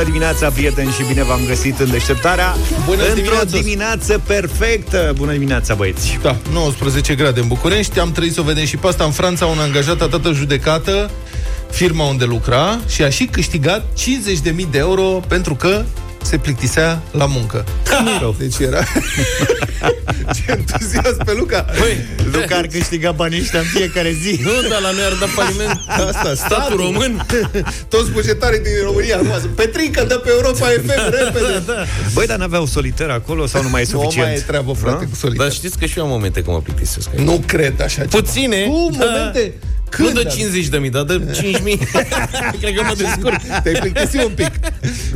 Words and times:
Bună 0.00 0.12
dimineața, 0.12 0.50
prieteni, 0.50 0.90
și 0.90 1.04
bine 1.08 1.24
v-am 1.24 1.40
găsit 1.46 1.78
în 1.78 1.90
deșteptarea 1.90 2.56
Bună 2.84 3.02
Într-o 3.02 3.14
dimineața. 3.14 3.58
dimineață 3.58 4.20
perfectă 4.26 5.12
Bună 5.16 5.32
dimineața, 5.32 5.74
băieți 5.74 6.18
Da, 6.22 6.36
19 6.52 7.14
grade 7.14 7.40
în 7.40 7.46
București. 7.46 7.98
Am 7.98 8.12
trăit 8.12 8.32
să 8.32 8.40
o 8.40 8.42
vedem 8.42 8.64
și 8.64 8.76
pe 8.76 8.86
asta. 8.86 9.04
În 9.04 9.10
Franța, 9.10 9.46
un 9.46 9.58
angajat 9.58 10.00
a 10.00 10.06
dat 10.06 10.24
în 10.24 10.34
judecată 10.34 11.10
firma 11.70 12.04
unde 12.04 12.24
lucra 12.24 12.80
și 12.88 13.02
a 13.02 13.10
și 13.10 13.24
câștigat 13.24 13.84
50.000 14.52 14.70
de 14.70 14.78
euro 14.78 15.02
pentru 15.28 15.54
că 15.54 15.84
se 16.22 16.36
plictisea 16.36 17.00
la 17.10 17.26
muncă. 17.26 17.64
Deci 18.38 18.58
era... 18.58 18.82
Ce 20.34 20.42
entuziasm 20.46 21.24
pe 21.24 21.32
Luca! 21.38 21.60
Păi, 21.60 22.06
Luca 22.32 22.56
ar 22.56 22.66
câștiga 22.66 23.10
banii 23.12 23.40
ăștia 23.40 23.58
în 23.58 23.64
fiecare 23.64 24.12
zi 24.22 24.40
nu, 24.42 24.68
dar 24.68 24.80
la 24.80 24.90
noi 24.90 25.02
ar 25.04 25.12
da 25.20 25.26
faliment 25.42 25.80
Asta, 25.88 26.34
statul 26.34 26.76
român. 26.76 27.26
Toți 27.88 28.10
bugetarii 28.10 28.58
din 28.60 28.72
România 28.84 29.16
acum 29.16 29.34
sunt, 29.40 29.52
Petrică, 29.54 30.04
dă 30.08 30.14
pe 30.14 30.28
Europa 30.30 30.66
FM, 30.66 31.10
repede! 31.10 31.62
Da, 31.66 31.84
Băi, 32.14 32.26
dar 32.26 32.38
n-aveau 32.38 32.66
soliter 32.66 33.10
acolo 33.10 33.46
sau 33.46 33.62
nu 33.62 33.68
mai 33.68 33.80
e 33.82 33.86
Nu 33.92 33.98
suficient? 33.98 34.28
mai 34.28 34.36
e 34.36 34.40
treabă, 34.40 34.72
frate, 34.72 35.04
Da? 35.04 35.10
cu 35.10 35.16
solitar. 35.16 35.46
Dar 35.46 35.54
știți 35.54 35.78
că 35.78 35.86
și 35.86 35.98
eu 35.98 36.04
am 36.04 36.10
momente 36.10 36.42
când 36.42 36.56
mă 36.56 36.62
plictisesc. 36.62 37.08
Nu 37.16 37.42
cred 37.46 37.80
așa 37.82 38.00
ceva. 38.04 38.16
Puține. 38.20 38.62
Cu 38.64 38.88
da. 38.98 39.32
Momente... 39.98 40.02
Nu 40.02 40.04
Când 40.04 40.22
dă 40.22 40.28
ar- 40.28 40.34
50 40.36 40.66
de 40.66 40.78
mii, 40.78 40.90
dar 40.90 41.02
dă 41.02 41.18
5 41.34 41.60
mii. 41.62 41.76
Cred 42.60 42.74
că 42.74 42.82
mă 42.88 42.94
descurc. 42.96 43.40
Te-ai 43.62 43.74
plictisit 43.80 44.24
un 44.24 44.32
pic. 44.34 44.50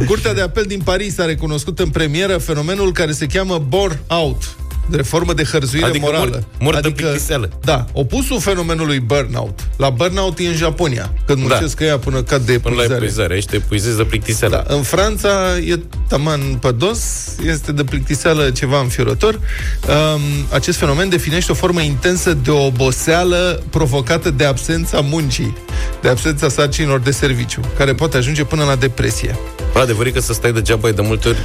Curtea 0.07 0.35
de 0.35 0.41
apel 0.41 0.65
din 0.67 0.81
Paris 0.85 1.19
a 1.19 1.25
recunoscut 1.25 1.79
în 1.79 1.89
premieră 1.89 2.37
fenomenul 2.39 2.93
care 2.93 3.13
se 3.13 3.27
cheamă 3.27 3.59
bore 3.69 4.01
out, 4.07 4.43
de 4.43 4.64
reformă 4.91 5.33
de 5.33 5.45
hărzuire 5.45 5.87
Adică 5.87 6.05
morală. 6.05 6.37
mor- 6.39 6.57
mor 6.61 6.81
de 6.81 6.91
plictiseală. 6.91 7.49
Da, 7.65 7.85
opusul 7.93 8.41
fenomenului 8.41 9.01
burnout. 9.01 9.59
La 9.77 9.91
burnout 9.91 10.39
e 10.39 10.47
în 10.47 10.55
Japonia, 10.55 11.13
când 11.27 11.39
muncesc 11.39 11.79
da. 11.79 11.85
ea 11.85 11.99
până 11.99 12.23
cad 12.23 12.43
de 12.43 12.59
Până 12.59 12.75
la 12.75 12.83
epuizare. 12.83 12.95
epuizare. 13.05 13.37
Ești 13.37 13.55
epuizezi 13.55 13.97
de 13.97 14.03
plictiseală. 14.05 14.65
Da, 14.69 14.75
în 14.75 14.83
Franța 14.83 15.59
e 15.59 15.79
taman 16.09 16.41
pădos, 16.41 17.01
este 17.47 17.73
de 17.73 17.85
plictiseală 17.85 18.51
ceva 18.51 18.81
înfiorător. 18.81 19.35
Um, 19.35 20.21
acest 20.53 20.79
fenomen 20.79 21.09
definește 21.09 21.53
o 21.53 21.55
formă 21.55 21.81
intensă 21.81 22.33
de 22.35 22.51
oboseală 22.51 23.63
provocată 23.71 24.31
de 24.31 24.45
absența 24.45 25.01
muncii, 25.01 25.57
de 26.03 26.09
absența 26.09 26.49
sarcinilor 26.49 27.01
de 27.01 27.11
serviciu, 27.11 27.61
care 27.77 27.95
poate 27.95 28.17
ajunge 28.17 28.45
până 28.45 28.65
la 28.65 28.77
depresie. 28.77 29.39
Bă, 29.75 29.81
adevărul 29.81 30.07
e 30.07 30.11
că 30.11 30.21
să 30.21 30.33
stai 30.33 30.53
degeaba 30.53 30.89
e 30.89 30.93
de 30.93 31.01
multe 31.03 31.29
ori 31.29 31.39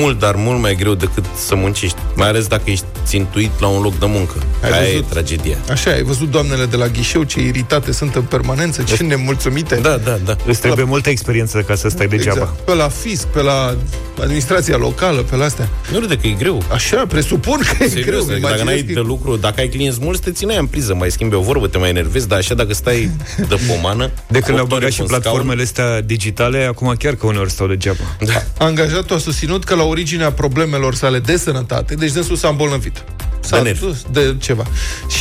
mult, 0.00 0.18
dar 0.18 0.34
mult 0.36 0.60
mai 0.60 0.74
greu 0.74 0.94
decât 0.94 1.24
să 1.46 1.54
muncești. 1.54 1.96
Mai 2.16 2.28
ales 2.28 2.46
dacă 2.46 2.70
ești 2.70 2.84
țintuit 3.06 3.50
la 3.60 3.66
un 3.66 3.82
loc 3.82 3.98
de 3.98 4.06
muncă. 4.06 4.34
Ai 4.62 4.70
Aia 4.70 4.80
văzut? 4.80 5.04
e 5.04 5.06
tragedia. 5.10 5.56
Așa, 5.70 5.90
ai 5.90 6.02
văzut 6.02 6.30
doamnele 6.30 6.64
de 6.64 6.76
la 6.76 6.86
ghișeu 6.88 7.22
ce 7.22 7.40
iritate 7.40 7.92
sunt 7.92 8.14
în 8.14 8.22
permanență, 8.22 8.82
ce 8.82 9.02
nemulțumite. 9.02 9.74
Da, 9.74 9.96
da, 9.96 10.18
da. 10.24 10.36
Îți 10.46 10.60
trebuie 10.60 10.84
multă 10.84 11.10
experiență 11.10 11.58
ca 11.58 11.74
să 11.74 11.88
stai 11.88 12.06
degeaba 12.06 12.38
Exact. 12.40 12.58
Pe 12.60 12.74
la 12.74 12.88
fisc, 12.88 13.26
pe 13.26 13.42
la 13.42 13.76
administrația 14.20 14.76
locală, 14.76 15.20
pe 15.20 15.36
la 15.36 15.44
astea. 15.44 15.68
Nu 15.92 15.98
râde 15.98 16.16
că 16.16 16.26
e 16.26 16.30
greu. 16.30 16.62
Așa, 16.72 17.04
presupun 17.08 17.60
că 17.78 17.84
e 17.84 17.88
greu. 17.88 18.02
Serios, 18.02 18.20
îmi 18.26 18.28
dacă 18.30 18.38
imaginez 18.38 18.64
n-ai 18.64 18.82
că- 18.82 18.92
de 18.92 19.00
lucru, 19.00 19.36
dacă 19.36 19.60
ai 19.60 19.68
clienți 19.68 19.98
mulți, 20.00 20.20
te 20.20 20.30
țineai 20.30 20.58
în 20.58 20.66
priză, 20.66 20.94
mai 20.94 21.10
schimbi 21.10 21.34
o 21.34 21.40
vorbă, 21.40 21.66
te 21.66 21.78
mai 21.78 21.88
enervezi, 21.88 22.28
dar 22.28 22.38
așa 22.38 22.54
dacă 22.54 22.74
stai 22.74 23.10
de 23.48 23.56
pomană... 23.68 24.10
De 24.28 24.38
când 24.38 24.48
le-au 24.56 24.62
opt 24.62 24.72
ore 24.72 24.80
băgat 24.80 24.90
și 24.90 24.96
pe 24.96 25.02
un 25.02 25.08
platformele 25.08 25.62
astea 25.62 26.00
digitale 26.00 26.64
Acum 26.64 26.94
chiar 26.98 27.14
că 27.14 27.26
uneori 27.26 27.50
stau 27.50 27.63
degeaba 27.68 27.98
scaun, 28.20 28.32
Da. 28.58 28.64
Angajatul 28.64 29.16
a 29.16 29.18
susținut 29.18 29.64
că 29.64 29.74
la 29.74 29.82
originea 29.82 30.32
problemelor 30.32 30.94
sale 30.94 31.18
de 31.18 31.36
sănătate, 31.36 31.94
deci 31.94 32.12
dânsul 32.12 32.36
s-a 32.36 32.48
îmbolnăvit. 32.48 33.04
S-a 33.40 33.56
De 33.56 33.62
nervi. 33.62 33.80
dus 33.80 33.96
de 34.12 34.36
ceva. 34.40 34.64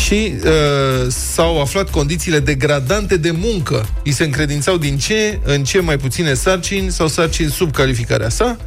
Și 0.04 0.34
uh, 0.44 1.08
s-au 1.34 1.62
aflat 1.62 1.90
condițiile 1.90 2.40
degradante 2.40 3.18
de 3.18 3.32
muncă. 3.32 3.90
Îi 4.04 4.12
se 4.12 4.24
încredințau 4.24 4.78
din 4.78 4.98
ce 4.98 5.40
în 5.44 5.64
ce 5.64 5.80
mai 5.80 5.98
puține 5.98 6.34
sarcini 6.34 6.92
sau 6.92 7.08
sarcini 7.08 7.52
sub 7.52 7.72
calificarea 7.72 8.30
sa. 8.30 8.58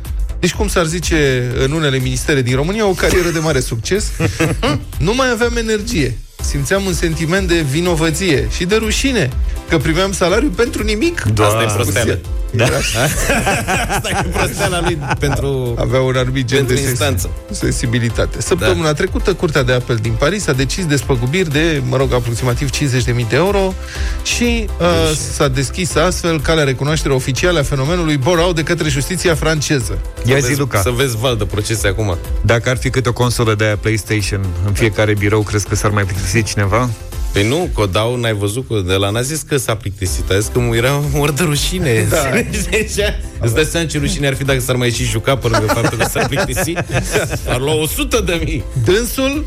Deci, 0.41 0.53
cum 0.55 0.69
s-ar 0.69 0.85
zice 0.87 1.51
în 1.65 1.71
unele 1.73 1.99
ministere 1.99 2.43
din 2.43 2.55
România, 2.55 2.87
o 2.87 2.93
carieră 2.93 3.29
de 3.29 3.39
mare 3.39 3.61
succes. 3.61 4.11
nu 4.99 5.15
mai 5.15 5.31
aveam 5.31 5.57
energie. 5.57 6.19
Simțeam 6.43 6.85
un 6.85 6.93
sentiment 6.93 7.49
de 7.49 7.65
vinovăție 7.71 8.49
și 8.57 8.65
de 8.65 8.77
rușine 8.77 9.31
că 9.69 9.79
primeam 9.79 10.13
salariu 10.13 10.49
pentru 10.49 10.83
nimic. 10.83 11.25
Asta 11.41 11.63
e 11.63 11.73
prosteală. 11.75 12.19
Da. 12.51 12.65
Asta 12.65 14.09
e 14.25 14.29
prosteala 14.33 14.81
lui 14.81 14.99
pentru... 15.19 15.75
avea 15.79 16.01
un 16.01 16.17
anumit 16.17 16.47
gen 16.47 16.59
Pentru 16.59 16.75
de 16.75 16.81
sens- 16.81 16.91
instanță. 16.91 17.31
sensibilitate. 17.51 18.41
Săptămâna 18.41 18.85
da. 18.87 18.93
trecută, 18.93 19.35
Curtea 19.35 19.63
de 19.63 19.73
Apel 19.73 19.97
din 19.97 20.13
Paris 20.19 20.47
a 20.47 20.53
decis 20.53 20.87
despăgubiri 20.87 21.51
de, 21.53 21.83
mă 21.89 21.97
rog, 21.97 22.13
aproximativ 22.13 22.71
50.000 22.71 23.05
de 23.29 23.37
euro 23.37 23.75
și 24.23 24.69
uh, 24.81 24.87
s-a 25.33 25.49
deschis 25.49 25.95
astfel 25.95 26.41
calea 26.41 26.65
recunoașterii 26.65 27.17
oficiale 27.17 27.59
a 27.59 27.63
fenomenului 27.63 28.17
bore-out 28.17 28.55
de 28.55 28.63
către 28.63 28.89
justiția 28.89 29.35
franceză. 29.35 29.99
Ia 30.25 30.35
Să 30.35 30.41
zi, 30.41 30.47
vezi- 30.47 30.59
Luca 30.59 30.81
Să 30.81 30.91
vezi 30.91 31.17
val 31.17 31.37
de 31.37 31.45
procese 31.45 31.89
acum. 31.89 32.17
Dacă 32.43 32.71
ar 32.71 32.77
fi 32.77 32.91
câte 32.91 33.09
o 33.09 33.13
consolă 33.13 33.55
de 33.55 33.65
aia 33.65 33.77
PlayStation 33.77 34.47
În 34.67 34.73
fiecare 34.73 35.15
birou, 35.15 35.43
crezi 35.43 35.67
că 35.69 35.75
s-ar 35.75 35.91
mai 35.91 36.05
plictisi 36.05 36.43
cineva? 36.43 36.91
Păi 37.37 37.49
nu, 37.49 37.69
Codau, 37.73 38.17
n-ai 38.17 38.35
văzut 38.35 38.67
că 38.69 38.83
de 38.87 38.95
la 38.95 39.11
n-a 39.11 39.21
zis 39.21 39.43
că 39.43 39.57
s-a 39.57 39.75
plictisit, 39.75 40.31
a 40.31 40.39
zis 40.39 40.51
că 40.53 40.59
mu 40.59 40.75
era 40.75 41.03
mor 41.13 41.31
de 41.31 41.43
rușine. 41.43 42.07
Da. 42.09 42.17
Îți 43.41 43.55
dai 43.55 43.65
seama 43.71 43.87
ce 43.87 43.99
rușine 43.99 44.27
ar 44.27 44.35
fi 44.35 44.45
dacă 44.45 44.61
s-ar 44.61 44.77
mai 44.77 44.91
și 44.91 45.05
juca 45.05 45.37
pe 45.37 45.49
lângă 45.49 45.67
faptul 45.67 45.99
că 45.99 46.07
s-ar 46.11 46.29
plictisi? 46.29 46.73
Ar 47.53 47.61
lua 47.61 47.75
100 47.75 48.23
de 48.27 48.41
mii. 48.45 48.65
Dânsul, 48.85 49.47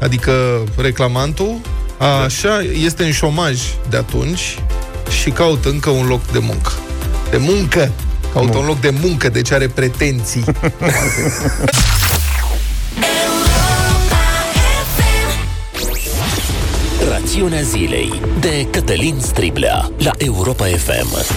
adică 0.00 0.64
reclamantul, 0.76 1.60
a, 1.98 2.06
așa 2.06 2.64
este 2.84 3.04
în 3.04 3.12
șomaj 3.12 3.60
de 3.88 3.96
atunci 3.96 4.58
și 5.22 5.30
caută 5.30 5.68
încă 5.68 5.90
un 5.90 6.06
loc 6.06 6.30
de 6.32 6.38
muncă. 6.38 6.72
De 7.30 7.36
muncă! 7.36 7.92
Caută 8.32 8.58
un 8.58 8.66
loc 8.66 8.80
de 8.80 8.94
muncă, 9.02 9.28
deci 9.28 9.50
are 9.50 9.68
pretenții. 9.68 10.44
Rațiunea 17.34 17.62
zilei 17.62 18.20
de 18.40 18.66
Cătălin 18.70 19.18
Striblea 19.18 19.90
la 19.98 20.10
Europa 20.18 20.64
FM. 20.64 21.34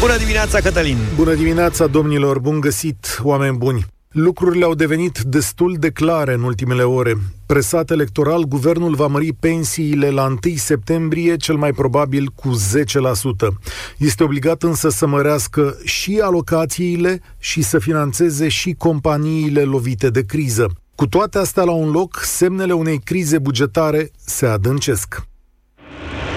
Bună 0.00 0.16
dimineața, 0.16 0.60
Cătălin! 0.60 0.96
Bună 1.16 1.34
dimineața, 1.34 1.86
domnilor! 1.86 2.38
Bun 2.38 2.60
găsit, 2.60 3.18
oameni 3.22 3.56
buni! 3.56 3.86
Lucrurile 4.08 4.64
au 4.64 4.74
devenit 4.74 5.18
destul 5.18 5.76
de 5.78 5.90
clare 5.90 6.32
în 6.32 6.42
ultimele 6.42 6.82
ore. 6.82 7.14
Presat 7.46 7.90
electoral, 7.90 8.42
guvernul 8.42 8.94
va 8.94 9.06
mări 9.06 9.32
pensiile 9.32 10.10
la 10.10 10.24
1 10.24 10.38
septembrie, 10.56 11.36
cel 11.36 11.56
mai 11.56 11.72
probabil 11.72 12.26
cu 12.34 12.50
10%. 12.50 13.48
Este 13.98 14.22
obligat 14.22 14.62
însă 14.62 14.88
să 14.88 15.06
mărească 15.06 15.76
și 15.84 16.20
alocațiile 16.22 17.20
și 17.38 17.62
să 17.62 17.78
financeze 17.78 18.48
și 18.48 18.74
companiile 18.78 19.62
lovite 19.62 20.10
de 20.10 20.22
criză. 20.22 20.70
Cu 20.94 21.06
toate 21.06 21.38
astea 21.38 21.62
la 21.62 21.72
un 21.72 21.90
loc, 21.90 22.20
semnele 22.22 22.72
unei 22.72 22.98
crize 22.98 23.38
bugetare 23.38 24.10
se 24.24 24.46
adâncesc. 24.46 25.26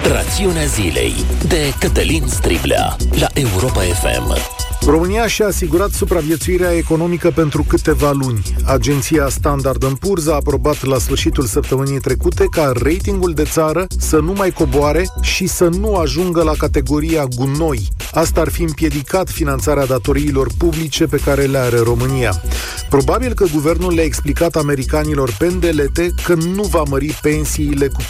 Rațiunea 0.03 0.65
zilei 0.65 1.13
de 1.47 1.73
Cătălin 1.79 2.27
Striblea 2.27 2.95
la 3.19 3.27
Europa 3.33 3.81
FM. 3.81 4.37
România 4.85 5.27
și-a 5.27 5.45
asigurat 5.45 5.91
supraviețuirea 5.91 6.71
economică 6.71 7.31
pentru 7.35 7.65
câteva 7.67 8.11
luni. 8.11 8.41
Agenția 8.65 9.29
Standard 9.29 9.85
Poor's 9.85 10.27
a 10.29 10.33
aprobat 10.33 10.83
la 10.85 10.97
sfârșitul 10.97 11.45
săptămânii 11.45 11.99
trecute 11.99 12.45
ca 12.51 12.71
ratingul 12.75 13.33
de 13.33 13.43
țară 13.43 13.85
să 13.97 14.19
nu 14.19 14.33
mai 14.33 14.51
coboare 14.51 15.07
și 15.21 15.47
să 15.47 15.69
nu 15.79 15.95
ajungă 15.95 16.43
la 16.43 16.53
categoria 16.57 17.25
gunoi. 17.35 17.87
Asta 18.11 18.41
ar 18.41 18.49
fi 18.49 18.61
împiedicat 18.61 19.29
finanțarea 19.29 19.85
datoriilor 19.85 20.47
publice 20.57 21.05
pe 21.05 21.17
care 21.17 21.43
le 21.45 21.57
are 21.57 21.77
România. 21.77 22.41
Probabil 22.89 23.33
că 23.33 23.45
guvernul 23.53 23.93
le-a 23.93 24.03
explicat 24.03 24.55
americanilor 24.55 25.35
pendelete 25.37 26.09
că 26.23 26.33
nu 26.33 26.63
va 26.63 26.83
mări 26.89 27.19
pensiile 27.21 27.87
cu 27.87 28.01
40%. 28.01 28.03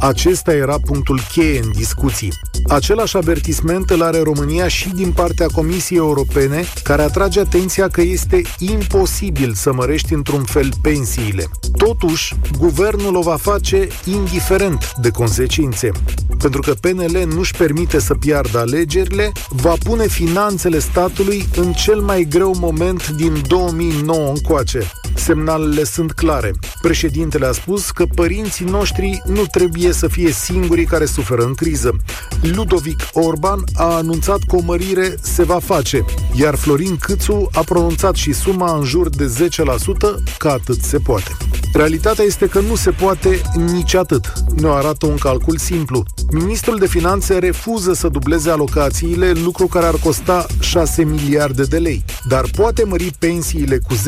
Acesta 0.00 0.54
era 0.54 0.76
punctul 0.84 1.20
cheie 1.32 1.60
în 1.62 1.70
discuții. 1.72 2.32
Același 2.68 3.16
avertisment 3.16 3.90
îl 3.90 4.02
are 4.02 4.22
România 4.22 4.68
și 4.68 4.88
din 4.88 5.12
partea 5.16 5.46
Comisiei 5.46 5.98
Europene, 5.98 6.64
care 6.82 7.02
atrage 7.02 7.40
atenția 7.40 7.88
că 7.88 8.00
este 8.00 8.42
imposibil 8.58 9.52
să 9.54 9.72
mărești 9.72 10.12
într-un 10.12 10.42
fel 10.42 10.68
pensiile. 10.82 11.44
Totuși, 11.76 12.34
guvernul 12.58 13.16
o 13.16 13.20
va 13.20 13.36
face 13.36 13.88
indiferent 14.04 14.92
de 15.00 15.10
consecințe. 15.10 15.90
Pentru 16.38 16.60
că 16.60 16.74
PNL 16.80 17.32
nu-și 17.34 17.54
permite 17.54 17.98
să 17.98 18.14
piardă 18.14 18.58
alegerile, 18.58 19.32
va 19.48 19.74
pune 19.84 20.06
finanțele 20.06 20.78
statului 20.78 21.48
în 21.56 21.72
cel 21.72 22.00
mai 22.00 22.26
greu 22.30 22.54
moment 22.58 23.08
din 23.08 23.42
2009 23.46 24.28
încoace. 24.28 24.90
Semnalele 25.16 25.84
sunt 25.84 26.12
clare. 26.12 26.50
Președintele 26.80 27.46
a 27.46 27.52
spus 27.52 27.90
că 27.90 28.04
părinții 28.14 28.64
noștri 28.64 29.22
nu 29.26 29.46
trebuie 29.50 29.92
să 29.92 30.08
fie 30.08 30.30
singurii 30.30 30.84
care 30.84 31.04
suferă 31.04 31.42
în 31.42 31.54
criză. 31.54 31.96
Ludovic 32.40 33.00
Orban 33.12 33.64
a 33.74 33.94
anunțat 33.94 34.38
că 34.48 34.56
o 34.56 34.60
mărire 34.60 35.14
se 35.20 35.42
va 35.42 35.58
face, 35.58 36.04
iar 36.34 36.54
Florin 36.54 36.96
Câțu 36.96 37.48
a 37.52 37.60
pronunțat 37.60 38.14
și 38.14 38.32
suma 38.32 38.76
în 38.76 38.84
jur 38.84 39.08
de 39.08 39.48
10%, 39.48 40.36
că 40.38 40.48
atât 40.48 40.82
se 40.82 40.98
poate. 40.98 41.36
Realitatea 41.72 42.24
este 42.24 42.46
că 42.46 42.60
nu 42.60 42.74
se 42.74 42.90
poate 42.90 43.40
nici 43.72 43.94
atât. 43.94 44.32
Ne 44.60 44.68
arată 44.68 45.06
un 45.06 45.16
calcul 45.16 45.56
simplu. 45.56 46.02
Ministrul 46.30 46.78
de 46.78 46.86
Finanțe 46.86 47.38
refuză 47.38 47.92
să 47.92 48.08
dubleze 48.08 48.50
alocațiile, 48.50 49.32
lucru 49.32 49.66
care 49.66 49.86
ar 49.86 49.94
costa 49.94 50.46
6 50.60 51.04
miliarde 51.04 51.62
de 51.62 51.78
lei, 51.78 52.04
dar 52.28 52.44
poate 52.56 52.84
mări 52.84 53.12
pensiile 53.18 53.78
cu 53.78 53.94
10%, 53.94 53.98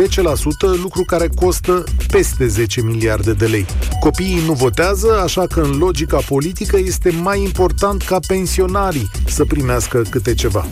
lucru 0.83 0.98
care 1.03 1.29
costă 1.35 1.85
peste 2.11 2.47
10 2.47 2.83
miliarde 2.83 3.33
de 3.33 3.47
lei. 3.47 3.67
Copiii 4.01 4.43
nu 4.47 4.53
votează, 4.53 5.21
așa 5.23 5.47
că 5.47 5.61
în 5.61 5.79
logica 5.79 6.19
politică 6.29 6.79
este 6.79 7.11
mai 7.23 7.43
important 7.43 8.03
ca 8.03 8.19
pensionarii 8.27 9.11
să 9.27 9.45
primească 9.45 10.03
câte 10.11 10.35
ceva. 10.35 10.67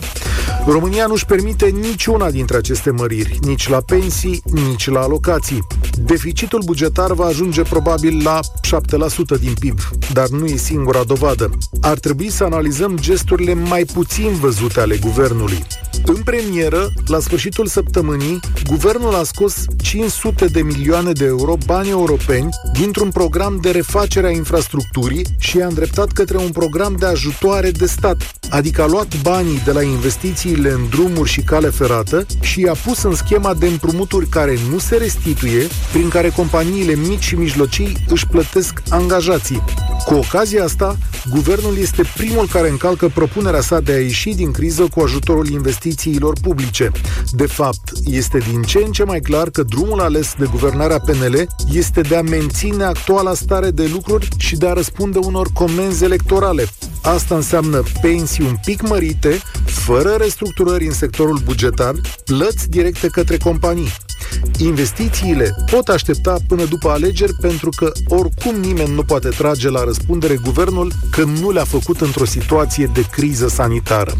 România 0.65 1.05
nu-și 1.05 1.25
permite 1.25 1.65
niciuna 1.65 2.31
dintre 2.31 2.57
aceste 2.57 2.91
măriri, 2.91 3.39
nici 3.41 3.69
la 3.69 3.81
pensii, 3.81 4.41
nici 4.45 4.89
la 4.89 4.99
alocații. 4.99 5.67
Deficitul 5.97 6.61
bugetar 6.65 7.13
va 7.13 7.25
ajunge 7.25 7.61
probabil 7.61 8.21
la 8.23 8.39
7% 8.39 9.39
din 9.39 9.53
PIB, 9.59 9.79
dar 10.13 10.27
nu 10.27 10.45
e 10.45 10.55
singura 10.55 11.03
dovadă. 11.03 11.49
Ar 11.81 11.99
trebui 11.99 12.29
să 12.29 12.43
analizăm 12.43 12.97
gesturile 12.99 13.53
mai 13.53 13.85
puțin 13.93 14.35
văzute 14.39 14.79
ale 14.79 14.97
guvernului. 14.97 15.65
În 16.05 16.15
premieră, 16.23 16.93
la 17.05 17.19
sfârșitul 17.19 17.67
săptămânii, 17.67 18.39
guvernul 18.65 19.15
a 19.15 19.23
scos 19.23 19.65
500 19.81 20.16
de 20.51 20.61
milioane 20.61 21.11
de 21.11 21.25
euro 21.25 21.57
bani 21.65 21.89
europeni 21.89 22.49
dintr-un 22.73 23.09
program 23.09 23.59
de 23.61 23.71
refacere 23.71 24.27
a 24.27 24.31
infrastructurii 24.31 25.25
și 25.39 25.57
i-a 25.57 25.67
îndreptat 25.67 26.11
către 26.11 26.37
un 26.37 26.49
program 26.49 26.95
de 26.99 27.05
ajutoare 27.05 27.71
de 27.71 27.85
stat, 27.85 28.31
adică 28.49 28.81
a 28.81 28.85
luat 28.85 29.21
banii 29.21 29.61
de 29.65 29.71
la 29.71 29.81
investițiile 29.81 30.69
în 30.69 30.89
drumuri 30.89 31.29
și 31.29 31.41
cale 31.41 31.69
ferată 31.69 32.25
și 32.41 32.61
i-a 32.61 32.75
pus 32.85 33.03
în 33.03 33.15
schema 33.15 33.53
de 33.53 33.67
împrumuturi 33.67 34.27
care 34.27 34.57
nu 34.71 34.77
se 34.77 34.95
restituie, 34.95 35.67
prin 35.91 36.09
care 36.09 36.29
companiile 36.29 36.95
mici 36.95 37.23
și 37.23 37.35
mijlocii 37.35 37.97
își 38.07 38.27
plătesc 38.27 38.81
angajații. 38.89 39.63
Cu 40.05 40.13
ocazia 40.13 40.63
asta, 40.63 40.97
guvernul 41.29 41.77
este 41.77 42.03
primul 42.17 42.47
care 42.47 42.69
încalcă 42.69 43.07
propunerea 43.07 43.61
sa 43.61 43.79
de 43.79 43.91
a 43.91 43.99
ieși 43.99 44.29
din 44.29 44.51
criză 44.51 44.87
cu 44.91 44.99
ajutorul 44.99 45.47
investițiilor 45.47 46.33
publice. 46.41 46.91
De 47.31 47.45
fapt, 47.45 47.91
este 48.05 48.37
din 48.37 48.61
ce 48.61 48.77
în 48.85 48.91
ce 48.91 49.03
mai 49.03 49.19
clar 49.19 49.49
că 49.49 49.63
drumul 49.63 50.01
ales 50.07 50.33
de 50.37 50.47
guvernarea 50.51 50.99
PNL 50.99 51.47
este 51.71 52.01
de 52.01 52.15
a 52.15 52.21
menține 52.21 52.83
actuala 52.83 53.33
stare 53.33 53.71
de 53.71 53.89
lucruri 53.93 54.27
și 54.37 54.55
de 54.55 54.67
a 54.67 54.73
răspunde 54.73 55.17
unor 55.17 55.47
comenzi 55.53 56.03
electorale. 56.03 56.67
Asta 57.01 57.35
înseamnă 57.35 57.83
pensii 58.01 58.43
un 58.43 58.55
pic 58.65 58.87
mărite, 58.87 59.41
fără 59.65 60.09
restructurări 60.09 60.85
în 60.85 60.93
sectorul 60.93 61.39
bugetar, 61.43 61.93
plăți 62.25 62.69
directe 62.69 63.07
către 63.07 63.37
companii. 63.37 63.89
Investițiile 64.57 65.55
pot 65.71 65.87
aștepta 65.87 66.35
până 66.47 66.63
după 66.63 66.89
alegeri 66.89 67.33
pentru 67.41 67.69
că 67.75 67.91
oricum 68.07 68.55
nimeni 68.55 68.93
nu 68.93 69.03
poate 69.03 69.29
trage 69.29 69.69
la 69.69 69.83
răspundere 69.83 70.35
guvernul 70.43 70.91
că 71.11 71.23
nu 71.23 71.51
le-a 71.51 71.63
făcut 71.63 72.01
într-o 72.01 72.25
situație 72.25 72.91
de 72.93 73.05
criză 73.11 73.47
sanitară. 73.47 74.13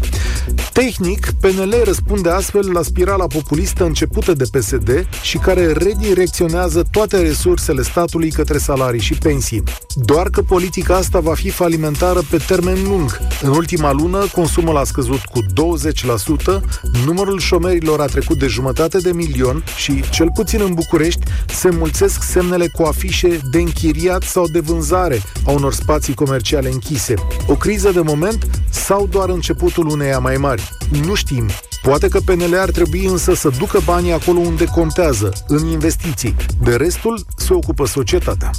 Tehnic, 0.72 1.30
PNL 1.40 1.74
răspunde 1.84 2.28
astfel 2.30 2.72
la 2.72 2.82
spirala 2.82 3.26
populistă 3.26 3.84
începută 3.84 4.32
de 4.32 4.44
PSD 4.50 5.06
și 5.22 5.38
care 5.38 5.72
redirecționează 5.78 6.82
toate 6.90 7.20
resursele 7.20 7.82
statului 7.82 8.30
către 8.30 8.58
salarii 8.58 9.00
și 9.00 9.14
pensii. 9.14 9.62
Doar 9.94 10.30
că 10.30 10.42
politica 10.42 10.96
asta 10.96 11.20
va 11.20 11.34
fi 11.34 11.50
falimentară 11.50 12.20
pe 12.30 12.36
termen 12.36 12.82
lung. 12.82 13.18
În 13.42 13.50
ultima 13.50 13.92
lună, 13.92 14.26
consumul 14.32 14.76
a 14.76 14.84
scăzut 14.84 15.20
cu 15.20 15.40
20%, 15.42 16.60
numărul 17.04 17.38
șomerilor 17.38 18.00
a 18.00 18.04
trecut 18.04 18.38
de 18.38 18.46
jumătate 18.46 18.98
de 18.98 19.12
milion 19.12 19.64
și, 19.76 20.04
cel 20.10 20.30
puțin 20.34 20.60
în 20.60 20.74
București, 20.74 21.20
se 21.46 21.70
mulțesc 21.70 22.22
semnele 22.22 22.66
cu 22.72 22.82
afișe 22.82 23.40
de 23.50 23.58
închiriat 23.58 24.22
sau 24.22 24.46
de 24.52 24.60
vânzare 24.60 25.22
a 25.46 25.50
unor 25.50 25.72
spații 25.72 26.14
comerciale 26.14 26.70
închise. 26.70 27.14
O 27.46 27.54
criză 27.54 27.90
de 27.92 28.00
moment 28.00 28.46
sau 28.70 29.06
doar 29.06 29.28
începutul 29.28 29.88
uneia 29.88 30.18
mai 30.18 30.36
mari? 30.36 30.68
Nu 31.04 31.14
știm. 31.14 31.48
Poate 31.82 32.08
că 32.08 32.18
PNL 32.24 32.58
ar 32.58 32.70
trebui 32.70 33.04
însă 33.04 33.34
să 33.34 33.50
ducă 33.58 33.80
banii 33.84 34.12
acolo 34.12 34.38
unde 34.38 34.64
contează, 34.64 35.32
în 35.58 35.66
investiții. 35.66 36.34
De 36.62 36.76
restul 36.76 37.24
se 37.36 37.52
ocupă 37.52 37.86
societatea. 37.86 38.50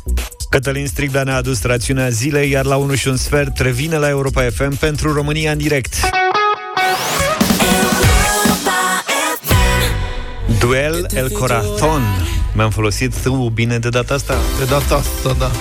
Cătălin 0.49 0.87
Strigbea 0.87 1.23
ne-a 1.23 1.35
adus 1.35 1.63
rațiunea 1.63 2.09
zilei, 2.09 2.49
iar 2.49 2.65
la 2.65 2.75
1 2.75 2.95
și 2.95 3.07
un 3.07 3.15
sfert 3.15 3.57
revine 3.57 3.97
la 3.97 4.09
Europa 4.09 4.41
FM 4.41 4.77
pentru 4.77 5.13
România 5.13 5.51
în 5.51 5.57
direct. 5.57 5.93
Duel 10.59 11.05
El 11.15 11.29
Corazon. 11.29 12.01
Mi-am 12.53 12.69
folosit 12.69 13.21
tu 13.23 13.51
bine 13.53 13.77
de 13.77 13.89
data 13.89 14.13
asta? 14.13 14.35
De 14.57 14.65
data 14.65 14.95
asta, 14.95 15.35
da. 15.39 15.51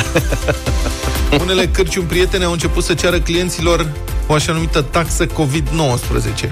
Unele 1.43 1.67
cărciuni 1.67 2.07
prietene 2.07 2.45
au 2.45 2.53
început 2.53 2.85
să 2.85 2.95
ceară 2.95 3.19
clienților 3.19 3.93
o 4.29 4.35
așa 4.35 4.53
numită 4.53 4.83
taxă 4.83 5.27
COVID-19. 5.27 6.49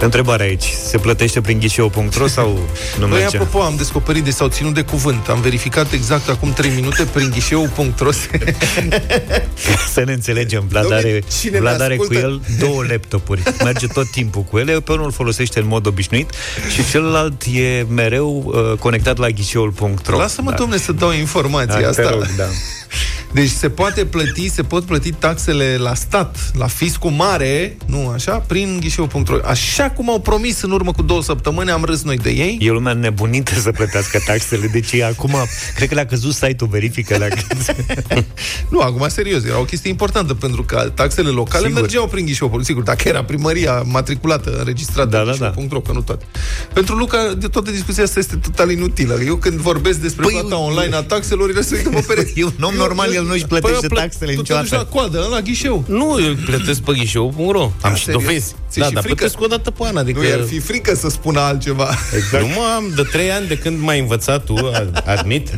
Întrebarea 0.00 0.46
aici, 0.46 0.64
se 0.86 0.98
plătește 0.98 1.40
prin 1.40 1.58
ghișeu.ro 1.58 2.26
sau 2.26 2.58
nu 2.98 3.06
Băi, 3.06 3.18
merge? 3.20 3.36
apropo, 3.36 3.60
am 3.64 3.74
descoperit 3.76 4.24
de 4.24 4.30
s-au 4.30 4.48
ținut 4.48 4.74
de 4.74 4.82
cuvânt. 4.82 5.28
Am 5.28 5.40
verificat 5.40 5.92
exact 5.92 6.28
acum 6.28 6.52
3 6.52 6.70
minute 6.70 7.02
prin 7.12 7.30
ghișeu.ro 7.30 8.10
Să 9.92 10.02
ne 10.06 10.12
înțelegem, 10.12 10.64
Vlad 10.68 10.92
are, 10.92 11.18
Dom'le, 11.20 11.24
cine 11.40 11.52
ne 11.52 11.58
Vlad 11.60 11.80
are 11.80 11.96
cu 11.96 12.02
ascultă? 12.02 12.22
el 12.26 12.40
două 12.58 12.84
laptopuri. 12.88 13.42
Merge 13.64 13.86
tot 13.86 14.10
timpul 14.10 14.42
cu 14.42 14.58
ele, 14.58 14.80
pe 14.80 14.92
unul 14.92 15.04
îl 15.04 15.12
folosește 15.12 15.58
în 15.60 15.66
mod 15.66 15.86
obișnuit 15.86 16.30
și 16.74 16.90
celălalt 16.90 17.42
e 17.52 17.86
mereu 17.88 18.44
uh, 18.46 18.78
conectat 18.78 19.16
la 19.18 19.28
ghișeul.ro. 19.28 20.16
Lasă-mă, 20.18 20.50
da. 20.50 20.56
domne, 20.56 20.76
să 20.78 20.92
dau 20.92 21.12
informații 21.12 21.80
Da, 21.82 21.88
asta. 21.88 22.02
te 22.02 22.08
rog, 22.08 22.26
da. 22.36 22.44
Deci 23.32 23.50
se 23.50 23.68
poate 23.70 24.04
plăti, 24.04 24.48
se 24.50 24.62
pot 24.62 24.84
plăti 24.84 25.12
taxele 25.12 25.76
la 25.76 25.94
stat, 25.94 26.36
la 26.58 26.66
fiscul 26.66 27.10
mare, 27.18 27.76
nu 27.86 28.08
așa, 28.08 28.32
prin 28.32 28.78
ghișeu.ro. 28.80 29.38
Așa 29.44 29.90
cum 29.90 30.10
au 30.10 30.20
promis 30.20 30.62
în 30.62 30.70
urmă 30.70 30.92
cu 30.92 31.02
două 31.02 31.22
săptămâni, 31.22 31.70
am 31.70 31.84
râs 31.84 32.02
noi 32.02 32.16
de 32.16 32.30
ei. 32.30 32.58
E 32.60 32.70
lumea 32.70 32.92
nebunită 32.92 33.54
să 33.54 33.70
plătească 33.70 34.18
taxele, 34.26 34.66
deci 34.66 34.92
e 34.92 35.04
acum, 35.04 35.34
cred 35.74 35.88
că 35.88 35.94
le-a 35.94 36.06
căzut 36.06 36.32
site-ul, 36.32 36.70
verifică 36.70 37.18
la 37.18 37.26
Nu, 38.72 38.80
acum 38.80 39.08
serios, 39.08 39.44
era 39.44 39.58
o 39.58 39.64
chestie 39.64 39.90
importantă 39.90 40.34
pentru 40.34 40.62
că 40.62 40.92
taxele 40.94 41.28
locale 41.28 41.66
Sigur. 41.66 41.80
mergeau 41.80 42.06
prin 42.06 42.24
ghișeu. 42.26 42.60
Sigur, 42.62 42.82
dacă 42.82 43.08
era 43.08 43.24
primăria 43.24 43.82
matriculată, 43.86 44.56
înregistrată 44.58 45.08
Da, 45.08 45.18
da, 45.18 45.24
da, 45.24 45.36
da. 45.36 45.48
ghișeu.ro, 45.48 45.80
că 45.80 45.92
nu 45.92 46.00
toate. 46.00 46.24
Pentru 46.72 46.94
Luca, 46.94 47.34
de 47.38 47.46
toată 47.46 47.70
discuția 47.70 48.02
asta 48.02 48.18
este 48.18 48.36
total 48.36 48.70
inutilă. 48.70 49.18
Eu 49.26 49.36
când 49.36 49.58
vorbesc 49.58 49.98
despre 49.98 50.24
Păi, 50.24 50.32
plata 50.32 50.58
online 50.58 50.94
a 50.94 51.02
taxelor, 51.02 51.50
el 51.56 51.62
se 51.62 51.74
uită 51.76 51.88
pe 51.88 52.04
pereți. 52.06 52.40
E 52.40 52.44
un 52.44 52.52
om 52.62 52.74
normal, 52.74 53.14
el 53.14 53.24
nu-și 53.24 53.44
plătește 53.44 53.86
taxele 53.86 54.32
tu 54.34 54.42
te 54.42 54.52
duci 54.52 54.60
niciodată. 54.60 54.88
la 54.92 55.00
coadă, 55.00 55.26
la 55.30 55.40
ghișeu. 55.40 55.84
Nu, 55.88 56.16
eu 56.20 56.34
plătesc 56.44 56.80
pe 56.80 56.92
ghișeu.ro. 57.12 57.60
Am 57.62 57.72
Da, 57.82 57.94
și 57.94 58.04
serios? 58.04 58.22
dovezi. 58.22 58.54
Ți-e 58.70 58.80
Da, 58.82 58.86
și 58.86 58.92
dar 58.92 59.02
frică? 59.02 59.16
plătesc 59.16 59.40
o 59.40 59.46
dată 59.46 59.70
pe 59.70 59.82
an. 59.86 59.96
Adică... 59.96 60.18
Nu 60.20 60.26
i-ar 60.26 60.42
fi 60.46 60.58
frică 60.58 60.94
să 60.94 61.08
spună 61.08 61.40
altceva. 61.40 61.88
Exact. 62.16 62.44
Nu 62.44 62.48
mă 62.54 62.60
am 62.76 62.92
de 62.96 63.02
trei 63.02 63.30
ani 63.30 63.46
de 63.46 63.56
când 63.58 63.80
m-ai 63.80 63.98
învățat 64.00 64.44
tu, 64.44 64.54
a- 64.72 64.90
admit. 65.04 65.48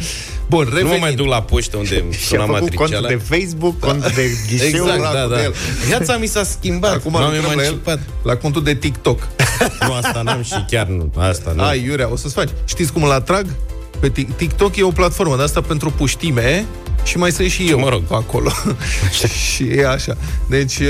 Bun, 0.49 0.63
Nu 0.65 0.71
mă 0.71 0.77
revenind. 0.77 1.01
mai 1.01 1.15
duc 1.15 1.27
la 1.27 1.43
poștă 1.43 1.77
unde 1.77 2.05
Și 2.11 2.19
a 2.19 2.27
suna 2.27 2.45
făcut 2.45 2.59
cont 2.59 2.91
matriciala. 2.91 3.09
de 3.09 3.15
Facebook, 3.37 3.79
cont 3.81 4.15
de 4.15 4.31
ghișeu. 4.51 4.67
Exact, 4.69 4.99
Dracu 4.99 5.13
da, 5.17 5.27
de 5.29 5.35
da. 5.35 5.43
el. 5.43 5.55
Viața 5.87 6.17
mi 6.17 6.27
s-a 6.27 6.43
schimbat. 6.45 6.95
Acum 6.95 7.13
M-am 7.13 7.23
lucrăm 7.23 7.43
la, 7.45 7.51
el, 7.51 7.59
emancipat. 7.59 7.99
la 8.23 8.37
contul 8.37 8.63
de 8.63 8.75
TikTok. 8.75 9.29
Nu, 9.87 9.93
asta 9.93 10.23
n-am 10.23 10.43
și 10.43 10.65
chiar 10.71 10.87
nu. 10.87 11.13
Asta 11.17 11.53
nu. 11.57 11.63
Ai, 11.63 11.83
Iurea, 11.85 12.11
o 12.13 12.17
să-ți 12.17 12.35
faci. 12.35 12.49
Știți 12.65 12.93
cum 12.93 13.03
îl 13.03 13.11
atrag? 13.11 13.47
Pe 14.01 14.09
Tik- 14.11 14.37
TikTok 14.37 14.77
e 14.77 14.83
o 14.83 14.91
platformă 14.91 15.37
de 15.37 15.43
asta 15.43 15.61
pentru 15.61 15.91
puștime 15.91 16.65
și 17.05 17.17
mai 17.17 17.31
sunt 17.33 17.49
și 17.51 17.69
eu 17.71 17.79
mă 17.79 17.89
rog. 17.89 18.03
pe 18.03 18.15
acolo. 18.15 18.51
și 19.55 19.63
e 19.63 19.87
așa. 19.89 20.17
Deci 20.49 20.79
uh, 20.79 20.87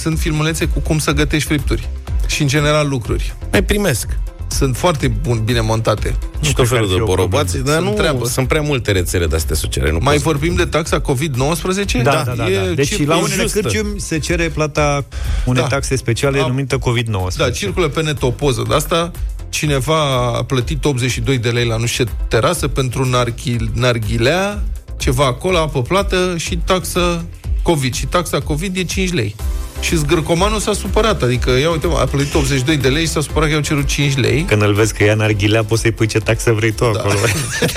sunt 0.00 0.18
filmulețe 0.18 0.64
cu 0.66 0.78
cum 0.80 0.98
să 0.98 1.12
gătești 1.12 1.48
fripturi. 1.48 1.88
Și 2.26 2.42
în 2.42 2.48
general 2.48 2.88
lucruri. 2.88 3.34
Mai 3.50 3.62
primesc. 3.64 4.06
Sunt 4.50 4.76
foarte 4.76 5.08
bun, 5.08 5.42
bine 5.44 5.60
montate. 5.60 6.16
Și 6.40 6.52
tot 6.52 6.66
cred 6.66 6.66
că 6.68 6.74
felul 6.74 6.84
ar 6.84 6.90
fi 6.90 6.94
de 6.96 7.00
o 7.02 7.04
borobați, 7.04 7.58
dar 7.58 7.74
Sunt 7.74 7.86
nu, 7.86 7.92
treabă. 7.92 8.26
sunt 8.26 8.48
prea 8.48 8.60
multe 8.60 8.92
rețele 8.92 9.26
de-astea 9.26 9.56
sociale. 9.56 9.90
Nu 9.90 9.98
Mai 10.02 10.14
pot 10.14 10.22
să- 10.22 10.28
vorbim 10.28 10.54
de 10.54 10.64
taxa 10.64 11.00
COVID-19? 11.00 12.02
Da, 12.02 12.22
da, 12.26 12.32
da, 12.36 12.48
E 12.50 12.56
da. 12.66 12.72
Deci 12.74 12.88
circulă 12.88 13.14
la 13.14 13.20
unele 13.20 13.42
justă. 13.42 13.60
cârciumi 13.60 14.00
se 14.00 14.18
cere 14.18 14.48
plata 14.48 15.04
unei 15.44 15.62
Da. 15.62 15.68
taxe 15.68 15.96
speciale 15.96 16.40
A- 16.40 16.46
numită 16.46 16.78
COVID-19. 16.78 17.36
Da, 17.36 17.50
circulă 17.50 17.88
pe 17.88 18.02
net 18.02 18.22
o 18.22 18.30
poză 18.30 18.64
de 18.68 18.74
asta. 18.74 19.10
Cineva 19.48 20.16
a 20.36 20.42
plătit 20.44 20.84
82 20.84 21.38
de 21.38 21.48
lei 21.48 21.66
la 21.66 21.76
nu 21.76 21.86
știu 21.86 22.04
ce 22.04 22.10
terasă 22.28 22.68
pentru 22.68 23.04
narghil, 23.04 23.70
narghilea, 23.74 24.62
ceva 24.98 25.24
acolo, 25.24 25.58
apă 25.58 25.82
plată 25.82 26.34
și 26.36 26.56
taxă 26.64 27.24
COVID. 27.62 27.94
Și 27.94 28.06
taxa 28.06 28.40
COVID 28.40 28.76
e 28.76 28.84
5 28.84 29.12
lei. 29.12 29.34
Și 29.80 29.96
zgârcomanul 29.96 30.58
s-a 30.58 30.72
supărat, 30.72 31.22
adică, 31.22 31.50
ia 31.50 31.70
uite, 31.70 31.86
a 31.86 32.04
plătit 32.04 32.34
82 32.34 32.76
de 32.76 32.88
lei 32.88 33.02
și 33.02 33.08
s-a 33.10 33.20
supărat 33.20 33.48
că 33.48 33.54
i-au 33.54 33.62
cerut 33.62 33.86
5 33.86 34.16
lei. 34.16 34.44
Când 34.48 34.62
îl 34.62 34.72
vezi 34.72 34.94
că 34.94 35.04
e 35.04 35.10
în 35.10 35.20
arghilea, 35.20 35.64
poți 35.64 35.80
să-i 35.80 35.92
pui 35.92 36.06
ce 36.06 36.18
taxă 36.18 36.52
vrei 36.52 36.72
tu 36.72 36.90
da. 36.92 36.98
acolo. 36.98 37.14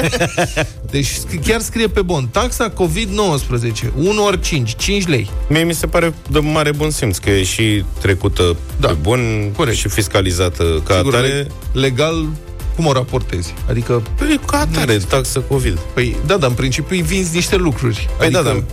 deci 0.91 1.11
chiar 1.45 1.61
scrie 1.61 1.87
pe 1.87 2.01
bon, 2.01 2.27
taxa 2.27 2.73
COVID-19, 2.73 3.93
1 3.95 4.23
ori 4.23 4.41
5, 4.41 4.75
5 4.75 5.07
lei. 5.07 5.29
Mie 5.49 5.63
mi 5.63 5.73
se 5.73 5.87
pare 5.87 6.13
de 6.29 6.39
mare 6.39 6.71
bun 6.71 6.89
simț 6.89 7.17
că 7.17 7.29
e 7.29 7.43
și 7.43 7.83
trecută 8.01 8.55
da. 8.79 8.87
pe 8.87 8.93
bun 9.01 9.51
Corect. 9.55 9.77
și 9.77 9.87
fiscalizată 9.87 10.81
ca 10.85 10.95
Sigur, 10.95 11.15
atare. 11.15 11.47
Legal 11.71 12.25
cum 12.81 12.89
o 12.89 12.93
raportezi? 12.93 13.53
Adică... 13.69 14.01
Păi, 14.17 14.39
ca 14.45 14.59
atare, 14.59 14.97
taxă 14.97 15.39
COVID. 15.39 15.79
Păi, 15.93 16.15
da, 16.25 16.37
dar 16.37 16.49
în 16.49 16.55
principiu 16.55 16.95
îi 16.95 17.01
vinzi 17.01 17.35
niște 17.35 17.55
lucruri. 17.55 18.09
Păi, 18.17 18.29
da, 18.29 18.39
adică, 18.39 18.53
da, 18.53 18.59
da. 18.59 18.63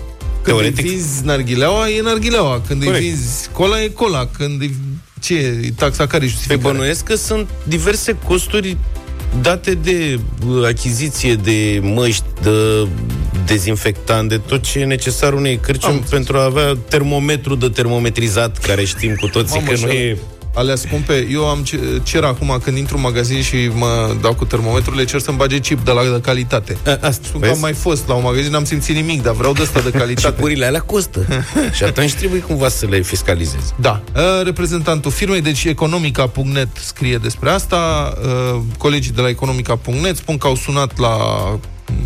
Când 0.42 0.56
Teoretic. 0.56 0.84
îi 0.84 0.90
vinzi 0.90 1.24
narghileaua, 1.24 1.88
e 1.90 2.02
narghileaua. 2.02 2.60
Când 2.66 2.84
Corect. 2.84 3.02
îi 3.02 3.08
vinzi 3.08 3.48
cola, 3.52 3.82
e 3.82 3.88
cola. 3.88 4.26
Când 4.26 4.60
îi... 4.60 4.74
Ce 5.20 5.34
e 5.34 5.72
taxa 5.76 6.06
care 6.06 6.24
e 6.24 6.30
Pe 6.46 6.56
bănuiesc 6.56 7.04
că 7.04 7.14
sunt 7.14 7.48
diverse 7.64 8.16
costuri 8.26 8.76
date 9.40 9.74
de 9.74 10.18
uh, 10.48 10.64
achiziție 10.66 11.34
de 11.34 11.80
măști, 11.82 12.24
de 12.42 12.86
dezinfectant, 13.46 14.28
de 14.28 14.38
tot 14.38 14.62
ce 14.62 14.78
e 14.78 14.84
necesar 14.84 15.32
unei 15.32 15.56
cârciumi 15.56 16.02
pentru 16.10 16.36
a 16.36 16.44
avea 16.44 16.76
termometru 16.88 17.54
de 17.54 17.68
termometrizat, 17.68 18.58
care 18.58 18.84
știm 18.84 19.14
cu 19.14 19.26
toții 19.26 19.60
Mamă, 19.60 19.70
că 19.70 19.86
nu 19.86 19.92
e 19.92 20.18
alea 20.54 20.76
scumpe. 20.76 21.28
Eu 21.30 21.48
am 21.48 21.64
cer 22.02 22.24
acum 22.24 22.58
când 22.64 22.76
intru 22.76 22.96
în 22.96 23.02
magazin 23.02 23.42
și 23.42 23.70
mă 23.74 24.16
dau 24.20 24.34
cu 24.34 24.44
termometrul, 24.44 24.96
le 24.96 25.04
cer 25.04 25.20
să-mi 25.20 25.36
bage 25.36 25.58
chip 25.58 25.84
de 25.84 25.90
la 25.90 26.02
de 26.02 26.20
calitate. 26.20 26.76
A, 26.86 26.90
asta, 26.90 27.22
Spun 27.22 27.40
că 27.40 27.48
am 27.48 27.58
mai 27.58 27.72
fost 27.72 28.08
la 28.08 28.14
un 28.14 28.22
magazin, 28.22 28.50
n-am 28.50 28.64
simțit 28.64 28.94
nimic, 28.94 29.22
dar 29.22 29.34
vreau 29.34 29.52
de 29.52 29.62
asta 29.62 29.80
de 29.80 29.90
calitate. 29.98 30.34
Chipurile 30.34 30.66
alea 30.66 30.80
costă. 30.80 31.26
și 31.76 31.84
atunci 31.84 32.12
trebuie 32.14 32.40
cumva 32.40 32.68
să 32.68 32.86
le 32.86 33.00
fiscalizezi. 33.00 33.74
Da. 33.80 34.02
Reprezentantul 34.44 35.10
firmei, 35.10 35.40
deci 35.40 35.64
economica.net 35.64 36.68
scrie 36.80 37.16
despre 37.16 37.50
asta. 37.50 38.12
Colegii 38.78 39.12
de 39.12 39.20
la 39.20 39.28
economica.net 39.28 40.16
spun 40.16 40.38
că 40.38 40.46
au 40.46 40.54
sunat 40.54 40.98
la 40.98 41.16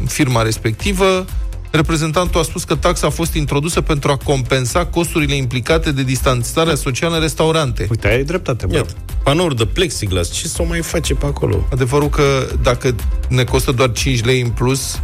firma 0.07 0.43
respectivă 0.43 1.25
Reprezentantul 1.73 2.41
a 2.41 2.43
spus 2.43 2.65
că 2.65 2.75
taxa 2.75 3.07
a 3.07 3.11
fost 3.11 3.35
introdusă 3.35 3.81
pentru 3.81 4.11
a 4.11 4.17
compensa 4.17 4.87
costurile 4.87 5.35
implicate 5.35 5.93
de 5.93 6.03
distanțarea 6.03 6.75
socială 6.75 7.15
în 7.15 7.21
restaurante. 7.21 7.87
Uite, 7.91 8.09
ai 8.09 8.25
dreptate, 8.25 8.67
bă. 8.67 8.87
Panouri 9.25 9.57
de 9.57 9.67
plexiglas, 9.67 10.31
ce 10.31 10.49
să 10.49 10.63
o 10.63 10.65
mai 10.65 10.81
face 10.81 11.15
pe 11.15 11.27
acolo? 11.27 11.67
Adevărul 11.73 12.09
că 12.09 12.47
dacă 12.63 12.95
ne 13.29 13.45
costă 13.45 13.73
doar 13.73 13.93
5 13.93 14.25
lei 14.25 14.41
în 14.41 14.49
plus, 14.49 15.01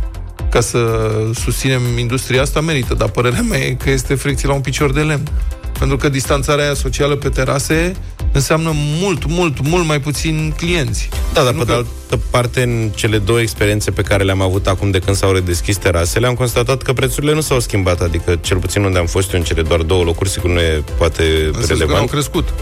ca 0.51 0.61
să 0.61 1.11
susținem 1.35 1.99
industria 1.99 2.43
asta, 2.43 2.61
merită. 2.61 2.95
Dar 2.95 3.09
părerea 3.09 3.43
mea 3.43 3.59
e 3.59 3.73
că 3.73 3.91
este 3.91 4.15
fricție 4.15 4.49
la 4.49 4.55
un 4.55 4.61
picior 4.61 4.93
de 4.93 5.01
lemn. 5.01 5.29
Pentru 5.79 5.97
că 5.97 6.09
distanțarea 6.09 6.65
aia 6.65 6.75
socială 6.75 7.17
pe 7.17 7.29
terase 7.29 7.97
înseamnă 8.33 8.73
mult, 8.75 9.27
mult, 9.27 9.69
mult 9.69 9.87
mai 9.87 10.01
puțin 10.01 10.55
clienți. 10.57 11.09
Da, 11.33 11.43
dar 11.43 11.53
nu 11.53 11.59
pe 11.59 11.65
că... 11.65 11.71
de 11.71 11.87
altă 12.11 12.27
parte, 12.31 12.63
în 12.63 12.91
cele 12.95 13.19
două 13.19 13.41
experiențe 13.41 13.91
pe 13.91 14.03
care 14.03 14.25
le-am 14.25 14.41
avut 14.41 14.67
acum 14.67 14.91
de 14.91 14.99
când 14.99 15.17
s-au 15.17 15.33
redeschis 15.33 15.77
terasele, 15.77 16.27
am 16.27 16.35
constatat 16.35 16.83
că 16.83 16.93
prețurile 16.93 17.35
nu 17.35 17.41
s-au 17.41 17.61
schimbat, 17.61 18.01
adică 18.01 18.39
cel 18.41 18.57
puțin 18.57 18.83
unde 18.85 18.99
am 18.99 19.07
fost 19.07 19.33
eu 19.33 19.39
în 19.39 19.45
cele 19.45 19.63
doar 19.63 19.81
două 19.81 20.05
locuri, 20.05 20.29
sigur 20.29 20.51
nu 20.51 20.61
e 20.61 20.83
poate 20.99 21.23
în 21.53 21.65
relevant. 21.67 21.91
Că 21.91 21.97
au 21.97 22.07
crescut. 22.07 22.55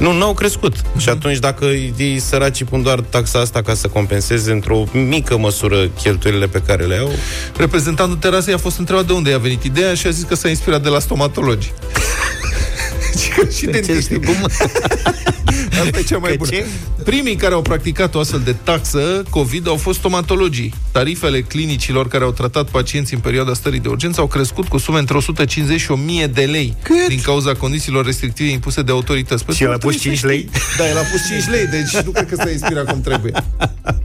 Nu, 0.00 0.12
nu 0.12 0.24
au 0.24 0.34
crescut. 0.34 0.76
Uh-huh. 0.76 0.98
Și 0.98 1.08
atunci, 1.08 1.38
dacă 1.38 1.64
ei 1.96 2.18
săracii 2.18 2.64
pun 2.64 2.82
doar 2.82 3.00
taxa 3.00 3.38
asta 3.38 3.62
ca 3.62 3.74
să 3.74 3.88
compenseze 3.88 4.52
într-o 4.52 4.84
mică 4.92 5.38
măsură 5.38 5.86
cheltuielile 6.02 6.46
pe 6.46 6.62
care 6.66 6.84
le 6.84 6.96
au... 6.96 7.10
Reprezentantul 7.56 8.16
terasei 8.16 8.54
a 8.54 8.58
fost 8.58 8.78
întrebat 8.78 9.06
de 9.06 9.12
unde 9.12 9.30
i-a 9.30 9.38
venit 9.38 9.62
ideea 9.62 9.94
și 9.94 10.06
a 10.06 10.10
zis 10.10 10.22
că 10.22 10.34
s-a 10.34 10.48
inspirat 10.48 10.82
de 10.82 10.88
la 10.88 10.98
stomatologi. 10.98 11.72
și 13.56 13.66
dentiștii. 13.66 14.20
Cum? 14.20 14.34
Asta 15.84 15.98
e 15.98 16.02
cea 16.02 16.18
mai 16.18 16.36
bună. 16.36 16.50
Ce? 16.50 16.64
Primii 17.04 17.36
care 17.36 17.54
au 17.54 17.62
practicat 17.62 18.14
o 18.14 18.18
astfel 18.18 18.40
de 18.44 18.54
taxă 18.62 19.22
COVID 19.30 19.68
au 19.68 19.76
fost 19.76 19.98
stomatologii. 19.98 20.74
Tarifele 20.92 21.40
clinicilor 21.40 22.08
care 22.08 22.24
au 22.24 22.30
tratat 22.32 22.68
pacienți 22.68 23.14
în 23.14 23.20
perioada 23.20 23.54
stării 23.54 23.80
de 23.80 23.88
urgență 23.88 24.20
au 24.20 24.26
crescut 24.26 24.68
cu 24.68 24.78
sume 24.78 24.98
între 24.98 25.16
150 25.16 25.80
și 25.80 25.90
1000 25.90 26.26
de 26.26 26.40
lei 26.42 26.76
Cât? 26.82 27.08
din 27.08 27.20
cauza 27.20 27.54
condițiilor 27.54 28.04
restrictive 28.04 28.50
impuse 28.50 28.82
de 28.82 28.92
autorități. 28.92 29.44
Păi 29.44 29.54
și 29.54 29.62
el 29.62 29.72
a 29.72 29.76
pus 29.78 30.00
5 30.00 30.22
lei? 30.24 30.48
Da, 30.78 30.88
el 30.88 30.96
a 30.96 31.00
pus 31.00 31.26
5 31.28 31.48
lei, 31.48 31.66
deci 31.66 32.02
nu 32.04 32.10
cred 32.10 32.28
că 32.28 32.34
s-a 32.34 32.50
inspirat 32.50 32.90
cum 32.90 33.00
trebuie. 33.00 33.32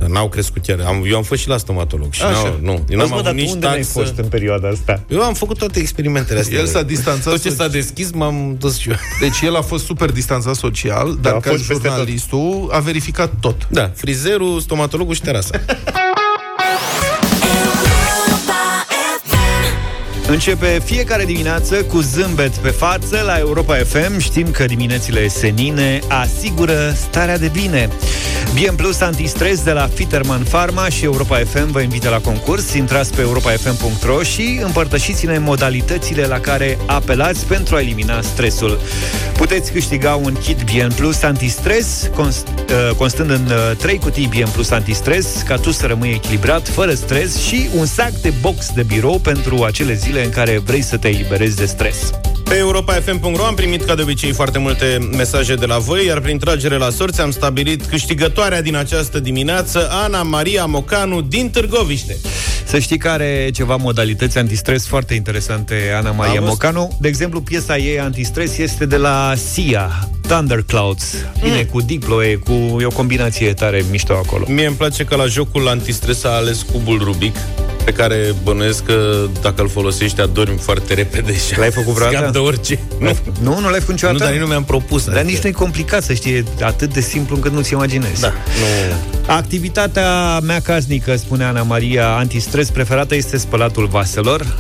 N-au 0.08 0.30
crescut 0.30 0.66
chiar. 0.66 0.80
Am, 0.88 1.04
eu 1.10 1.18
am 1.18 1.24
fost 1.24 1.42
și 1.42 1.48
la 1.48 1.58
stomatolog 1.58 2.14
și 2.14 2.24
Așa. 2.24 2.60
nu. 2.62 2.86
Eu 2.90 2.98
n-am 2.98 3.14
avut 3.14 3.32
nici 3.34 3.50
unde 3.50 3.66
taxă. 3.66 3.90
fost 3.92 4.18
în 4.18 4.26
perioada 4.28 4.68
asta? 4.68 5.04
Eu 5.08 5.22
am 5.22 5.34
făcut 5.34 5.58
toate 5.58 5.80
experimentele 5.80 6.40
astea. 6.40 6.60
El 6.60 6.66
s-a 6.68 6.82
distanțat. 6.82 7.34
Tot 7.34 7.42
ce 7.42 7.50
s-a 7.50 7.68
deschis 7.68 8.12
m-am 8.12 8.56
dus 8.60 8.78
și 8.78 8.90
eu. 8.90 8.96
Deci 9.20 9.42
el 9.42 9.56
a 9.56 9.62
fost 9.62 9.86
super 9.86 10.12
distanțat 10.12 10.56
social, 10.56 11.18
dar 11.22 11.35
da, 11.40 11.50
ca 11.50 11.56
jurnalistul 11.56 12.70
a 12.72 12.80
verificat 12.80 13.32
tot. 13.42 13.68
Da, 13.70 13.92
frizerul, 13.96 14.60
stomatologul 14.60 15.14
și 15.14 15.22
terasa. 15.22 15.60
Începe 20.28 20.82
fiecare 20.86 21.26
dimineață 21.26 21.84
cu 21.84 22.00
zâmbet 22.00 22.56
pe 22.56 22.70
față 22.70 23.22
la 23.26 23.38
Europa 23.38 23.76
FM. 23.76 24.20
Știm 24.20 24.52
că 24.52 24.66
diminețile 24.66 25.28
senine 25.28 26.00
asigură 26.08 26.94
starea 26.96 27.38
de 27.38 27.48
bine. 27.48 27.90
Bien 28.54 28.76
Plus 28.76 29.02
Antistres 29.02 29.64
de 29.64 29.72
la 29.72 29.90
Fiterman 29.94 30.44
Pharma 30.44 30.90
și 30.90 31.04
Europa 31.04 31.38
FM 31.38 31.72
vă 31.72 31.82
invită 31.82 32.10
la 32.10 32.20
concurs. 32.20 32.74
Intrați 32.74 33.14
pe 33.14 33.22
europafm.ro 33.22 34.24
și 34.24 34.60
împărtășiți-ne 34.64 35.38
modalitățile 35.38 36.26
la 36.26 36.40
care 36.40 36.78
apelați 36.86 37.46
pentru 37.46 37.76
a 37.76 37.80
elimina 37.80 38.22
stresul. 38.22 38.80
Puteți 39.38 39.72
câștiga 39.72 40.16
un 40.16 40.34
kit 40.34 40.64
Bien 40.64 40.92
Plus 40.96 41.22
Antistres, 41.24 42.10
const, 42.16 42.48
uh, 42.48 42.96
constând 42.96 43.30
în 43.30 43.52
3 43.78 43.94
uh, 43.94 44.00
cutii 44.00 44.28
Bien 44.28 44.48
Plus 44.54 44.70
Antistres, 44.70 45.44
ca 45.48 45.56
tu 45.56 45.72
să 45.72 45.86
rămâi 45.86 46.12
echilibrat, 46.12 46.68
fără 46.68 46.94
stres 46.94 47.38
și 47.38 47.70
un 47.76 47.86
sac 47.86 48.12
de 48.12 48.34
box 48.42 48.70
de 48.76 48.84
birou 48.84 49.20
pentru 49.20 49.64
acele 49.64 49.94
zile 49.94 50.15
în 50.24 50.30
care 50.30 50.58
vrei 50.58 50.82
să 50.82 50.98
te 50.98 51.08
eliberezi 51.08 51.56
de 51.56 51.66
stres. 51.66 52.12
Pe 52.50 52.58
europa.fm.ro 52.58 53.44
am 53.44 53.56
primit 53.56 53.84
ca 53.84 53.96
de 53.96 54.02
obicei 54.02 54.32
foarte 54.32 54.58
multe 54.58 55.10
mesaje 55.12 55.56
de 55.56 55.66
la 55.66 55.78
voi, 55.78 56.06
iar 56.06 56.20
prin 56.20 56.38
tragere 56.38 56.78
la 56.78 56.90
sorți 56.90 57.22
am 57.22 57.32
stabilit 57.32 57.86
câștigătoarea 57.86 58.62
din 58.62 58.76
această 58.76 59.20
dimineață, 59.20 59.90
Ana 59.92 60.24
Maria 60.24 60.66
Mocanu 60.66 61.22
din 61.22 61.50
Târgoviște. 61.50 62.18
Să 62.66 62.80
știi 62.80 62.98
că 62.98 63.10
are 63.10 63.50
ceva 63.54 63.76
modalități 63.76 64.38
antistres 64.38 64.88
foarte 64.88 65.14
interesante, 65.14 65.94
Ana 65.96 66.12
Maria 66.12 66.42
Mocanu. 66.42 66.98
De 67.00 67.08
exemplu, 67.08 67.42
piesa 67.42 67.78
ei 67.78 68.00
antistres 68.00 68.58
este 68.58 68.86
de 68.86 68.98
la 68.98 69.34
Sia, 69.52 70.10
Thunderclouds. 70.28 71.16
Bine, 71.44 71.62
mm. 71.62 71.70
cu 71.72 71.82
diploe, 71.82 72.36
cu 72.36 72.78
e 72.82 72.86
o 72.86 72.90
combinație 72.90 73.54
tare 73.54 73.86
mișto 73.92 74.14
acolo. 74.14 74.46
Mie 74.48 74.66
îmi 74.66 74.76
place 74.76 75.04
că 75.04 75.16
la 75.16 75.26
jocul 75.26 75.68
antistres 75.68 76.24
a 76.24 76.30
ales 76.30 76.62
cubul 76.62 77.02
Rubic 77.04 77.36
pe 77.86 77.92
care 77.92 78.36
bănuiesc 78.44 78.84
că 78.84 79.26
dacă 79.42 79.62
îl 79.62 79.70
folosești 79.70 80.22
adormi 80.22 80.58
foarte 80.58 80.94
repede 80.94 81.36
și 81.38 81.58
L-ai 81.58 81.72
făcut 81.72 81.94
vreodată? 81.94 82.30
de 82.32 82.38
orice. 82.38 82.80
Nu, 83.00 83.18
nu, 83.42 83.60
nu 83.60 83.70
l-ai 83.70 83.80
făcut 83.80 83.94
niciodată? 83.94 84.24
Nu, 84.24 84.30
dar 84.30 84.40
nu 84.40 84.46
mi-am 84.46 84.64
propus. 84.64 85.06
Dar 85.06 85.22
nici 85.24 85.40
nu 85.40 85.50
e 85.50 85.52
complicat 85.52 86.04
să 86.04 86.14
știi, 86.14 86.44
atât 86.62 86.94
de 86.94 87.02
simplu 87.02 87.36
încât 87.36 87.52
nu-ți 87.52 87.74
imaginezi. 87.74 88.22
Da, 88.22 88.28
nu. 88.28 88.96
Activitatea 89.34 90.40
mea 90.40 90.60
casnică, 90.60 91.16
spune 91.16 91.44
Ana 91.44 91.62
Maria, 91.64 92.16
antistres 92.16 92.70
preferată 92.70 93.16
este 93.16 93.38
spălatul 93.38 93.86
vaselor. 93.88 94.58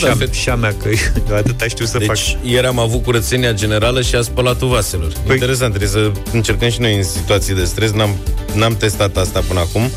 Da, 0.00 0.12
și, 0.12 0.16
a, 0.28 0.32
și 0.32 0.48
a 0.48 0.54
mea, 0.54 0.74
că 0.82 0.88
eu 1.30 1.36
atâta 1.42 1.66
știu 1.68 1.84
să 1.84 1.98
deci, 1.98 2.06
fac. 2.06 2.16
ieri 2.42 2.66
am 2.66 2.78
avut 2.78 3.02
curățenia 3.02 3.52
generală 3.52 4.02
și 4.02 4.14
a 4.14 4.22
spălatul 4.22 4.68
vaselor. 4.68 5.12
Păi... 5.26 5.34
Interesant, 5.34 5.74
trebuie 5.74 5.90
să 5.90 6.12
încercăm 6.32 6.70
și 6.70 6.80
noi 6.80 6.96
în 6.96 7.02
situații 7.02 7.54
de 7.54 7.64
stres. 7.64 7.90
N-am, 7.90 8.16
n-am 8.54 8.76
testat 8.76 9.16
asta 9.16 9.40
până 9.48 9.60
acum. 9.60 9.90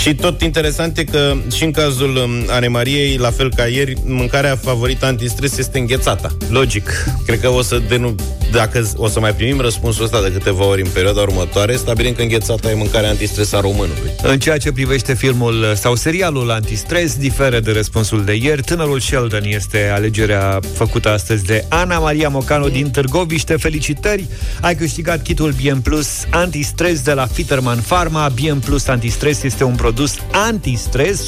Și 0.00 0.14
tot 0.14 0.42
interesant 0.42 0.98
e 0.98 1.04
că 1.04 1.34
și 1.54 1.64
în 1.64 1.70
cazul 1.70 2.16
um, 2.16 2.30
Anemariei, 2.48 3.16
la 3.16 3.30
fel 3.30 3.52
ca 3.56 3.66
ieri, 3.66 3.94
mâncarea 4.04 4.56
favorită 4.62 5.06
antistres 5.06 5.58
este 5.58 5.78
înghețata. 5.78 6.36
Logic. 6.48 6.90
Cred 7.26 7.40
că 7.40 7.48
o 7.48 7.62
să 7.62 7.80
denu- 7.88 8.14
dacă 8.52 8.90
o 8.96 9.08
să 9.08 9.20
mai 9.20 9.34
primim 9.34 9.60
răspunsul 9.60 10.04
ăsta 10.04 10.22
de 10.22 10.32
câteva 10.32 10.64
ori 10.64 10.80
în 10.82 10.88
perioada 10.92 11.20
următoare, 11.20 11.76
stabilim 11.76 12.14
că 12.14 12.22
înghețata 12.22 12.70
e 12.70 12.74
mâncarea 12.74 13.08
antistres 13.08 13.52
a 13.52 13.60
românului. 13.60 14.10
În 14.22 14.38
ceea 14.38 14.58
ce 14.58 14.72
privește 14.72 15.14
filmul 15.14 15.72
sau 15.76 15.94
serialul 15.94 16.50
antistres, 16.50 17.16
diferă 17.16 17.60
de 17.60 17.72
răspunsul 17.72 18.24
de 18.24 18.34
ieri. 18.34 18.62
Tânărul 18.62 19.00
Sheldon 19.00 19.33
este 19.42 19.90
alegerea 19.94 20.58
făcută 20.74 21.10
astăzi 21.10 21.44
de 21.44 21.64
Ana 21.68 21.98
Maria 21.98 22.28
Mocanu 22.28 22.68
din 22.68 22.90
Târgoviște. 22.90 23.56
Felicitări! 23.56 24.24
Ai 24.60 24.74
câștigat 24.74 25.22
kitul 25.22 25.52
BM 25.62 25.82
Plus 25.82 26.08
antistres 26.30 27.00
de 27.00 27.12
la 27.12 27.26
Fiterman 27.26 27.78
Pharma. 27.86 28.28
BM 28.28 28.58
Plus 28.58 28.86
antistres 28.86 29.42
este 29.42 29.64
un 29.64 29.74
produs 29.74 30.16
antistres, 30.32 31.26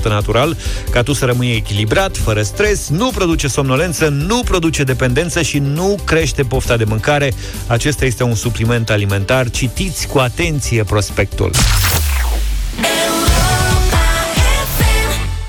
100% 0.00 0.02
natural, 0.02 0.56
ca 0.90 1.02
tu 1.02 1.12
să 1.12 1.24
rămâi 1.24 1.54
echilibrat, 1.54 2.16
fără 2.16 2.42
stres, 2.42 2.88
nu 2.88 3.10
produce 3.10 3.48
somnolență, 3.48 4.08
nu 4.08 4.42
produce 4.42 4.82
dependență 4.82 5.42
și 5.42 5.58
nu 5.58 5.98
crește 6.04 6.42
pofta 6.42 6.76
de 6.76 6.84
mâncare. 6.84 7.32
Acesta 7.66 8.04
este 8.04 8.22
un 8.22 8.34
supliment 8.34 8.90
alimentar. 8.90 9.50
Citiți 9.50 10.06
cu 10.06 10.18
atenție 10.18 10.84
prospectul. 10.84 11.50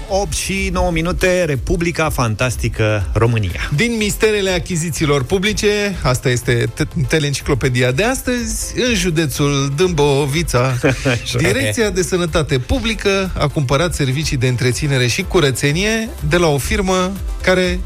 8 0.10 0.34
și 0.34 0.70
9 0.74 0.92
minute, 0.92 1.44
Republica 1.44 2.10
Fantastică 2.10 3.10
România. 3.14 3.70
Din 3.76 3.96
misterele 3.98 4.50
achizițiilor 4.50 5.24
publice, 5.24 5.98
asta 6.04 6.30
este 6.30 6.74
teleenciclopedia 7.08 7.92
de 7.92 8.04
astăzi, 8.04 8.74
în 8.90 8.96
județul 8.96 9.74
Dâmbovița, 9.76 10.78
Direcția 11.38 11.90
de 11.90 12.02
Sănătate 12.02 12.60
Publică 12.60 13.32
a 13.38 13.48
cumpărat 13.48 13.94
servicii 13.94 14.38
de 14.38 14.48
întreținere 14.48 15.08
și 15.08 15.24
curățenie 15.24 16.10
de 16.30 16.38
la 16.38 16.48
o 16.48 16.58
firmă 16.58 17.12
care 17.42 17.80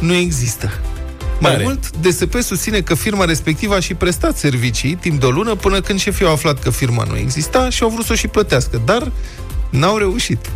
nu 0.00 0.14
există. 0.14 0.80
Mai 1.40 1.50
Mare. 1.50 1.62
mult, 1.62 1.96
DSP 1.96 2.34
susține 2.40 2.80
că 2.80 2.94
firma 2.94 3.24
respectivă 3.24 3.74
a 3.74 3.80
și 3.80 3.94
prestat 3.94 4.36
servicii 4.36 4.94
timp 4.94 5.20
de 5.20 5.26
o 5.26 5.30
lună 5.30 5.54
până 5.54 5.80
când 5.80 6.00
șefii 6.00 6.26
au 6.26 6.32
aflat 6.32 6.62
că 6.62 6.70
firma 6.70 7.04
nu 7.04 7.16
exista 7.16 7.68
și 7.68 7.82
au 7.82 7.88
vrut 7.88 8.04
să 8.04 8.12
o 8.12 8.16
și 8.16 8.28
plătească, 8.28 8.82
dar 8.84 9.12
n-au 9.70 9.96
reușit. 9.96 10.50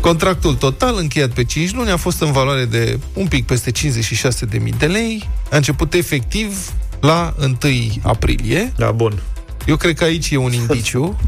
Contractul 0.00 0.54
total 0.54 0.96
încheiat 0.98 1.30
pe 1.30 1.44
5 1.44 1.74
luni 1.74 1.90
a 1.90 1.96
fost 1.96 2.20
în 2.20 2.32
valoare 2.32 2.64
de 2.64 2.98
un 3.12 3.26
pic 3.26 3.46
peste 3.46 3.70
56.000 3.70 4.78
de 4.78 4.86
lei. 4.86 5.28
A 5.50 5.56
început 5.56 5.94
efectiv 5.94 6.72
la 7.00 7.34
1 7.38 7.56
aprilie. 8.02 8.72
Da, 8.76 8.90
bun. 8.90 9.22
Eu 9.66 9.76
cred 9.76 9.96
că 9.96 10.04
aici 10.04 10.30
e 10.30 10.36
un 10.36 10.52
indiciu 10.52 11.16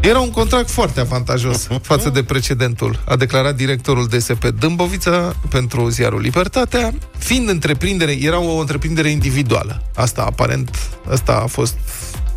era 0.00 0.20
un 0.20 0.30
contract 0.30 0.70
foarte 0.70 1.00
avantajos 1.00 1.66
față 1.82 2.10
de 2.10 2.22
precedentul, 2.22 3.02
a 3.06 3.16
declarat 3.16 3.56
directorul 3.56 4.06
DSP 4.06 4.46
Dâmbovița 4.46 5.34
pentru 5.48 5.88
ziarul 5.88 6.20
Libertatea, 6.20 6.94
fiind 7.18 7.48
întreprindere, 7.48 8.16
era 8.20 8.40
o 8.40 8.58
întreprindere 8.58 9.10
individuală. 9.10 9.82
Asta 9.94 10.22
aparent, 10.22 10.78
asta 11.10 11.40
a 11.44 11.46
fost 11.46 11.76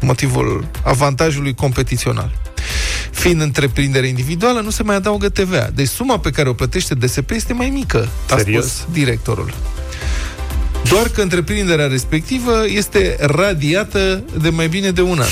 motivul 0.02 0.68
avantajului 0.84 1.54
competițional. 1.54 2.32
Fiind 3.14 3.42
întreprindere 3.42 4.08
individuală, 4.08 4.60
nu 4.60 4.70
se 4.70 4.84
mai 4.84 4.96
adaugă 4.96 5.30
TVA. 5.30 5.70
Deci 5.74 5.88
suma 5.88 6.20
pe 6.20 6.30
care 6.30 6.50
o 6.50 6.54
plătește 6.54 6.94
DSP 6.94 7.30
este 7.32 7.54
mai 7.54 7.70
mică, 7.70 8.10
a 8.30 8.38
Serios? 8.38 8.66
spus 8.66 8.94
directorul. 8.94 9.54
Doar 10.90 11.10
că 11.10 11.22
întreprinderea 11.22 11.88
respectivă 11.88 12.64
este 12.68 13.16
radiată 13.20 14.24
de 14.42 14.50
mai 14.50 14.68
bine 14.68 14.92
de 14.92 15.02
un 15.02 15.20
an. 15.20 15.28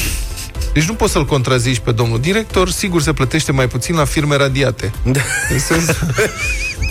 Deci 0.73 0.83
nu 0.87 0.93
poți 0.93 1.11
să-l 1.11 1.25
contrazici 1.25 1.79
pe 1.79 1.91
domnul 1.91 2.19
director, 2.19 2.69
sigur 2.69 3.01
se 3.01 3.13
plătește 3.13 3.51
mai 3.51 3.67
puțin 3.67 3.95
la 3.95 4.05
firme 4.05 4.35
radiate. 4.35 4.91
Da. 5.03 5.19
În, 5.49 5.59
sens, 5.59 5.85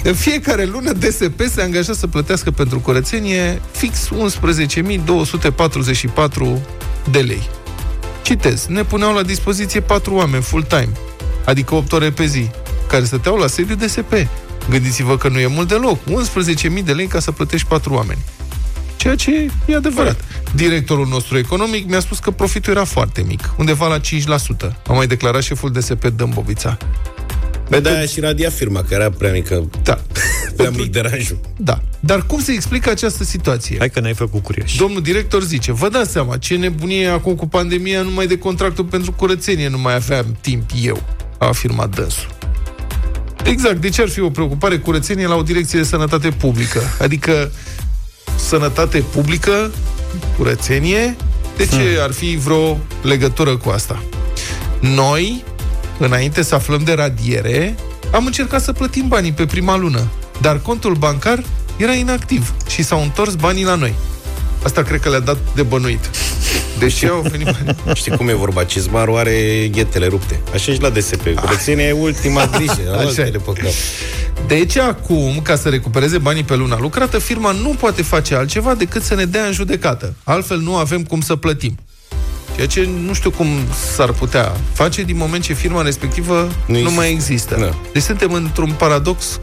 în 0.02 0.14
fiecare 0.14 0.64
lună 0.64 0.92
DSP 0.92 1.40
se 1.54 1.62
angaja 1.62 1.92
să 1.92 2.06
plătească 2.06 2.50
pentru 2.50 2.80
curățenie 2.80 3.61
fix 3.73 4.09
11.244 4.09 4.12
de 7.11 7.18
lei. 7.18 7.49
Citez, 8.30 8.66
ne 8.66 8.84
puneau 8.84 9.14
la 9.14 9.22
dispoziție 9.22 9.80
patru 9.80 10.14
oameni 10.14 10.42
full-time, 10.42 10.92
adică 11.44 11.75
8 11.75 11.92
ore 11.92 12.10
pe 12.10 12.26
zi, 12.26 12.50
care 12.88 13.04
stăteau 13.04 13.37
la 13.37 13.46
sediu 13.46 13.75
DSP. 13.75 14.12
Gândiți-vă 14.70 15.16
că 15.16 15.28
nu 15.28 15.38
e 15.38 15.46
mult 15.46 15.68
deloc. 15.68 15.99
11.000 16.78 16.84
de 16.84 16.92
lei 16.92 17.06
ca 17.06 17.20
să 17.20 17.32
plătești 17.32 17.68
patru 17.68 17.92
oameni. 17.92 18.18
Ceea 18.96 19.14
ce 19.14 19.50
e 19.66 19.75
adevărat. 19.75 20.25
Directorul 20.54 21.06
nostru 21.06 21.38
economic 21.38 21.88
mi-a 21.88 22.00
spus 22.00 22.18
că 22.18 22.30
profitul 22.30 22.72
era 22.72 22.84
foarte 22.84 23.22
mic, 23.22 23.54
undeva 23.58 23.87
la 23.88 23.99
5%. 23.99 24.72
A 24.87 24.92
mai 24.92 25.06
declarat 25.06 25.42
șeful 25.42 25.72
DSP 25.72 26.06
Dâmbovița. 26.06 26.76
Pe 27.71 27.81
de 27.81 28.07
și 28.07 28.21
radia 28.21 28.50
firma, 28.50 28.83
că 28.83 28.95
era 28.95 29.11
prea 29.11 29.33
mică. 29.33 29.71
Da. 29.83 30.00
prea 30.57 30.71
mic 30.71 30.93
deranjul. 30.93 31.41
Da. 31.57 31.83
Dar 32.00 32.27
cum 32.27 32.41
se 32.41 32.53
explică 32.53 32.91
această 32.91 33.25
situație? 33.25 33.77
Hai 33.79 33.91
că 33.91 34.00
n-ai 34.00 34.15
făcut 34.15 34.43
curioși. 34.43 34.77
Domnul 34.77 35.03
director 35.03 35.43
zice, 35.43 35.73
vă 35.73 35.89
dați 35.89 36.11
seama, 36.11 36.37
ce 36.37 36.57
nebunie 36.57 37.07
acum 37.07 37.35
cu 37.35 37.49
pandemia, 37.49 38.03
numai 38.03 38.27
de 38.27 38.39
contractul 38.39 38.85
pentru 38.85 39.12
curățenie 39.12 39.69
nu 39.69 39.79
mai 39.79 39.95
aveam 39.95 40.37
timp 40.41 40.71
eu, 40.83 41.03
a 41.39 41.47
afirmat 41.47 41.95
dânsul. 41.95 42.29
Exact, 43.45 43.81
de 43.81 43.89
ce 43.89 44.03
ar 44.03 44.09
fi 44.09 44.21
o 44.21 44.31
preocupare 44.31 44.79
curățenie 44.79 45.27
la 45.27 45.35
o 45.35 45.43
direcție 45.43 45.79
de 45.79 45.85
sănătate 45.85 46.29
publică? 46.29 46.81
Adică 47.00 47.53
sănătate 48.37 49.05
publică, 49.12 49.71
curățenie, 50.37 51.17
de 51.57 51.67
ce 51.67 51.77
hmm. 51.77 52.03
ar 52.03 52.12
fi 52.12 52.37
vreo 52.37 52.79
legătură 53.03 53.57
cu 53.57 53.69
asta? 53.69 54.03
Noi, 54.81 55.45
înainte 56.04 56.42
să 56.42 56.54
aflăm 56.54 56.83
de 56.85 56.92
radiere, 56.92 57.75
am 58.12 58.26
încercat 58.26 58.62
să 58.62 58.73
plătim 58.73 59.09
banii 59.09 59.33
pe 59.33 59.47
prima 59.47 59.76
lună, 59.76 60.07
dar 60.40 60.61
contul 60.61 60.95
bancar 60.95 61.42
era 61.76 61.92
inactiv 61.92 62.54
și 62.69 62.83
s-au 62.83 63.02
întors 63.02 63.35
banii 63.35 63.64
la 63.64 63.75
noi. 63.75 63.95
Asta 64.64 64.83
cred 64.83 65.00
că 65.00 65.09
le-a 65.09 65.21
dat 65.21 65.38
de 65.54 65.62
bănuit. 65.62 66.11
Deși 66.78 67.07
au 67.07 67.21
venit 67.21 67.45
bani. 67.45 67.76
Știi 68.00 68.16
cum 68.16 68.28
e 68.28 68.33
vorba? 68.33 68.64
Cizmarul 68.64 69.16
are 69.16 69.69
ghetele 69.73 70.07
rupte. 70.07 70.40
Așa 70.52 70.73
și 70.73 70.80
la 70.80 70.90
DSP. 70.90 71.35
Curățenia 71.35 71.87
e 71.87 71.92
ultima 71.92 72.47
grijă. 72.47 72.97
Așa 73.07 73.23
e. 73.23 73.40
Deci 74.47 74.76
acum, 74.76 75.40
ca 75.42 75.57
să 75.57 75.69
recupereze 75.69 76.19
banii 76.19 76.45
pe 76.45 76.54
luna 76.54 76.78
lucrată, 76.78 77.19
firma 77.19 77.50
nu 77.50 77.69
poate 77.69 78.02
face 78.02 78.35
altceva 78.35 78.75
decât 78.75 79.02
să 79.02 79.14
ne 79.14 79.25
dea 79.25 79.45
în 79.45 79.52
judecată. 79.52 80.15
Altfel 80.25 80.58
nu 80.58 80.76
avem 80.76 81.02
cum 81.02 81.21
să 81.21 81.36
plătim. 81.36 81.78
Ceea 82.60 82.73
ce 82.84 82.90
nu 83.06 83.14
știu 83.14 83.30
cum 83.30 83.46
s-ar 83.94 84.12
putea 84.12 84.56
face 84.73 85.02
din 85.02 85.16
moment 85.16 85.42
ce 85.42 85.52
firma 85.52 85.82
respectivă 85.82 86.49
nu, 86.66 86.80
nu 86.80 86.90
mai 86.90 87.10
există. 87.10 87.56
Da. 87.60 87.78
Deci 87.92 88.02
suntem 88.02 88.32
într-un 88.32 88.75
paradox 88.78 89.38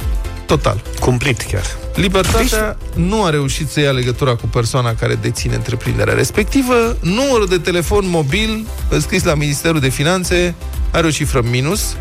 total. 0.45 0.81
Cumplit 0.99 1.41
chiar. 1.41 1.77
Libertatea 1.95 2.77
nu 2.93 3.23
a 3.23 3.29
reușit 3.29 3.69
să 3.69 3.79
ia 3.79 3.91
legătura 3.91 4.35
cu 4.35 4.47
persoana 4.47 4.95
care 4.95 5.15
deține 5.21 5.55
întreprinderea 5.55 6.13
respectivă. 6.13 6.97
Numărul 7.01 7.47
de 7.47 7.57
telefon 7.57 8.09
mobil 8.09 8.65
scris 8.99 9.23
la 9.23 9.33
Ministerul 9.33 9.79
de 9.79 9.89
Finanțe 9.89 10.55
are 10.91 11.07
o 11.07 11.09
cifră 11.09 11.43
minus, 11.49 11.95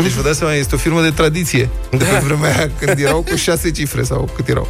deci 0.00 0.12
vă 0.12 0.22
dați 0.22 0.38
seama, 0.38 0.54
este 0.54 0.74
o 0.74 0.78
firmă 0.78 1.02
de 1.02 1.10
tradiție 1.10 1.68
de 1.90 1.96
pe 1.96 2.04
da. 2.12 2.18
vremea 2.18 2.56
aia, 2.56 2.70
când 2.78 2.98
erau 2.98 3.22
cu 3.30 3.36
șase 3.36 3.70
cifre 3.70 4.02
sau 4.02 4.30
cât 4.34 4.48
erau. 4.48 4.68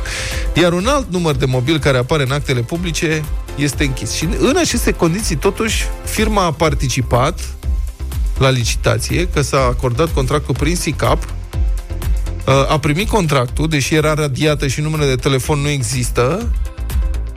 Iar 0.55 0.73
un 0.73 0.87
alt 0.87 1.13
număr 1.13 1.35
de 1.35 1.45
mobil 1.45 1.79
care 1.79 1.99
apare 1.99 2.23
în 2.23 2.31
actele 2.31 2.61
publice 2.61 3.25
este 3.55 3.85
închis. 3.85 4.13
Și 4.13 4.29
în 4.39 4.57
aceste 4.57 4.93
condiții, 4.93 5.37
totuși, 5.37 5.85
firma 6.05 6.45
a 6.45 6.53
participat 6.53 7.41
la 8.39 8.49
licitație, 8.49 9.29
că 9.29 9.41
s-a 9.41 9.61
acordat 9.61 10.13
contractul 10.13 10.55
prin 10.55 10.77
SICAP, 10.77 11.25
a 12.69 12.79
primit 12.79 13.09
contractul, 13.09 13.69
deși 13.69 13.95
era 13.95 14.15
radiată 14.15 14.67
și 14.67 14.81
numele 14.81 15.07
de 15.07 15.15
telefon 15.15 15.59
nu 15.59 15.69
există, 15.69 16.53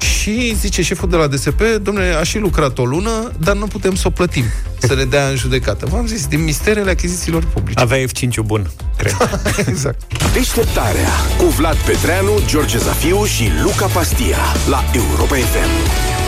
și 0.05 0.55
zice 0.55 0.81
șeful 0.81 1.09
de 1.09 1.15
la 1.15 1.27
DSP, 1.27 1.61
domnule, 1.81 2.15
a 2.19 2.23
și 2.23 2.37
lucrat 2.37 2.77
o 2.77 2.85
lună, 2.85 3.31
dar 3.39 3.55
nu 3.55 3.65
putem 3.65 3.95
să 3.95 4.07
o 4.07 4.09
plătim, 4.09 4.43
să 4.77 4.95
ne 4.95 5.03
dea 5.03 5.27
în 5.27 5.35
judecată. 5.35 5.85
V-am 5.85 6.07
zis, 6.07 6.27
din 6.27 6.43
misterele 6.43 6.89
achizițiilor 6.89 7.45
publice. 7.53 7.79
Avea 7.79 7.97
F5 7.97 8.45
bun, 8.45 8.71
cred. 8.97 9.17
exact. 9.67 10.01
Deșteptarea 10.33 11.09
cu 11.37 11.45
Vlad 11.45 11.75
Petreanu, 11.75 12.31
George 12.45 12.77
Zafiu 12.77 13.25
și 13.25 13.49
Luca 13.63 13.85
Pastia 13.85 14.37
la 14.69 14.83
Europa 14.93 15.35
FM. 15.35 16.24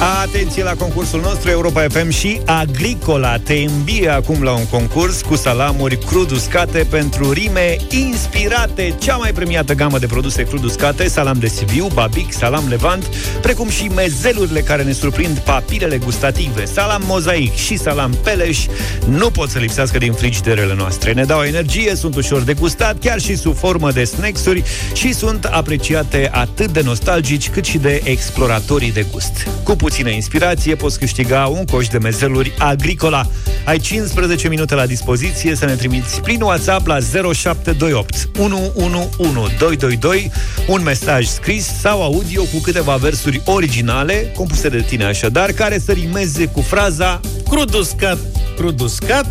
Atenție 0.00 0.62
la 0.62 0.74
concursul 0.74 1.20
nostru 1.20 1.50
Europa 1.50 1.86
FM 1.88 2.08
și 2.08 2.40
Agricola 2.44 3.38
te 3.38 3.54
îmbie 3.54 4.08
acum 4.08 4.42
la 4.42 4.52
un 4.52 4.66
concurs 4.66 5.20
cu 5.22 5.36
salamuri 5.36 5.98
crud 5.98 6.30
uscate 6.30 6.86
pentru 6.90 7.32
rime 7.32 7.76
inspirate. 7.90 8.94
Cea 8.98 9.16
mai 9.16 9.32
premiată 9.32 9.74
gamă 9.74 9.98
de 9.98 10.06
produse 10.06 10.42
crud 10.42 10.64
uscate, 10.64 11.08
salam 11.08 11.38
de 11.38 11.46
Sibiu, 11.46 11.86
babic, 11.94 12.32
salam 12.32 12.64
levant, 12.68 13.06
precum 13.40 13.68
și 13.68 13.90
mezelurile 13.94 14.60
care 14.60 14.82
ne 14.82 14.92
surprind 14.92 15.38
papilele 15.38 15.98
gustative, 15.98 16.64
salam 16.64 17.02
mozaic 17.04 17.54
și 17.54 17.76
salam 17.76 18.16
peleș, 18.24 18.66
nu 19.08 19.30
pot 19.30 19.50
să 19.50 19.58
lipsească 19.58 19.98
din 19.98 20.12
frigiderele 20.12 20.74
noastre. 20.74 21.12
Ne 21.12 21.24
dau 21.24 21.42
energie, 21.42 21.94
sunt 21.94 22.16
ușor 22.16 22.40
de 22.40 22.54
gustat, 22.54 22.98
chiar 22.98 23.20
și 23.20 23.36
sub 23.36 23.56
formă 23.56 23.90
de 23.90 24.04
snacks-uri 24.04 24.62
și 24.92 25.12
sunt 25.12 25.44
apreciate 25.44 26.28
atât 26.32 26.70
de 26.70 26.80
nostalgici 26.84 27.50
cât 27.50 27.64
și 27.64 27.78
de 27.78 28.00
exploratorii 28.04 28.92
de 28.92 29.06
gust. 29.12 29.46
Cu 29.62 29.76
puțină 29.86 30.10
inspirație 30.10 30.74
poți 30.74 30.98
câștiga 30.98 31.46
un 31.46 31.64
coș 31.64 31.86
de 31.86 31.98
mezeluri 31.98 32.54
agricola. 32.58 33.26
Ai 33.64 33.78
15 33.78 34.48
minute 34.48 34.74
la 34.74 34.86
dispoziție 34.86 35.54
să 35.54 35.64
ne 35.64 35.74
trimiți 35.74 36.20
prin 36.20 36.40
WhatsApp 36.42 36.86
la 36.86 36.98
0728 37.32 38.28
111222 38.38 40.30
un 40.68 40.82
mesaj 40.82 41.26
scris 41.26 41.66
sau 41.80 42.02
audio 42.02 42.42
cu 42.42 42.58
câteva 42.62 42.94
versuri 42.94 43.42
originale, 43.44 44.32
compuse 44.36 44.68
de 44.68 44.80
tine 44.80 45.04
așadar, 45.04 45.52
care 45.52 45.78
să 45.78 45.92
rimeze 45.92 46.46
cu 46.46 46.60
fraza 46.60 47.20
Crud 47.48 47.74
uscat, 47.74 48.18
crud 48.56 48.80
uscat, 48.80 49.26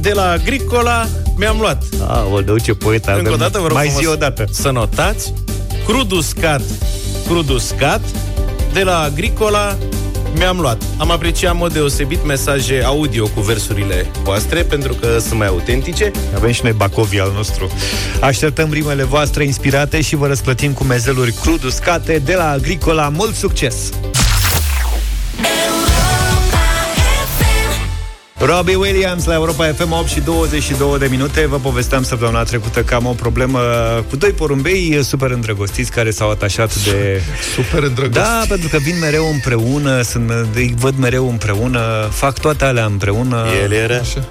de 0.00 0.12
la 0.12 0.30
Agricola 0.30 1.06
mi-am 1.36 1.56
luat. 1.60 1.82
Aoleu, 2.06 2.58
ce 2.58 2.74
poet 2.74 3.08
avem. 3.08 3.18
Încă 3.18 3.32
o 3.32 3.36
dată, 3.36 3.58
vă 3.58 3.66
rog 3.66 3.76
Mai 3.76 3.92
zi 3.98 4.06
o 4.06 4.14
dată. 4.14 4.44
Să 4.50 4.70
notați. 4.70 5.32
Crud 5.86 6.10
uscat, 6.10 6.62
crud 7.26 7.48
uscat, 7.48 8.00
de 8.72 8.82
la 8.82 9.00
Agricola 9.00 9.76
mi-am 10.34 10.60
luat. 10.60 10.82
Am 10.98 11.10
apreciat 11.10 11.52
în 11.52 11.58
mod 11.58 11.72
deosebit 11.72 12.26
mesaje 12.26 12.82
audio 12.84 13.26
cu 13.26 13.40
versurile 13.40 14.10
voastre, 14.22 14.62
pentru 14.62 14.94
că 14.94 15.18
sunt 15.18 15.38
mai 15.38 15.46
autentice. 15.46 16.10
Avem 16.34 16.50
și 16.50 16.60
noi 16.62 16.72
Bacovia 16.72 17.22
al 17.22 17.32
nostru. 17.34 17.70
Așteptăm 18.20 18.72
rimele 18.72 19.02
voastre 19.02 19.44
inspirate 19.44 20.00
și 20.00 20.16
vă 20.16 20.26
răsplătim 20.26 20.72
cu 20.72 20.84
mezeluri 20.84 21.32
crud 21.32 21.64
uscate 21.64 22.18
de 22.24 22.34
la 22.34 22.50
Agricola. 22.50 23.08
Mult 23.08 23.34
succes! 23.34 23.90
Robbie 28.42 28.74
Williams 28.74 29.24
la 29.24 29.34
Europa 29.34 29.72
FM 29.72 29.92
8 29.92 30.08
și 30.08 30.20
22 30.20 30.98
de 30.98 31.06
minute 31.10 31.46
Vă 31.46 31.58
povesteam 31.58 32.02
săptămâna 32.02 32.42
trecută 32.42 32.82
că 32.82 32.94
am 32.94 33.06
o 33.06 33.12
problemă 33.12 33.60
cu 34.08 34.16
doi 34.16 34.30
porumbei 34.30 34.98
super 35.02 35.30
îndrăgostiți 35.30 35.90
care 35.90 36.10
s-au 36.10 36.30
atașat 36.30 36.74
de... 36.84 37.22
Super 37.54 37.82
îndrăgostiți. 37.82 38.26
Da, 38.26 38.44
pentru 38.48 38.68
că 38.68 38.76
vin 38.76 38.98
mereu 38.98 39.30
împreună, 39.32 40.02
sunt, 40.02 40.30
îi 40.54 40.74
văd 40.78 40.94
mereu 40.98 41.28
împreună, 41.28 42.08
fac 42.10 42.38
toate 42.38 42.64
alea 42.64 42.84
împreună. 42.84 43.46
El 43.62 43.72
era 43.72 43.94
Așa. 43.94 44.28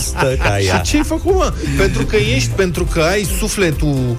Stă 0.00 0.36
ca 0.42 0.60
ea. 0.60 0.76
Și 0.76 0.82
ce 0.90 0.96
ai 0.96 1.04
făcut, 1.04 1.34
mă? 1.34 1.52
Pentru 1.78 2.04
că 2.04 2.16
ești, 2.16 2.50
pentru 2.50 2.84
că 2.84 3.00
ai 3.00 3.28
sufletul 3.38 4.16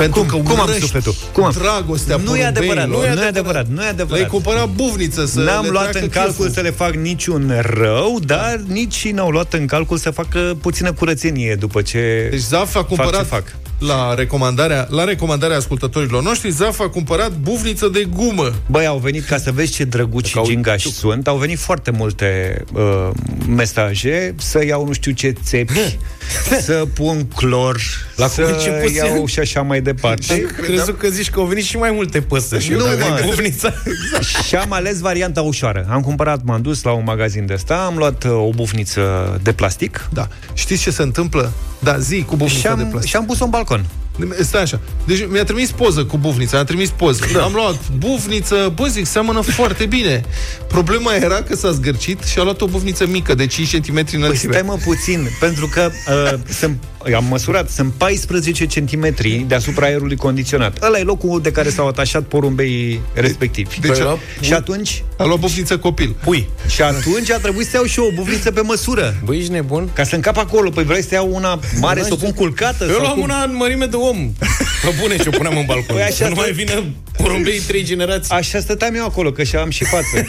pentru 0.00 0.20
Cum? 0.20 0.28
că 0.28 0.36
Cum 0.50 0.60
am 0.60 0.64
urăști 0.66 0.80
sufletul? 0.80 1.14
Cum 1.32 1.44
am? 1.44 1.52
Dragostea 1.58 2.16
Nu 2.16 2.36
e 2.36 2.44
adevărat, 2.44 2.86
nu 2.86 2.92
e 2.92 2.96
porumbeilor. 2.96 3.26
adevărat, 3.28 3.66
nu 3.66 3.74
e 3.74 3.78
Le-ai 3.78 3.90
adevărat. 3.90 4.28
cumpărat 4.28 4.68
buvniță 4.68 5.26
să 5.26 5.40
N-am 5.40 5.64
le 5.64 5.70
luat 5.70 5.88
treacă 5.88 6.04
în 6.06 6.08
calcul 6.12 6.32
cheful. 6.34 6.50
să 6.50 6.60
le 6.60 6.70
fac 6.70 6.94
niciun 6.94 7.52
rău, 7.60 8.18
dar 8.24 8.60
nici 8.66 8.94
și 8.94 9.10
n-au 9.10 9.30
luat 9.30 9.52
în 9.52 9.66
calcul 9.66 9.96
să 9.98 10.10
facă 10.10 10.56
puțină 10.60 10.92
curățenie 10.92 11.54
după 11.54 11.82
ce 11.82 12.26
Deci 12.30 12.40
Zaf 12.40 12.62
a 12.62 12.66
fac 12.66 12.88
ce 12.88 12.94
cumpărat 12.94 13.26
fac. 13.26 13.42
la 13.78 14.14
recomandarea, 14.14 14.86
la 14.90 15.04
recomandarea 15.04 15.56
ascultătorilor 15.56 16.22
noștri, 16.22 16.50
Zaf 16.50 16.80
a 16.80 16.88
cumpărat 16.88 17.30
buvniță 17.32 17.88
de 17.88 18.06
gumă. 18.14 18.52
Băi, 18.66 18.86
au 18.86 18.98
venit 18.98 19.24
ca 19.24 19.38
să 19.38 19.50
vezi 19.52 19.72
ce 19.72 19.84
drăguți 19.84 20.30
și 20.30 20.40
gingași 20.44 20.92
sunt. 20.92 21.28
Au 21.28 21.36
venit 21.36 21.58
foarte 21.58 21.90
multe 21.90 22.62
uh, 22.74 23.08
mesaje 23.48 24.34
să 24.38 24.64
iau 24.64 24.86
nu 24.86 24.92
știu 24.92 25.12
ce 25.12 25.34
țepi, 25.44 25.98
să 26.66 26.86
pun 26.94 27.26
clor, 27.36 27.80
La 28.16 28.26
să 28.28 28.42
început 28.42 28.90
iau 28.94 29.26
și 29.26 29.38
așa 29.38 29.62
mai 29.62 29.80
departe. 29.80 30.32
Am 30.32 30.62
crezut 30.62 30.98
că 30.98 31.08
zici 31.08 31.30
că 31.30 31.40
au 31.40 31.46
venit 31.46 31.64
și 31.64 31.76
mai 31.76 31.90
multe 31.90 32.20
păsări. 32.20 32.62
Și 32.62 32.72
eu 32.72 32.78
Nu, 32.78 32.84
că 32.84 32.90
aveai 32.90 33.08
mă. 33.10 33.20
bufnița. 33.24 33.72
și 34.46 34.56
am 34.56 34.72
ales 34.72 34.98
varianta 34.98 35.42
ușoară. 35.42 35.86
Am 35.90 36.00
cumpărat, 36.00 36.40
m-am 36.44 36.62
dus 36.62 36.82
la 36.82 36.92
un 36.92 37.02
magazin 37.04 37.46
de 37.46 37.52
ăsta, 37.52 37.74
am 37.76 37.96
luat 37.96 38.24
uh, 38.24 38.30
o 38.30 38.50
bufniță 38.54 39.00
de 39.42 39.52
plastic 39.52 40.08
Da. 40.12 40.28
Știți 40.54 40.82
ce 40.82 40.90
se 40.90 41.02
întâmplă? 41.02 41.52
Da, 41.78 41.98
zi 41.98 42.22
cu 42.22 42.30
și 42.32 42.36
buvnița 42.36 42.74
de 42.74 42.82
am, 42.82 42.88
plastic. 42.88 43.10
și 43.10 43.16
am 43.16 43.26
pus-o 43.26 43.44
în 43.44 43.50
balcon. 43.50 43.84
Stai 44.40 44.62
așa. 44.62 44.80
Deci 45.06 45.26
mi-a 45.28 45.44
trimis 45.44 45.70
poză 45.70 46.04
cu 46.04 46.18
bufnița, 46.18 46.58
am 46.58 46.64
trimis 46.64 46.90
poză. 46.90 47.24
Da. 47.32 47.42
Am 47.42 47.52
luat 47.52 47.78
bufniță, 47.98 48.72
bă, 48.74 48.86
zic, 48.86 49.06
seamănă 49.06 49.40
foarte 49.40 49.86
bine. 49.86 50.24
Problema 50.68 51.14
era 51.14 51.42
că 51.42 51.56
s-a 51.56 51.70
zgârcit 51.70 52.22
și 52.22 52.38
a 52.38 52.42
luat 52.42 52.60
o 52.60 52.66
bufniță 52.66 53.06
mică, 53.06 53.34
de 53.34 53.46
5 53.46 53.76
cm 53.80 53.92
Păi 53.92 54.04
înălțime. 54.12 54.52
stai 54.52 54.66
mă 54.66 54.78
puțin, 54.84 55.28
pentru 55.40 55.66
că 55.66 55.90
uh, 56.08 56.38
sunt, 56.48 56.82
am 57.14 57.24
măsurat, 57.24 57.70
sunt 57.70 57.92
14 57.92 58.66
cm 58.66 59.14
deasupra 59.46 59.86
aerului 59.86 60.16
condiționat. 60.16 60.82
Ăla 60.82 60.98
e 60.98 61.02
locul 61.02 61.40
de 61.42 61.52
care 61.52 61.70
s-au 61.70 61.86
atașat 61.86 62.22
porumbei 62.22 63.00
respectivi. 63.12 63.80
Deci 63.80 63.90
Păi, 63.90 64.06
a, 64.06 64.18
și 64.40 64.52
atunci 64.52 65.04
a 65.20 65.24
luat 65.24 65.38
bufniță 65.38 65.78
copil. 65.78 66.16
Pui. 66.24 66.48
și 66.68 66.82
atunci 66.82 67.30
a 67.30 67.38
trebuit 67.38 67.66
să 67.66 67.76
iau 67.76 67.84
și 67.84 67.98
eu 67.98 68.06
o 68.06 68.10
bufniță 68.14 68.50
pe 68.50 68.60
măsură. 68.60 69.14
Băi, 69.24 69.38
ești 69.38 69.50
nebun? 69.50 69.88
Ca 69.92 70.04
să 70.04 70.14
încap 70.14 70.36
acolo, 70.36 70.70
păi 70.70 70.84
vrei 70.84 71.02
să 71.02 71.14
iau 71.14 71.30
una 71.32 71.60
mare, 71.80 72.02
să 72.02 72.12
o 72.12 72.16
pun 72.16 72.32
culcată? 72.32 72.84
Eu 72.84 72.90
sau 72.90 73.00
luam 73.00 73.12
cum? 73.14 73.22
una 73.22 73.42
în 73.42 73.56
mărime 73.56 73.86
de 73.86 73.96
om. 73.96 74.32
Pe 74.84 74.94
bune 75.00 75.16
și 75.16 75.28
o 75.28 75.30
puneam 75.30 75.56
în 75.56 75.64
balcon. 75.66 75.94
Păi 75.94 76.02
așa 76.02 76.12
Să 76.14 76.24
nu 76.28 76.30
stă- 76.34 76.40
mai 76.40 76.52
vină 76.52 76.84
porumbei 77.16 77.58
trei 77.60 77.82
generații. 77.84 78.34
Așa 78.34 78.58
stăteam 78.60 78.94
eu 78.94 79.04
acolo, 79.04 79.32
că 79.32 79.42
și 79.42 79.56
am 79.56 79.70
și 79.70 79.84
față. 79.84 80.26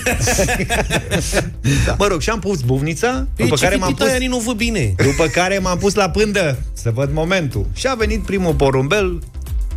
da. 1.86 1.95
Mă 1.99 2.08
rog, 2.08 2.21
și 2.21 2.30
am 2.30 2.39
pus 2.39 2.62
buvnița, 2.62 3.27
Păi, 3.36 3.45
după 3.45 3.56
ce 3.56 3.63
care 3.63 3.75
m-am 3.75 3.88
fetita 3.88 4.06
pus 4.06 4.13
aia 4.19 4.27
nu 4.30 4.38
văd 4.38 4.56
bine. 4.56 4.93
După 4.97 5.25
care 5.27 5.58
m-am 5.60 5.77
pus 5.77 5.93
la 5.93 6.10
pândă 6.10 6.60
Să 6.73 6.91
văd 6.93 7.10
momentul 7.13 7.65
Și 7.73 7.88
a 7.88 7.93
venit 7.95 8.21
primul 8.23 8.54
porumbel 8.54 9.19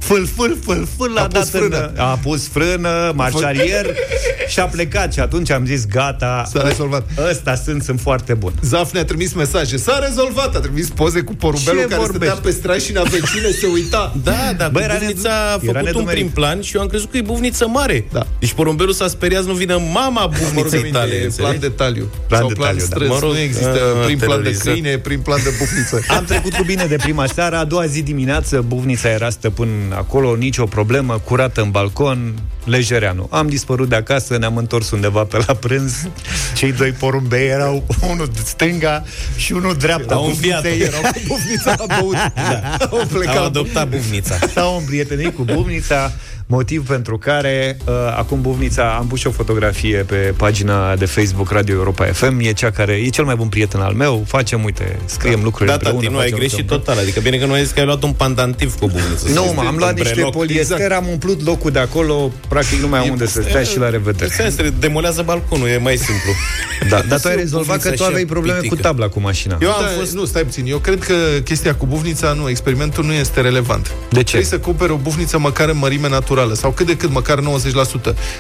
Fâl, 0.05 0.27
fâl, 0.37 0.57
fâl, 0.65 0.89
fâl, 0.97 1.11
l-a 1.15 1.21
A 1.21 1.27
pus 1.27 1.33
dat 1.39 1.49
frână. 1.49 1.91
În, 1.95 2.01
a 2.01 2.19
pus 2.23 2.49
frână, 2.49 3.13
marșarier 3.15 3.87
Și 4.53 4.59
a 4.61 4.65
plecat 4.65 5.13
și 5.13 5.21
atunci 5.21 5.51
am 5.51 5.67
zis 5.67 5.87
Gata, 5.87 6.45
S-a 6.53 6.63
rezolvat. 6.69 7.09
ăsta 7.31 7.55
sunt, 7.55 7.83
sunt 7.83 8.01
foarte 8.01 8.35
bun 8.35 8.53
Zaf 8.63 8.93
ne-a 8.93 9.05
trimis 9.05 9.33
mesaje. 9.33 9.77
S-a 9.77 9.99
rezolvat. 10.09 10.55
A 10.57 10.59
trimis 10.59 10.89
poze 10.89 11.21
cu 11.21 11.35
porumbelul 11.35 11.81
Ce 11.81 11.87
care 11.87 12.01
vorbești? 12.01 12.35
stătea 12.35 12.51
pe 12.51 12.51
strașina 12.59 13.03
vecine, 13.03 13.51
se 13.61 13.67
uita. 13.73 14.15
Da, 14.25 14.53
dar 14.57 14.71
Bă, 14.71 14.79
Bă, 14.79 14.85
era 14.85 14.95
buvnița 14.95 15.29
nedu- 15.29 15.29
a 15.29 15.51
era 15.51 15.59
făcut 15.59 15.77
un 15.77 15.83
nedumerit. 15.85 16.21
prim 16.21 16.29
plan 16.33 16.61
și 16.61 16.77
eu 16.77 16.83
am 16.83 16.89
crezut 16.89 17.11
că 17.11 17.17
e 17.17 17.21
buvniță 17.21 17.67
mare. 17.69 18.05
Da. 18.13 18.27
Deci 18.39 18.53
porumbelul 18.53 18.93
s-a 18.93 19.09
speriat 19.09 19.43
să 19.43 19.49
nu 19.49 19.55
vină 19.55 19.79
mama 19.93 20.27
Mă 20.27 20.31
rog, 20.43 20.53
buvniței 20.53 20.83
minte, 20.83 20.99
tale. 20.99 21.11
e 21.13 21.17
plan 21.17 21.25
înțelegi? 21.25 21.59
detaliu. 21.61 22.05
Plan 22.29 22.41
Sau 22.41 22.49
detaliu, 22.49 22.77
plan 22.77 22.77
da. 22.79 22.85
strâns. 22.85 23.11
Mă 23.11 23.19
rog, 23.21 23.33
nu 23.33 23.39
există 23.39 23.81
a, 24.01 24.05
prim 24.05 24.19
plan 24.19 24.29
de 24.43 24.43
terorizat. 24.43 24.73
câine, 24.73 24.99
prim 24.99 25.21
plan 25.21 25.41
de 25.43 25.51
bufniță. 25.59 26.01
Am 26.17 26.25
trecut 26.25 26.53
cu 26.55 26.63
bine 26.65 26.85
de 26.87 26.97
prima 26.97 27.27
seară 27.27 27.57
A 27.57 27.65
doua 27.65 27.87
zi 27.87 28.03
dimineață, 28.03 28.65
buvnița 28.67 29.09
era 29.09 29.31
stăpân 29.31 29.69
acolo 29.97 30.35
Nicio 30.35 30.65
problemă, 30.65 31.19
curată 31.25 31.61
în 31.63 31.71
balcon 31.71 32.35
Lejereanu 32.65 33.27
Am 33.31 33.49
dispărut 33.49 33.89
de 33.89 33.97
acasă, 33.97 34.37
ne-am 34.39 34.57
întors 34.57 34.91
undeva 34.91 35.25
pe 35.25 35.39
la 35.47 35.55
prânz 35.55 36.09
Cei 36.55 36.73
doi 36.73 36.91
porumbei 36.91 37.47
erau 37.49 37.85
Unul 38.11 38.29
stânga 38.45 39.05
și 39.37 39.53
unul 39.53 39.75
dreapta 39.75 40.15
Au 40.15 40.25
înviat. 40.27 40.63
bufniței. 40.63 40.87
Erau 40.87 41.01
Cu 41.01 41.21
bufnița 41.27 41.75
a 41.79 41.85
băut. 42.01 42.13
Da. 42.35 42.77
Au 42.91 42.99
Au 42.99 43.07
plecat. 43.07 43.37
adoptat 43.45 43.89
buvnița. 43.89 44.39
S-au 44.55 44.77
împrietenit 44.79 45.35
cu 45.35 45.43
Buvnița, 45.43 46.13
motiv 46.47 46.87
pentru 46.87 47.19
care 47.19 47.77
uh, 47.87 47.95
acum 48.17 48.41
Buvnița, 48.41 48.97
am 48.99 49.07
pus 49.07 49.19
și 49.19 49.27
o 49.27 49.31
fotografie 49.31 49.97
pe 49.97 50.15
pagina 50.37 50.97
de 50.97 51.05
Facebook 51.05 51.51
Radio 51.51 51.75
Europa 51.75 52.05
FM, 52.05 52.39
e 52.41 52.53
cea 52.53 52.71
care 52.71 52.93
e 52.93 53.09
cel 53.09 53.25
mai 53.25 53.35
bun 53.35 53.49
prieten 53.49 53.81
al 53.81 53.93
meu, 53.93 54.25
facem, 54.27 54.65
uite, 54.65 54.99
scriem 55.05 55.43
lucruri 55.43 55.69
Da, 55.69 55.73
împreună. 55.75 56.01
tati, 56.01 56.13
nu 56.13 56.19
ai 56.19 56.25
facem 56.25 56.39
greșit 56.39 56.59
lucruri 56.59 56.81
total. 56.81 56.99
Adică 57.03 57.21
bine 57.21 57.37
că 57.37 57.47
nu 57.47 57.53
ai 57.53 57.63
zis 57.63 57.71
că 57.71 57.79
ai 57.81 57.85
luat 57.87 58.03
un 58.03 58.13
pandantiv 58.13 58.75
cu 58.79 58.87
buvniță. 58.87 59.29
Nu, 59.29 59.33
Să 59.47 59.53
mă, 59.55 59.61
am 59.61 59.67
știi, 59.67 59.79
luat 59.79 59.91
un 59.91 59.97
niște 59.97 60.13
breloc. 60.15 60.33
poliester, 60.33 60.77
exact. 60.81 60.93
am 61.03 61.09
umplut 61.09 61.45
locul 61.45 61.71
de 61.71 61.79
acolo, 61.79 62.31
practic 62.49 62.81
nu 62.81 62.89
mai 62.89 63.01
am 63.01 63.09
unde 63.11 63.27
să 63.27 63.43
stea 63.43 63.63
și 63.63 63.79
la 63.79 63.91
revedere. 63.91 64.25
În 64.25 64.51
sens, 64.51 64.71
demolează 64.79 65.23
balconul, 65.23 65.69
e 65.69 65.79
mai 65.79 65.97
simplu. 65.97 66.31
Da, 66.89 67.01
dar 67.09 67.21
tu 67.21 67.29
ai 67.29 67.35
Să 67.35 67.39
rezolvat 67.41 67.67
că 67.67 67.73
buvnița 67.83 67.91
tu 67.91 68.03
și 68.03 68.09
aveai 68.09 68.25
probleme 68.25 68.57
pitică. 68.59 68.75
cu 68.75 68.81
tabla 68.81 69.09
cu 69.09 69.21
mașina. 69.21 69.59
Eu 69.63 69.71
am 69.71 69.83
Da, 69.83 69.87
fost... 69.99 70.13
Nu, 70.13 70.25
stai 70.25 70.43
puțin. 70.43 70.67
Eu 70.67 70.79
cred 70.79 71.05
că 71.05 71.15
chestia 71.45 71.75
cu 71.75 71.87
bufnița, 71.87 72.33
nu, 72.33 72.49
experimentul 72.49 73.05
nu 73.05 73.13
este 73.13 73.41
relevant. 73.41 73.87
De 74.11 74.17
ce? 74.17 74.23
Trebuie 74.23 74.45
să 74.45 74.59
cumperi 74.59 74.93
o 74.93 74.97
bufniță 74.97 75.39
măcar 75.39 75.69
în 75.69 75.77
mărime 75.77 76.09
naturală 76.09 76.33
sau 76.55 76.71
cât 76.71 76.87
de 76.87 76.97
cât, 76.97 77.11
măcar 77.11 77.39
90%. 77.39 77.43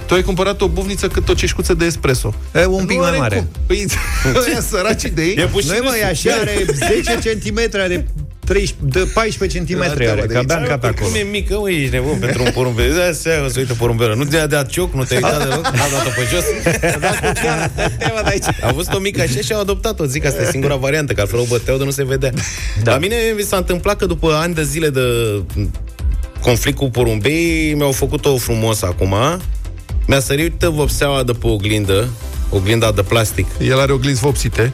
Tu 0.07 0.14
ai 0.14 0.22
cumpărat 0.22 0.61
o 0.61 0.68
bufniță 0.68 1.09
cât 1.09 1.28
o 1.28 1.35
ceșcuță 1.35 1.74
de 1.74 1.85
espresso. 1.85 2.35
E 2.54 2.66
un 2.66 2.85
pic 2.87 2.96
Nu 2.96 3.02
mai 3.02 3.09
are 3.11 3.18
mare. 3.18 3.37
cum. 3.37 3.48
Păi, 3.66 3.87
ăia 4.48 4.61
săraci 4.61 5.02
de 5.14 5.22
ei. 5.22 5.35
E 5.38 5.44
puțin 5.46 5.70
Noi, 5.70 5.80
mă, 5.83 5.96
e 6.00 6.04
așa, 6.04 6.30
are 6.40 6.64
10 7.18 7.38
cm, 7.38 7.59
are 7.80 8.07
13, 8.44 8.74
de 8.98 9.11
14 9.14 9.59
cm 9.59 9.78
Da, 9.78 9.85
are, 9.85 9.94
de 9.96 10.04
că 10.04 10.37
aici. 10.37 10.50
abia 10.50 10.57
încap 10.57 10.80
Păi 10.80 10.88
acolo. 10.88 11.07
Cum 11.11 11.18
e 11.20 11.22
mică, 11.30 11.59
mă, 11.59 11.70
ești 11.70 11.92
nebun 11.92 12.16
pentru 12.20 12.42
un 12.42 12.50
porumbel. 12.54 12.94
Da, 12.94 13.12
seama 13.12 13.48
să 13.48 13.59
uită 13.59 13.74
porumbelă. 13.74 14.14
Nu 14.14 14.24
te-a 14.24 14.46
dat 14.46 14.70
cioc, 14.70 14.94
nu 14.94 15.04
te-ai 15.04 15.20
uitat 15.22 15.42
deloc, 15.42 15.62
n-a 15.64 15.88
dat-o 15.92 16.09
pe 16.16 16.26
jos. 16.33 16.44
A 18.62 18.72
văzut 18.72 18.92
o 18.94 18.98
mică 18.98 19.20
așa 19.20 19.40
și 19.44 19.52
au 19.52 19.61
adoptat-o. 19.61 20.04
Zic, 20.04 20.24
asta 20.24 20.42
e 20.42 20.50
singura 20.50 20.74
variantă, 20.76 21.12
că 21.12 21.20
altfel 21.20 21.38
o 21.38 21.44
băteau 21.48 21.76
de 21.78 21.85
nu 21.85 21.90
se 21.90 22.04
vedea. 22.04 22.30
Da. 22.83 22.92
La 22.92 22.98
mine 22.98 23.16
mi 23.37 23.42
s-a 23.42 23.57
întâmplat 23.57 23.96
că 23.96 24.07
după 24.07 24.33
ani 24.42 24.54
de 24.54 24.62
zile 24.62 24.88
de 24.88 25.00
conflict 26.44 26.78
cu 26.78 26.90
porumbei, 26.90 27.74
mi-au 27.74 27.92
făcut-o 27.92 28.37
frumos 28.37 28.83
acum. 28.83 29.14
Mi-a 30.07 30.20
sărit 30.20 30.61
vopseaua 30.61 31.22
de 31.22 31.33
pe 31.33 31.46
oglindă, 31.46 32.09
oglinda 32.50 32.92
de 32.92 33.02
plastic. 33.02 33.46
El 33.61 33.80
are 33.80 33.92
oglinzi 33.92 34.20
vopsite. 34.20 34.72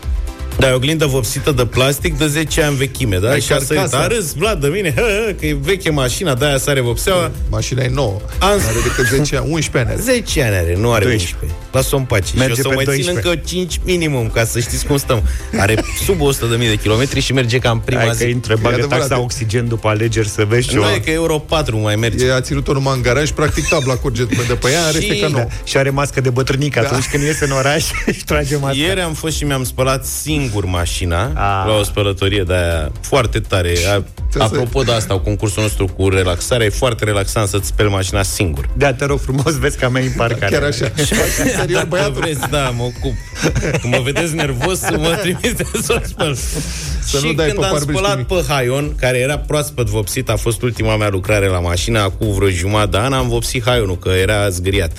Da, 0.61 0.69
e 0.69 0.73
o 0.73 0.75
oglindă 0.75 1.07
vopsită 1.07 1.53
de 1.53 1.65
plastic 1.67 2.19
de 2.19 2.27
10 2.27 2.63
ani 2.63 2.77
vechime, 2.77 3.19
da? 3.19 3.31
Ai 3.31 3.41
și 3.41 3.53
a 3.53 3.59
sărit. 3.59 3.69
carcasa. 3.83 3.99
A 3.99 4.07
râs 4.07 4.33
Vlad 4.35 4.61
de 4.61 4.67
mine, 4.69 4.93
hă, 4.97 5.01
hă, 5.27 5.33
că 5.33 5.47
e 5.47 5.57
veche 5.61 5.91
mașina, 5.91 6.35
de-aia 6.35 6.59
sare 6.59 6.81
vopseaua. 6.81 7.31
Mașina 7.51 7.83
e 7.83 7.89
nouă. 7.89 8.21
Am- 8.39 8.49
Are 8.51 8.79
decât 8.85 9.07
10 9.07 9.37
ani, 9.37 9.51
11 9.51 9.79
ani 9.79 9.89
are. 10.03 10.13
10 10.19 10.43
ani 10.43 10.55
are, 10.57 10.77
nu 10.79 10.93
are 10.93 11.05
12. 11.05 11.37
11. 11.37 11.59
Lasă-o 11.73 11.99
în 11.99 12.05
pace. 12.05 12.33
Merge 12.37 12.55
și 12.55 12.61
o 12.61 12.63
să 12.63 12.69
pe 12.69 12.75
mai 12.75 12.85
12. 12.85 13.21
țin 13.21 13.31
încă 13.31 13.43
5 13.49 13.81
minimum, 13.85 14.31
ca 14.35 14.45
să 14.45 14.61
știți 14.61 14.87
cum 14.87 14.97
stăm. 14.97 15.23
Are 15.59 15.85
sub 16.05 16.17
100.000 16.21 16.59
de 16.69 16.77
kilometri 16.83 17.21
și 17.21 17.33
merge 17.33 17.59
ca 17.59 17.71
în 17.71 17.79
prima 17.79 18.01
Hai 18.01 18.09
că 18.09 18.15
zi. 18.15 18.29
intră, 18.29 18.53
E 18.53 18.61
bagă 18.63 18.75
adevărat. 18.75 18.99
taxa 19.09 19.21
oxigen 19.23 19.69
după 19.69 19.89
alegeri 19.89 20.29
să 20.29 20.45
vezi 20.49 20.69
ce 20.69 20.77
Nu 20.77 20.83
e 20.95 20.99
că 21.05 21.11
Euro 21.11 21.39
4 21.39 21.79
mai 21.79 21.97
merge. 21.97 22.27
E, 22.27 22.33
a 22.35 22.41
ținut-o 22.41 22.73
numai 22.73 22.95
în 22.97 23.03
garaj, 23.03 23.31
practic 23.31 23.69
tabla 23.69 23.95
curge 23.97 24.25
de 24.25 24.55
pe 24.61 24.71
ea, 24.71 24.87
în 24.87 24.93
rest 24.93 25.05
e 25.11 25.15
ca 25.17 25.27
Și- 25.27 25.33
nou. 25.33 25.51
Și 25.65 25.77
are 25.77 25.91
mască 25.91 26.21
de 26.21 26.31
bătrânic 26.31 26.75
Da. 26.75 26.81
atunci 26.81 27.05
când 27.11 27.23
iese 27.23 27.45
în 27.45 27.51
oraș 27.51 27.85
și 28.17 28.25
trage 28.25 28.57
masca. 28.57 28.77
Ieri 28.79 29.01
am 29.01 29.13
fost 29.15 29.37
și 29.37 29.45
mi-am 29.45 29.65
spălat 29.65 30.07
singur 30.07 30.49
mașina 30.65 31.23
Ah. 31.25 31.67
la 31.67 31.77
o 31.79 31.83
spălătorie 31.83 32.43
de 32.43 32.55
aia 32.55 32.91
foarte 33.01 33.39
tare. 33.41 33.73
A, 33.97 34.03
să- 34.31 34.43
apropo 34.43 34.83
de 34.83 34.93
asta, 34.93 35.19
concursul 35.19 35.63
nostru 35.63 35.87
cu 35.97 36.09
relaxare, 36.09 36.65
e 36.65 36.69
foarte 36.69 37.05
relaxant 37.05 37.49
să-ți 37.49 37.67
speli 37.67 37.89
mașina 37.91 38.23
singur. 38.23 38.69
Da, 38.77 38.93
te 38.93 39.05
rog 39.05 39.19
frumos, 39.21 39.59
vezi 39.59 39.79
că 39.79 39.89
mea 39.91 40.03
în 40.03 40.13
parcare. 40.17 40.53
Chiar 40.57 40.63
așa. 40.63 40.93
Serios, 41.05 41.73
Dacă 41.73 41.87
băiatul. 41.89 42.13
vreți, 42.21 42.41
da, 42.51 42.69
mă 42.77 42.83
ocup. 42.83 43.15
Când 43.81 43.95
mă 43.95 44.01
vedeți 44.05 44.35
nervos, 44.35 44.81
mă 44.99 45.19
trimite 45.21 45.65
să 45.83 46.01
spăl. 46.05 46.35
Să 47.05 47.19
și 47.19 47.27
nu 47.27 47.33
dai 47.33 47.47
când 47.47 47.59
pe 47.59 47.65
am 47.65 47.73
parbriz 47.73 47.97
spălat 47.97 48.17
cu 48.27 48.35
pe 48.35 48.45
Haion, 48.49 48.95
care 48.95 49.19
era 49.19 49.39
proaspăt 49.39 49.87
vopsit, 49.87 50.29
a 50.29 50.37
fost 50.37 50.63
ultima 50.63 50.97
mea 50.97 51.09
lucrare 51.09 51.47
la 51.47 51.61
mașină, 51.61 51.99
acum 52.01 52.33
vreo 52.35 52.49
jumătate 52.49 52.91
de 52.91 52.97
an, 52.99 53.13
am 53.13 53.29
vopsit 53.29 53.63
Haionul, 53.65 53.99
că 53.99 54.09
era 54.09 54.49
zgâriat. 54.49 54.93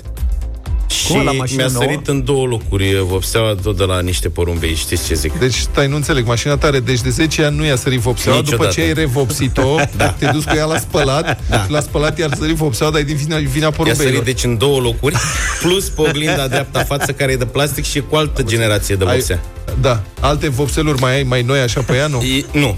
Și 0.92 1.06
Și 1.06 1.12
la 1.24 1.32
mașină 1.32 1.62
mi-a 1.62 1.72
nouă? 1.72 1.84
sărit 1.84 2.06
în 2.08 2.24
două 2.24 2.46
locuri 2.46 2.96
vopseaua 3.06 3.54
tot 3.62 3.76
de 3.76 3.84
la 3.84 4.00
niște 4.00 4.28
porumbei, 4.28 4.74
știți 4.74 5.06
ce 5.06 5.14
zic? 5.14 5.38
Deci, 5.38 5.54
stai, 5.54 5.86
nu 5.88 5.96
înțeleg, 5.96 6.26
mașina 6.26 6.56
ta 6.56 6.66
are, 6.66 6.80
deci 6.80 7.00
de 7.00 7.10
10 7.10 7.44
ani 7.44 7.56
nu 7.56 7.64
i-a 7.64 7.76
sărit 7.76 8.00
vopseaua, 8.00 8.36
după 8.40 8.50
Niciodată. 8.50 8.74
ce 8.74 8.80
ai 8.86 8.92
revopsit-o, 8.92 9.76
da. 9.96 10.08
te-ai 10.08 10.32
dus 10.32 10.44
cu 10.44 10.54
ea 10.56 10.64
la 10.64 10.78
spălat, 10.78 11.40
da. 11.48 11.66
la 11.68 11.80
spălat 11.80 12.18
i-a 12.18 12.28
sărit 12.38 12.54
vopseaua, 12.56 12.92
dar 12.92 13.00
e 13.00 13.04
din 13.04 13.16
vina, 13.16 13.36
vina 13.36 13.64
I-a 13.64 13.70
porumbeilor. 13.70 14.12
sărit 14.14 14.24
deci 14.34 14.44
în 14.44 14.58
două 14.58 14.80
locuri, 14.80 15.16
plus 15.62 15.88
pe 15.88 16.00
oglinda 16.00 16.48
dreapta 16.48 16.84
față 16.84 17.12
care 17.12 17.32
e 17.32 17.36
de 17.36 17.44
plastic 17.46 17.84
și 17.84 18.02
cu 18.10 18.16
altă 18.16 18.42
generație 18.42 18.94
de 18.94 19.04
Ai- 19.04 19.14
vopsea. 19.14 19.40
Da, 19.80 20.02
alte 20.20 20.48
vopseluri 20.48 21.00
mai 21.00 21.14
ai, 21.14 21.22
mai 21.22 21.42
noi 21.42 21.60
așa 21.60 21.80
pe 21.80 21.94
ea, 21.96 22.06
nu? 22.06 22.22
E, 22.36 22.44
nu. 22.58 22.76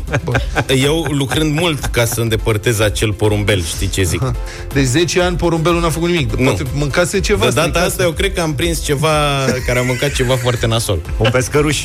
Eu 0.67 1.07
lucrând 1.11 1.59
mult 1.59 1.85
ca 1.85 2.05
să 2.05 2.21
îndepărtez 2.21 2.81
acel 2.81 3.13
porumbel, 3.13 3.63
știi 3.63 3.89
ce 3.89 4.03
zic? 4.03 4.33
Deci 4.73 4.85
10 4.85 5.21
ani 5.23 5.37
porumbelul 5.37 5.81
n-a 5.81 5.91
făcut 5.91 6.09
nimic. 6.09 6.35
Nu. 6.37 6.45
Poate 6.45 6.65
mâncase 6.75 7.21
ceva. 7.21 7.45
De 7.45 7.51
data 7.51 7.61
stricase. 7.61 7.87
asta 7.87 8.03
eu 8.03 8.13
cred 8.13 8.35
că 8.35 8.41
am 8.41 8.55
prins 8.55 8.85
ceva 8.85 9.45
care 9.67 9.79
a 9.79 9.83
mâncat 9.83 10.13
ceva 10.13 10.37
foarte 10.37 10.67
nasol. 10.67 10.99
Un 11.17 11.31
pescăruș. 11.31 11.83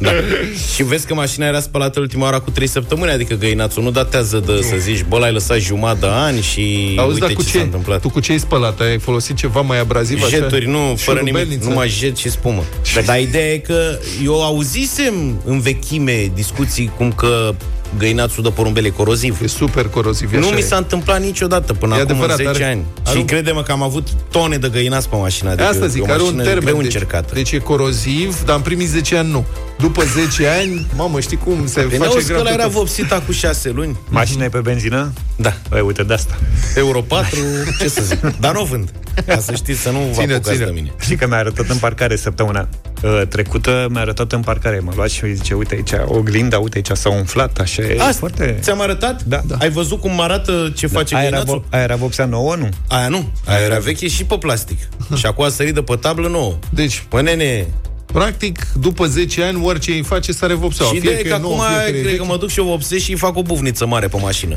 Da. 0.00 0.10
Și 0.74 0.82
vezi 0.82 1.06
că 1.06 1.14
mașina 1.14 1.46
era 1.46 1.60
spălată 1.60 2.00
ultima 2.00 2.24
oară 2.24 2.40
cu 2.40 2.50
3 2.50 2.66
săptămâni, 2.66 3.10
adică 3.10 3.34
găinațul 3.34 3.82
nu 3.82 3.90
datează 3.90 4.42
de 4.46 4.62
să 4.62 4.76
zici, 4.78 5.04
bă, 5.08 5.18
l-ai 5.18 5.32
lăsat 5.32 5.58
jumătate 5.58 5.98
de 6.00 6.06
ani 6.06 6.40
și 6.40 6.94
Auzi, 6.98 7.12
uite 7.12 7.26
dar 7.26 7.34
cu 7.34 7.42
ce, 7.42 7.50
ce? 7.50 7.56
s-a 7.56 7.62
întâmplat. 7.62 8.00
Tu 8.00 8.08
cu 8.08 8.20
ce 8.20 8.32
ai 8.32 8.38
spălat? 8.38 8.80
Ai 8.80 8.98
folosit 8.98 9.36
ceva 9.36 9.60
mai 9.60 9.80
abraziv? 9.80 10.22
așa? 10.22 10.36
Jeturi, 10.36 10.66
nu, 10.68 10.94
fără 10.96 11.18
nimic, 11.18 11.34
Șurubelniță? 11.34 11.68
numai 11.68 11.88
jet 11.88 12.16
și 12.16 12.30
spumă. 12.30 12.64
Dar 13.06 13.20
ideea 13.20 13.52
e 13.52 13.58
că 13.58 13.98
eu 14.24 14.42
auzisem 14.44 15.40
în 15.44 15.60
vechime 15.60 16.30
discuții 16.34 16.92
cum 16.96 17.12
că 17.12 17.54
găinațul 17.98 18.42
de 18.42 18.48
porumbel 18.50 18.84
e 18.84 18.88
coroziv. 18.88 19.38
E 19.42 19.46
super 19.46 19.88
coroziv. 19.88 20.32
Nu 20.32 20.38
așa 20.38 20.54
mi 20.54 20.60
e. 20.60 20.64
s-a 20.64 20.76
întâmplat 20.76 21.20
niciodată 21.22 21.72
până 21.72 21.96
E 21.96 22.00
acum 22.00 22.10
adevărat, 22.14 22.38
în 22.38 22.44
10 22.44 22.62
are- 22.62 22.72
ani. 22.72 22.84
are 23.04 23.10
Și 23.14 23.16
un- 23.20 23.24
crede-mă 23.26 23.62
că 23.62 23.72
am 23.72 23.82
avut 23.82 24.08
tone 24.30 24.56
de 24.56 24.68
găinați 24.68 25.08
pe 25.08 25.16
mașină. 25.16 25.50
Adică 25.50 25.68
Asta 25.68 25.84
e 25.84 25.88
zic, 25.88 26.02
o 26.02 26.04
are 26.04 26.14
un 26.14 26.22
mașină 26.24 26.42
termen. 26.42 26.62
greu 26.64 26.74
Deci, 26.76 26.84
încercată. 26.84 27.34
deci 27.34 27.52
e 27.52 27.58
coroziv, 27.58 28.42
dar 28.44 28.56
în 28.56 28.62
primii 28.62 28.86
10 28.86 29.16
ani 29.16 29.30
nu. 29.30 29.44
După 29.78 30.02
10 30.04 30.46
ani, 30.60 30.86
mamă, 30.96 31.20
știi 31.20 31.36
cum 31.36 31.66
se 31.66 31.80
Păi 31.80 31.96
face 31.98 32.10
n-auzi 32.10 32.26
că 32.26 32.32
grav 32.32 32.40
ăla 32.40 32.48
de 32.48 32.54
era 32.54 32.62
tot. 32.64 32.72
vopsit 32.72 33.12
acum 33.12 33.34
6 33.34 33.70
luni? 33.70 33.96
Mașina 34.08 34.44
e 34.44 34.48
pe 34.48 34.58
benzină? 34.58 35.12
Da. 35.36 35.52
Păi, 35.68 35.80
uite, 35.80 36.02
de 36.02 36.14
asta. 36.14 36.38
Euro 36.76 37.00
4, 37.00 37.38
ce 37.80 37.88
să 37.88 38.02
zic. 38.02 38.20
Dar 38.40 38.54
nu 38.54 38.60
o 38.60 38.64
vând. 38.64 38.88
Ca 39.26 39.38
să 39.38 39.54
știți 39.54 39.80
să 39.80 39.90
nu 39.90 39.98
vă 39.98 40.20
Ține, 40.20 40.32
apucați 40.34 40.52
ține. 40.54 40.64
de 40.64 40.70
mine. 40.74 40.92
Știi 41.00 41.16
că 41.16 41.26
mi-a 41.26 41.36
arătat 41.38 41.68
în 41.68 41.76
parcare 41.76 42.16
săptămâna 42.16 42.68
uh, 43.02 43.22
trecută, 43.28 43.86
mi-a 43.90 44.00
arătat 44.00 44.32
în 44.32 44.40
parcare, 44.40 44.78
m-a 44.78 44.92
luat 44.94 45.08
și 45.10 45.24
mi 45.24 45.34
zice, 45.34 45.54
uite 45.54 45.74
aici, 45.74 45.90
oglinda, 46.06 46.58
uite 46.58 46.76
aici 46.76 46.96
s-a 46.98 47.10
umflat, 47.10 47.58
așa 47.58 47.82
e 47.82 47.96
Asta, 48.00 48.12
foarte... 48.12 48.58
ți-am 48.60 48.80
arătat? 48.80 49.22
Da. 49.22 49.40
Da. 49.46 49.56
Ai 49.60 49.70
văzut 49.70 50.00
cum 50.00 50.20
arată 50.20 50.72
ce 50.76 50.86
face 50.86 51.14
Aia 51.16 51.26
era, 51.26 51.36
găinațul? 51.36 51.64
vo- 51.66 51.70
aia 51.70 51.82
era 51.82 51.96
vopsea 51.96 52.24
nouă, 52.24 52.54
nu? 52.54 52.68
Aia 52.88 53.08
nu. 53.08 53.28
Aia 53.46 53.64
era 53.64 53.78
veche 53.78 54.08
și 54.08 54.24
pe 54.24 54.36
plastic. 54.38 54.78
și 55.16 55.26
acum 55.26 55.44
a 55.44 55.48
sărit 55.48 55.74
de 55.74 55.82
pe 55.82 55.94
tablă 55.96 56.28
nouă. 56.28 56.54
Deci, 56.70 57.04
Păi 57.08 57.22
nene, 57.22 57.66
practic, 58.12 58.66
după 58.80 59.06
10 59.06 59.42
ani, 59.42 59.60
orice 59.64 59.90
îi 59.90 60.02
face 60.02 60.32
sare 60.32 60.54
vopseaua. 60.54 60.92
și 60.92 60.98
Fie 61.00 61.08
ideea 61.10 61.24
e 61.24 61.28
că 61.28 61.34
e 61.34 61.38
nouă, 61.40 61.62
acum 61.62 61.74
fie 61.74 61.82
că 61.84 61.88
e 61.88 61.90
cred 62.00 62.04
că 62.04 62.10
veche. 62.10 62.22
mă 62.26 62.36
duc 62.36 62.48
și 62.50 62.58
eu 62.58 62.64
vopsesc 62.64 63.02
și 63.04 63.10
îi 63.10 63.16
fac 63.16 63.36
o 63.36 63.42
buvniță 63.42 63.86
mare 63.86 64.08
pe 64.08 64.16
mașină. 64.22 64.56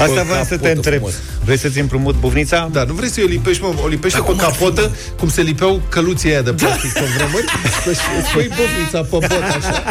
Asta 0.00 0.20
Pe 0.20 0.26
vreau 0.28 0.42
să 0.44 0.48
te 0.48 0.54
capotă 0.54 0.72
întreb. 0.74 0.94
frumos. 0.94 1.14
Vrei 1.44 1.58
să-ți 1.58 1.78
împrumut 1.80 2.14
buvnița? 2.14 2.68
Da, 2.72 2.84
nu 2.84 2.92
vrei 2.92 3.08
să 3.08 3.20
o 3.24 3.26
lipești, 3.28 3.62
mă, 3.62 3.72
o 3.84 3.88
lipește 3.88 4.20
pe 4.20 4.34
capotă, 4.36 4.96
cum 5.18 5.28
se 5.28 5.42
lipeau 5.42 5.82
căluții 5.88 6.28
aia 6.30 6.42
de 6.42 6.52
plastic 6.52 6.92
pe 6.92 7.04
vremuri? 7.16 7.44
Să-și 7.84 8.00
îți 8.20 8.30
pui 8.32 8.48
bufnița 8.56 9.00
pe 9.00 9.06
bot, 9.10 9.32
așa. 9.32 9.82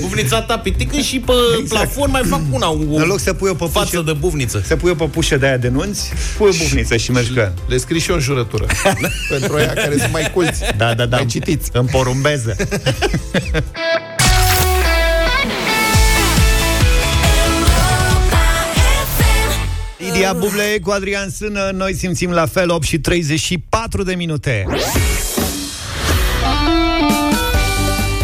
Buvnița 0.00 0.40
ta 0.42 0.58
pitică 0.58 0.96
și 0.98 1.18
pe 1.18 1.32
plafon 1.68 2.08
mai 2.10 2.22
fac 2.28 2.40
una. 2.50 2.70
O 2.70 2.74
În 2.94 3.06
loc 3.06 3.18
să 3.20 3.32
pui 3.32 3.50
o 3.50 3.54
păpușă, 3.54 3.78
față 3.78 4.02
de 4.06 4.12
buvniță. 4.12 4.62
să 4.66 4.76
pui 4.76 4.90
o 4.90 4.94
păpușă 4.94 5.36
de 5.36 5.46
aia 5.46 5.56
de 5.56 5.68
nunți, 5.68 6.10
pui 6.36 6.48
o 6.48 6.52
bufniță 6.58 6.96
și 6.96 7.10
mergi 7.10 7.32
cu 7.32 7.38
ea. 7.38 7.52
Le 7.66 7.76
scrii 7.76 8.00
și 8.00 8.08
eu 8.10 8.16
în 8.16 8.22
jurătură. 8.22 8.66
Pentru 9.30 9.54
aia 9.56 9.72
care 9.72 9.96
sunt 9.98 10.12
mai 10.12 10.30
culți. 10.34 10.60
Da, 10.76 10.94
da, 10.94 11.06
da. 11.06 11.13
Mai 11.14 11.26
citiți. 11.26 11.70
În 11.72 11.86
porumbeză. 11.86 12.56
Lidia 20.14 20.32
Buble 20.32 20.78
cu 20.82 20.90
Adrian 20.90 21.30
Sână 21.30 21.70
Noi 21.74 21.94
simțim 21.94 22.30
la 22.30 22.46
fel 22.46 22.70
8 22.70 22.86
și 22.86 22.98
34 22.98 24.02
de 24.02 24.14
minute 24.14 24.66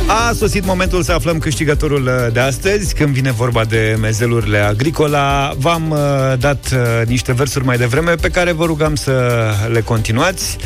A 0.06 0.32
sosit 0.32 0.64
momentul 0.64 1.02
să 1.02 1.12
aflăm 1.12 1.38
câștigătorul 1.38 2.02
uh, 2.06 2.32
de 2.32 2.40
astăzi 2.40 2.94
Când 2.94 3.08
vine 3.08 3.30
vorba 3.30 3.64
de 3.64 3.96
mezelurile 4.00 4.58
agricola 4.58 5.54
V-am 5.58 5.90
uh, 5.90 5.98
dat 6.38 6.70
uh, 6.72 7.06
niște 7.06 7.32
versuri 7.32 7.64
mai 7.64 7.76
devreme 7.76 8.14
Pe 8.14 8.28
care 8.28 8.52
vă 8.52 8.64
rugam 8.64 8.94
să 8.94 9.44
le 9.72 9.80
continuați 9.80 10.56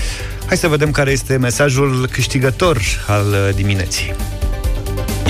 Hai 0.47 0.57
să 0.57 0.69
vedem 0.69 0.91
care 0.91 1.11
este 1.11 1.37
mesajul 1.37 2.09
câștigător 2.11 2.81
al 3.07 3.27
uh, 3.27 3.55
dimineții 3.55 4.13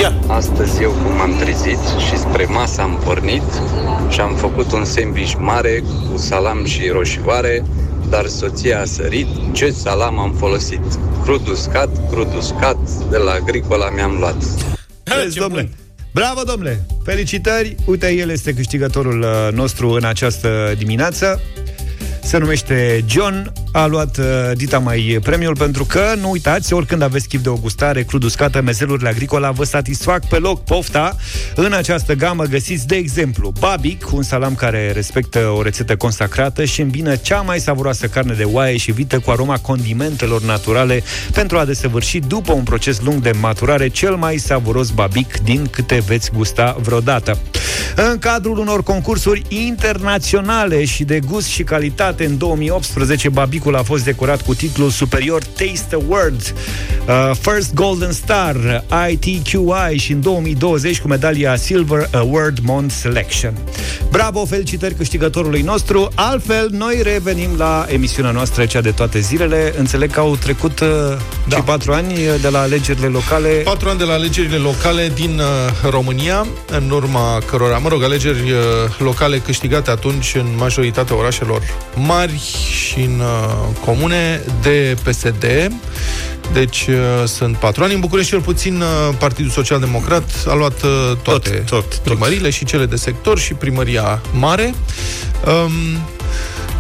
Ia, 0.01 0.15
Astăzi 0.27 0.83
eu 0.83 0.91
cum 0.91 1.17
m-am 1.17 1.37
trezit 1.39 1.79
și 2.09 2.17
spre 2.17 2.45
masă 2.45 2.81
am 2.81 3.01
pornit 3.05 3.43
și 4.09 4.21
am 4.21 4.35
făcut 4.35 4.73
un 4.73 4.85
sandwich 4.85 5.35
mare 5.39 5.83
cu 6.11 6.17
salam 6.17 6.65
și 6.65 6.89
roșioare, 6.89 7.65
dar 8.09 8.27
soția 8.27 8.81
a 8.81 8.85
sărit. 8.85 9.27
Ce 9.53 9.71
salam 9.71 10.19
am 10.19 10.33
folosit? 10.33 10.81
Crud 11.23 11.49
uscat, 11.49 12.11
crud 12.11 12.35
uscat, 12.37 12.91
de 13.11 13.17
la 13.17 13.33
agricola 13.33 13.91
mi-am 13.91 14.17
luat. 14.19 14.43
Vezi, 15.03 15.33
ce 15.33 15.41
domnule. 15.41 15.63
bun. 15.63 15.71
Bravo, 16.13 16.43
domnule! 16.43 16.87
Felicitări! 17.05 17.77
Uite, 17.87 18.13
el 18.13 18.31
este 18.31 18.55
câștigătorul 18.55 19.21
uh, 19.21 19.53
nostru 19.53 19.89
în 19.89 20.05
această 20.05 20.75
dimineață. 20.79 21.41
Se 22.23 22.39
numește 22.39 23.05
John, 23.09 23.53
a 23.75 23.87
luat 23.87 24.17
uh, 24.19 24.25
dita 24.53 24.79
mai 24.79 25.19
premiul 25.23 25.57
pentru 25.57 25.85
că, 25.85 26.15
nu 26.21 26.31
uitați, 26.31 26.73
oricând 26.73 27.03
aveți 27.03 27.29
chip 27.29 27.43
de 27.43 27.49
o 27.49 27.57
gustare 27.57 28.03
crud 28.03 28.23
uscată, 28.23 28.63
mezelurile 28.63 29.09
agricola 29.09 29.51
vă 29.51 29.65
satisfac 29.65 30.29
pe 30.29 30.39
loc 30.39 30.65
pofta. 30.65 31.17
În 31.55 31.73
această 31.73 32.15
gamă 32.15 32.45
găsiți, 32.45 32.87
de 32.87 32.97
exemplu, 32.97 33.53
Babic, 33.59 34.13
un 34.13 34.23
salam 34.23 34.55
care 34.55 34.93
respectă 34.93 35.39
o 35.39 35.63
rețetă 35.63 35.97
consacrată 35.97 36.65
și 36.65 36.81
îmbină 36.81 37.17
cea 37.17 37.41
mai 37.41 37.61
savuroasă 37.61 38.07
carne 38.07 38.35
de 38.35 38.45
oaie 38.45 38.77
și 38.77 38.93
vită 38.93 39.19
cu 39.19 39.31
aroma 39.31 39.59
condimentelor 39.59 40.43
naturale 40.43 41.03
pentru 41.33 41.59
a 41.59 41.65
desăvârși 41.65 42.19
după 42.19 42.53
un 42.53 42.63
proces 42.63 43.01
lung 43.01 43.23
de 43.23 43.33
maturare 43.41 43.89
cel 43.89 44.15
mai 44.15 44.37
savuros 44.37 44.91
Babic 44.91 45.39
din 45.39 45.67
câte 45.71 46.03
veți 46.07 46.31
gusta 46.35 46.77
vreodată. 46.83 47.39
În 47.97 48.19
cadrul 48.19 48.59
unor 48.59 48.83
concursuri 48.83 49.43
internaționale 49.49 50.85
și 50.85 51.05
de 51.05 51.21
gust 51.21 51.47
și 51.47 51.63
calitate 51.63 52.25
în 52.25 52.39
2018, 52.39 53.29
Babicul 53.29 53.64
a 53.73 53.83
fost 53.83 54.05
decorat 54.05 54.43
cu 54.43 54.55
titlul 54.55 54.91
superior 54.91 55.43
Taste 55.45 55.95
Award, 55.95 56.55
uh, 57.09 57.31
First 57.41 57.75
Golden 57.75 58.13
Star, 58.13 58.85
ITQI 59.11 59.97
și 59.97 60.13
în 60.13 60.21
2020 60.21 61.01
cu 61.01 61.09
medalia 61.09 61.57
Silver 61.57 62.09
Award 62.13 62.59
Mont 62.63 62.91
Selection. 62.91 63.55
Bravo, 64.11 64.45
felicitări 64.45 64.95
câștigătorului 64.95 65.61
nostru. 65.61 66.09
Altfel, 66.15 66.69
noi 66.73 67.01
revenim 67.03 67.51
la 67.57 67.87
emisiunea 67.89 68.31
noastră, 68.31 68.65
cea 68.67 68.81
de 68.81 68.91
toate 68.91 69.19
zilele. 69.21 69.75
Înțeleg 69.79 70.11
că 70.11 70.21
au 70.21 70.37
trecut 70.37 70.81
uh, 70.81 70.89
Da. 71.49 71.57
și 71.57 71.63
patru 71.63 71.93
ani 71.93 72.15
de 72.41 72.49
la 72.49 72.61
alegerile 72.61 73.07
locale. 73.07 73.49
Patru 73.49 73.89
ani 73.89 73.99
de 73.99 74.05
la 74.05 74.13
alegerile 74.13 74.57
locale 74.57 75.13
din 75.15 75.39
uh, 75.39 75.91
România, 75.91 76.47
în 76.71 76.91
urma 76.91 77.39
cărora, 77.47 77.79
mă 77.79 77.89
rog, 77.89 78.03
alegeri 78.03 78.51
uh, 78.51 78.59
locale 78.99 79.39
câștigate 79.39 79.91
atunci 79.91 80.35
în 80.35 80.47
majoritatea 80.57 81.17
orașelor 81.17 81.61
mari 81.95 82.41
și 82.85 83.01
în 83.01 83.21
uh, 83.21 83.54
comune 83.85 84.43
de 84.63 84.97
PSD. 85.05 85.45
Deci 86.53 86.87
uh, 86.87 86.95
sunt 87.27 87.57
patru 87.57 87.83
ani. 87.83 87.95
În 87.95 88.01
București, 88.01 88.31
cel 88.31 88.41
puțin, 88.41 88.81
uh, 88.81 89.15
Partidul 89.19 89.51
Social 89.51 89.81
Democrat 89.81 90.45
a 90.47 90.55
luat 90.55 90.83
uh, 90.83 91.17
toate 91.23 91.51
Tot, 91.51 91.67
tot, 91.67 91.89
tot. 91.89 91.95
primările 91.95 92.51
și 92.51 92.65
cele 92.65 92.87
de 92.87 92.97
sector 92.97 93.39
și 93.39 93.55
primăria 93.55 94.21
mare. 94.33 94.75
Um, 95.47 95.73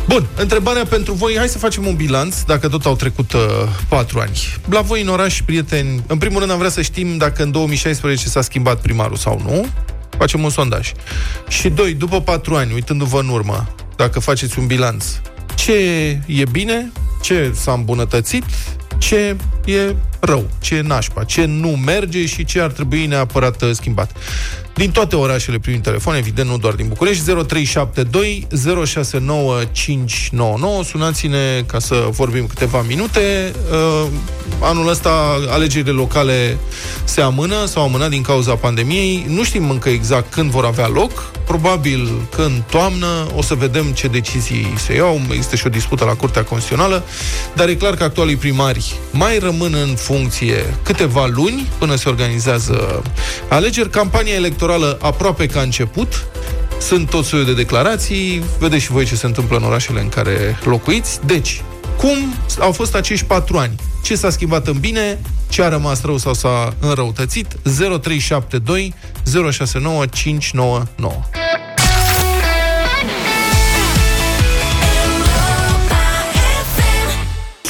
Bun, 0.08 0.26
întrebarea 0.36 0.84
pentru 0.84 1.12
voi, 1.12 1.34
hai 1.36 1.48
să 1.48 1.58
facem 1.58 1.86
un 1.86 1.94
bilanț, 1.94 2.40
dacă 2.40 2.68
tot 2.68 2.84
au 2.84 2.96
trecut 2.96 3.32
uh, 3.32 3.40
patru 3.88 4.18
ani. 4.18 4.38
La 4.70 4.80
voi 4.80 5.02
în 5.02 5.08
oraș, 5.08 5.42
prieteni, 5.42 6.02
în 6.06 6.18
primul 6.18 6.38
rând 6.38 6.50
am 6.50 6.58
vrea 6.58 6.70
să 6.70 6.82
știm 6.82 7.16
dacă 7.16 7.42
în 7.42 7.50
2016 7.50 8.28
s-a 8.28 8.42
schimbat 8.42 8.80
primarul 8.80 9.16
sau 9.16 9.42
nu. 9.44 9.66
Facem 10.18 10.42
un 10.42 10.50
sondaj. 10.50 10.92
Și 11.48 11.68
doi, 11.68 11.94
după 11.94 12.20
patru 12.20 12.54
ani, 12.54 12.72
uitându-vă 12.72 13.18
în 13.18 13.28
urmă, 13.28 13.74
dacă 13.96 14.20
faceți 14.20 14.58
un 14.58 14.66
bilanț, 14.66 15.04
ce 15.54 15.72
e 16.26 16.44
bine, 16.50 16.92
ce 17.22 17.52
s-a 17.54 17.72
îmbunătățit, 17.72 18.44
ce 18.98 19.36
e 19.64 19.94
rău, 20.24 20.48
ce 20.60 20.74
e 20.74 20.80
nașpa, 20.80 21.24
ce 21.24 21.44
nu 21.44 21.68
merge 21.68 22.26
și 22.26 22.44
ce 22.44 22.60
ar 22.60 22.70
trebui 22.70 23.06
neapărat 23.06 23.62
uh, 23.62 23.70
schimbat. 23.72 24.10
Din 24.74 24.90
toate 24.90 25.16
orașele 25.16 25.58
primim 25.58 25.80
telefon, 25.80 26.14
evident, 26.14 26.48
nu 26.48 26.58
doar 26.58 26.74
din 26.74 26.88
București, 26.88 27.24
0372 27.24 28.46
069599. 28.86 30.84
Sunați-ne 30.84 31.62
ca 31.66 31.78
să 31.78 32.08
vorbim 32.10 32.46
câteva 32.46 32.82
minute. 32.82 33.52
Uh, 33.72 34.06
anul 34.60 34.88
ăsta 34.88 35.10
alegerile 35.48 35.92
locale 35.92 36.56
se 37.04 37.20
amână, 37.20 37.64
sau 37.66 37.82
amânat 37.82 38.10
din 38.10 38.22
cauza 38.22 38.54
pandemiei. 38.54 39.24
Nu 39.28 39.44
știm 39.44 39.70
încă 39.70 39.88
exact 39.88 40.32
când 40.32 40.50
vor 40.50 40.64
avea 40.64 40.88
loc. 40.88 41.30
Probabil 41.46 42.10
când 42.36 42.62
toamnă 42.70 43.26
o 43.36 43.42
să 43.42 43.54
vedem 43.54 43.84
ce 43.84 44.06
decizii 44.06 44.74
se 44.76 44.94
iau. 44.94 45.20
Există 45.30 45.56
și 45.56 45.66
o 45.66 45.70
dispută 45.70 46.04
la 46.04 46.14
Curtea 46.14 46.44
Constituțională, 46.44 47.04
dar 47.54 47.68
e 47.68 47.74
clar 47.74 47.94
că 47.94 48.04
actualii 48.04 48.36
primari 48.36 48.94
mai 49.10 49.38
rămân 49.38 49.74
în 49.74 49.94
funcție 49.94 50.13
câteva 50.82 51.26
luni 51.26 51.68
până 51.78 51.94
se 51.94 52.08
organizează 52.08 53.02
alegeri. 53.48 53.90
Campania 53.90 54.34
electorală 54.34 54.98
aproape 55.00 55.46
că 55.46 55.58
a 55.58 55.62
început. 55.62 56.26
Sunt 56.80 57.10
tot 57.10 57.24
soiul 57.24 57.46
de 57.46 57.54
declarații, 57.54 58.42
vedeți 58.58 58.82
și 58.82 58.90
voi 58.90 59.04
ce 59.04 59.16
se 59.16 59.26
întâmplă 59.26 59.56
în 59.56 59.62
orașele 59.64 60.00
în 60.00 60.08
care 60.08 60.58
locuiți. 60.64 61.20
Deci, 61.26 61.62
cum 61.96 62.34
au 62.60 62.72
fost 62.72 62.94
acești 62.94 63.26
patru 63.26 63.58
ani? 63.58 63.74
Ce 64.02 64.14
s-a 64.14 64.30
schimbat 64.30 64.66
în 64.66 64.78
bine? 64.78 65.18
Ce 65.48 65.62
a 65.62 65.68
rămas 65.68 66.02
rău 66.02 66.18
sau 66.18 66.34
s-a 66.34 66.74
înrăutățit? 66.80 67.56
0372 67.62 68.94
069 69.50 70.04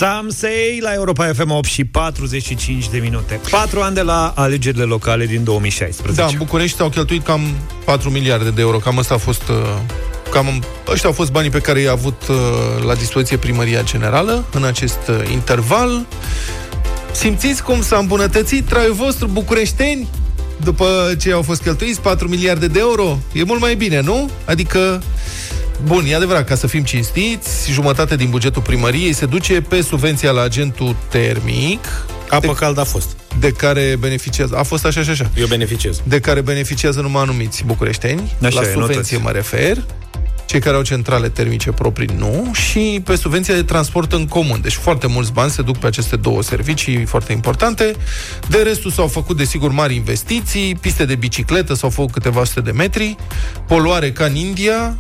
Samsei 0.05 0.79
la 0.83 0.93
Europa 0.93 1.33
FM 1.33 1.51
8 1.51 1.69
și 1.69 1.85
45 1.85 2.89
de 2.89 2.99
minute. 2.99 3.41
4 3.51 3.81
ani 3.81 3.95
de 3.95 4.01
la 4.01 4.33
alegerile 4.37 4.83
locale 4.83 5.27
din 5.27 5.45
2016. 5.45 6.21
Da, 6.21 6.27
în 6.27 6.35
București 6.37 6.81
au 6.81 6.89
cheltuit 6.89 7.25
cam 7.25 7.41
4 7.85 8.11
miliarde 8.11 8.51
de 8.51 8.61
euro. 8.61 8.77
Cam 8.77 8.99
asta 8.99 9.15
a 9.15 9.17
fost... 9.17 9.49
uh, 9.49 9.57
Cam 10.31 10.65
ăștia 10.89 11.09
au 11.09 11.15
fost 11.15 11.33
banii 11.33 11.51
pe 11.51 11.59
care 11.59 11.81
i-a 11.81 11.91
avut 11.91 12.23
uh, 12.29 12.37
la 12.87 12.95
dispoziție 12.95 13.37
primăria 13.37 13.83
generală 13.83 14.45
în 14.53 14.65
acest 14.65 14.99
uh, 15.09 15.31
interval. 15.33 16.07
Simțiți 17.13 17.63
cum 17.63 17.83
s-a 17.83 17.97
îmbunătățit 17.97 18.65
traiul 18.65 18.95
vostru 18.95 19.27
bucureșteni 19.27 20.09
după 20.65 21.15
ce 21.21 21.33
au 21.33 21.43
fost 21.43 21.63
cheltuiți 21.63 22.01
4 22.01 22.29
miliarde 22.29 22.67
de 22.67 22.79
euro? 22.79 23.19
E 23.33 23.45
mult 23.45 23.61
mai 23.61 23.75
bine, 23.75 24.01
nu? 24.01 24.31
Adică 24.45 25.03
Bun, 25.83 26.05
e 26.09 26.15
adevărat, 26.15 26.47
ca 26.49 26.55
să 26.55 26.67
fim 26.67 26.83
cinstiți, 26.85 27.71
jumătate 27.73 28.17
din 28.17 28.31
bugetul 28.31 28.63
primăriei 28.63 29.13
se 29.13 29.27
duce 29.27 29.61
pe 29.61 29.81
subvenția 29.83 30.31
la 30.31 30.43
agentul 30.43 30.97
termic, 31.09 32.07
Apă 32.29 32.53
caldă 32.53 32.81
a 32.81 32.85
fost. 32.85 33.17
de 33.39 33.51
care 33.51 33.97
beneficiază... 34.01 34.57
A 34.57 34.63
fost 34.63 34.87
așa 34.87 35.03
și 35.03 35.11
așa. 35.11 35.31
Eu 35.37 35.47
beneficiez. 35.47 36.01
De 36.05 36.21
care 36.21 36.41
beneficiază 36.41 37.01
numai 37.01 37.23
anumiți 37.23 37.65
bucureșteni. 37.65 38.33
Așa 38.43 38.61
la 38.61 38.69
e, 38.69 38.75
nu 38.75 38.81
subvenție 38.81 39.17
toți. 39.17 39.27
mă 39.27 39.33
refer. 39.33 39.85
Cei 40.47 40.61
care 40.61 40.77
au 40.77 40.83
centrale 40.83 41.29
termice 41.29 41.71
proprii 41.71 42.09
nu 42.17 42.51
și 42.53 43.01
pe 43.05 43.17
subvenția 43.17 43.55
de 43.55 43.63
transport 43.63 44.13
în 44.13 44.27
comun. 44.27 44.61
Deci 44.63 44.73
foarte 44.75 45.07
mulți 45.07 45.33
bani 45.33 45.51
se 45.51 45.63
duc 45.63 45.77
pe 45.77 45.87
aceste 45.87 46.17
două 46.17 46.43
servicii 46.43 47.05
foarte 47.05 47.33
importante. 47.33 47.97
De 48.49 48.59
restul 48.59 48.91
s-au 48.91 49.07
făcut, 49.07 49.37
desigur, 49.37 49.71
mari 49.71 49.95
investiții, 49.95 50.75
piste 50.81 51.05
de 51.05 51.15
bicicletă, 51.15 51.75
s-au 51.75 51.91
făcut 51.91 52.11
câteva 52.11 52.45
sute 52.45 52.61
de 52.61 52.71
metri, 52.71 53.17
poluare 53.67 54.13
ca 54.13 54.25
în 54.25 54.35
India, 54.35 54.97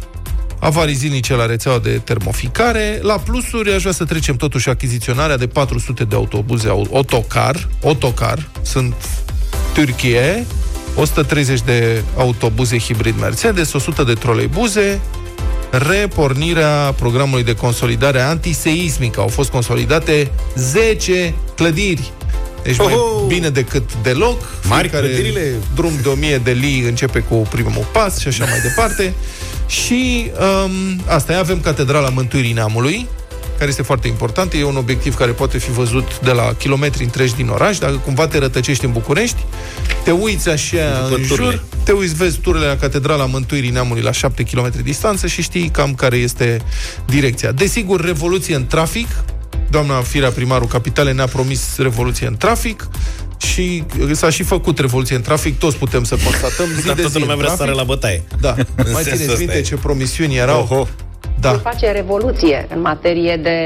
avarii 0.65 0.95
zilnice 0.95 1.35
la 1.35 1.47
rețeaua 1.47 1.79
de 1.79 1.91
termoficare. 2.05 2.99
La 3.03 3.19
plusuri 3.19 3.73
aș 3.73 3.81
vrea 3.81 3.93
să 3.93 4.05
trecem 4.05 4.37
totuși 4.37 4.69
achiziționarea 4.69 5.37
de 5.37 5.47
400 5.47 6.05
de 6.05 6.15
autobuze 6.15 6.69
au- 6.69 6.89
autocar, 6.93 7.69
autocar, 7.85 8.49
sunt 8.63 8.95
Turcie, 9.75 10.47
130 10.97 11.61
de 11.61 12.03
autobuze 12.17 12.79
hibrid 12.79 13.15
Mercedes, 13.21 13.73
100 13.73 14.03
de 14.03 14.13
troleibuze, 14.15 15.01
repornirea 15.71 16.95
programului 16.97 17.45
de 17.45 17.55
consolidare 17.55 18.21
antiseismică. 18.21 19.21
Au 19.21 19.29
fost 19.29 19.51
consolidate 19.51 20.31
10 20.57 21.35
clădiri. 21.57 22.13
Deci 22.65 22.79
mai 22.79 22.93
Oho! 22.93 23.27
bine 23.27 23.49
decât 23.49 23.91
deloc. 24.03 24.43
Mari 24.69 24.89
Fiecare 24.89 25.13
clădirile. 25.13 25.53
drum 25.75 25.93
de 26.03 26.09
1000 26.09 26.39
de 26.39 26.51
lei 26.53 26.85
începe 26.89 27.19
cu 27.19 27.35
primul 27.35 27.87
pas 27.93 28.19
și 28.19 28.29
așa 28.29 28.45
mai 28.45 28.61
departe. 28.63 29.15
Și 29.67 30.31
um, 30.65 31.01
asta 31.07 31.33
e, 31.33 31.37
avem 31.37 31.61
Catedrala 31.61 32.09
Mântuirii 32.09 32.53
Neamului, 32.53 33.07
care 33.59 33.71
este 33.71 33.83
foarte 33.83 34.09
important. 34.09 34.53
E 34.53 34.65
un 34.65 34.77
obiectiv 34.77 35.15
care 35.17 35.31
poate 35.31 35.59
fi 35.59 35.71
văzut 35.71 36.21
de 36.21 36.31
la 36.31 36.53
kilometri 36.59 37.05
întregi 37.05 37.35
din 37.35 37.49
oraș. 37.49 37.79
Dacă 37.79 38.01
cumva 38.05 38.27
te 38.27 38.39
rătăcești 38.39 38.85
în 38.85 38.93
București, 38.93 39.37
te 40.05 40.11
uiți 40.11 40.49
așa 40.49 41.01
După 41.03 41.15
în 41.21 41.27
turile. 41.29 41.51
jur, 41.51 41.65
te 41.85 41.93
uiți, 41.93 42.15
vezi 42.15 42.39
turile 42.39 42.67
la 42.67 42.77
Catedrala 42.77 43.25
Mântuirii 43.25 43.71
Neamului 43.71 44.03
la 44.03 44.13
7 44.13 44.43
km 44.43 44.71
distanță 44.83 45.27
și 45.27 45.43
știi 45.43 45.69
cam 45.69 45.95
care 45.95 46.17
este 46.17 46.61
direcția. 47.07 47.53
Desigur, 47.53 48.05
revoluție 48.05 48.55
în 48.55 48.67
trafic. 48.67 49.09
Doamna 49.75 50.01
Firea, 50.01 50.31
primarul 50.31 50.67
Capitale, 50.67 51.13
ne-a 51.13 51.27
promis 51.27 51.79
revoluție 51.79 52.27
în 52.27 52.37
trafic 52.37 52.89
și 53.39 53.85
s-a 54.13 54.31
și 54.31 54.43
făcut 54.43 54.79
revoluție 54.79 55.17
în 55.17 55.23
trafic, 55.23 55.59
toți 55.59 55.77
putem 55.77 56.05
să 56.05 56.17
constatăm 56.25 56.67
zi 56.67 56.87
Dar 56.87 56.95
de 56.95 57.03
zi 57.03 57.07
toată 57.07 57.19
lumea 57.19 57.35
în 57.35 57.41
vrea 57.41 57.51
să 57.51 57.57
trafic. 57.57 57.75
sară 57.75 57.87
la 57.87 57.93
bătaie. 57.95 58.23
Da, 58.41 58.55
mai 58.77 59.03
sensul 59.03 59.03
țineți 59.03 59.23
ăsta 59.23 59.39
minte 59.39 59.57
e. 59.57 59.61
ce 59.61 59.77
promisiuni 59.77 60.37
erau? 60.37 60.61
Oho. 60.71 60.87
Da. 61.41 61.51
Voi 61.51 61.59
face 61.59 61.91
revoluție 61.93 62.67
în 62.75 62.81
materie 62.81 63.37
de 63.37 63.59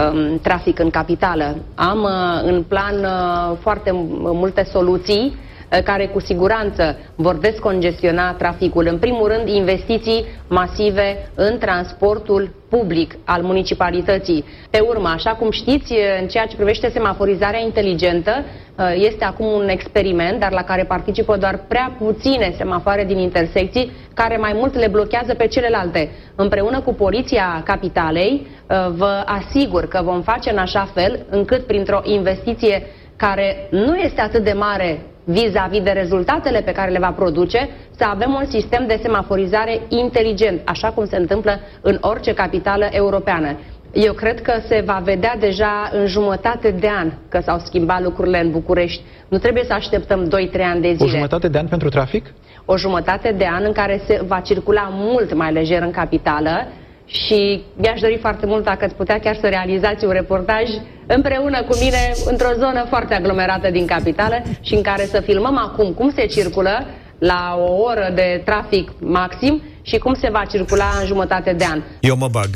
um, 0.00 0.38
trafic 0.42 0.78
în 0.78 0.90
capitală. 0.90 1.56
Am 1.74 2.02
uh, 2.02 2.50
în 2.52 2.62
plan 2.62 2.94
uh, 3.04 3.56
foarte 3.62 3.90
m- 3.90 3.94
multe 4.42 4.68
soluții 4.72 5.32
uh, 5.36 5.45
care 5.84 6.06
cu 6.06 6.20
siguranță 6.20 6.98
vor 7.14 7.36
descongestiona 7.36 8.32
traficul. 8.32 8.86
În 8.86 8.98
primul 8.98 9.28
rând, 9.28 9.48
investiții 9.48 10.24
masive 10.48 11.30
în 11.34 11.58
transportul 11.58 12.50
public 12.68 13.14
al 13.24 13.42
municipalității. 13.42 14.44
Pe 14.70 14.80
urmă, 14.80 15.08
așa 15.08 15.30
cum 15.30 15.50
știți, 15.50 15.92
uh, 15.92 15.98
în 16.20 16.28
ceea 16.28 16.46
ce 16.46 16.56
privește 16.56 16.88
semaforizarea 16.88 17.60
inteligentă, 17.60 18.44
uh, 18.78 18.92
este 18.94 19.24
acum 19.24 19.46
un 19.46 19.68
experiment, 19.68 20.40
dar 20.40 20.52
la 20.52 20.62
care 20.62 20.84
participă 20.84 21.36
doar 21.36 21.60
prea 21.68 21.96
puține 21.98 22.54
semafoare 22.56 23.04
din 23.04 23.18
intersecții, 23.18 23.90
care 24.14 24.36
mai 24.36 24.52
mult 24.54 24.74
le 24.74 24.88
blochează 24.88 25.34
pe 25.34 25.46
celelalte. 25.46 26.10
Împreună 26.34 26.80
cu 26.80 26.94
Poliția 26.94 27.62
Capitalei, 27.64 28.46
uh, 28.66 28.76
vă 28.96 29.22
asigur 29.24 29.88
că 29.88 30.00
vom 30.04 30.22
face 30.22 30.50
în 30.50 30.58
așa 30.58 30.88
fel 30.94 31.26
încât 31.30 31.66
printr-o 31.66 32.00
investiție 32.04 32.82
care 33.16 33.68
nu 33.70 33.96
este 33.96 34.20
atât 34.20 34.44
de 34.44 34.52
mare 34.52 35.06
vis-a-vis 35.26 35.82
de 35.82 35.90
rezultatele 35.90 36.60
pe 36.60 36.72
care 36.72 36.90
le 36.90 36.98
va 36.98 37.12
produce, 37.12 37.68
să 37.96 38.04
avem 38.04 38.32
un 38.40 38.46
sistem 38.48 38.86
de 38.86 38.98
semaforizare 39.02 39.80
inteligent, 39.88 40.60
așa 40.64 40.88
cum 40.88 41.06
se 41.06 41.16
întâmplă 41.16 41.60
în 41.80 41.98
orice 42.00 42.34
capitală 42.34 42.88
europeană. 42.90 43.58
Eu 43.92 44.12
cred 44.12 44.42
că 44.42 44.52
se 44.68 44.82
va 44.86 45.00
vedea 45.04 45.36
deja 45.38 45.90
în 45.92 46.06
jumătate 46.06 46.70
de 46.70 46.88
an 46.98 47.12
că 47.28 47.40
s-au 47.40 47.58
schimbat 47.58 48.02
lucrurile 48.02 48.40
în 48.40 48.50
București. 48.50 49.02
Nu 49.28 49.38
trebuie 49.38 49.64
să 49.64 49.72
așteptăm 49.72 50.28
2-3 50.28 50.30
ani 50.62 50.80
de 50.80 50.88
O 50.88 50.94
zile 50.94 51.08
jumătate 51.08 51.48
de 51.48 51.58
an 51.58 51.66
pentru 51.66 51.88
trafic? 51.88 52.32
o 52.68 52.76
jumătate 52.76 53.32
de 53.32 53.46
an 53.50 53.62
în 53.64 53.72
care 53.72 54.00
se 54.06 54.20
va 54.26 54.40
circula 54.40 54.88
mult 54.92 55.34
mai 55.34 55.52
lejer 55.52 55.82
în 55.82 55.90
capitală 55.90 56.66
și 57.06 57.62
mi-aș 57.76 58.00
dori 58.00 58.18
foarte 58.20 58.46
mult 58.46 58.64
dacă 58.64 58.84
ați 58.84 58.94
putea 58.94 59.18
chiar 59.18 59.36
să 59.36 59.48
realizați 59.48 60.04
un 60.04 60.10
reportaj 60.10 60.68
împreună 61.06 61.62
cu 61.62 61.76
mine 61.80 62.12
într-o 62.24 62.52
zonă 62.58 62.84
foarte 62.88 63.14
aglomerată 63.14 63.70
din 63.70 63.86
capitală 63.86 64.42
și 64.60 64.74
în 64.74 64.82
care 64.82 65.04
să 65.04 65.20
filmăm 65.20 65.58
acum 65.58 65.92
cum 65.92 66.10
se 66.10 66.26
circulă 66.26 66.86
la 67.18 67.54
o 67.58 67.72
oră 67.82 68.12
de 68.14 68.42
trafic 68.44 68.90
maxim 69.00 69.62
și 69.82 69.98
cum 69.98 70.14
se 70.20 70.28
va 70.32 70.42
circula 70.50 70.96
în 71.00 71.06
jumătate 71.06 71.52
de 71.52 71.64
an. 71.64 71.82
Eu 72.00 72.16
mă 72.16 72.28
bag 72.28 72.48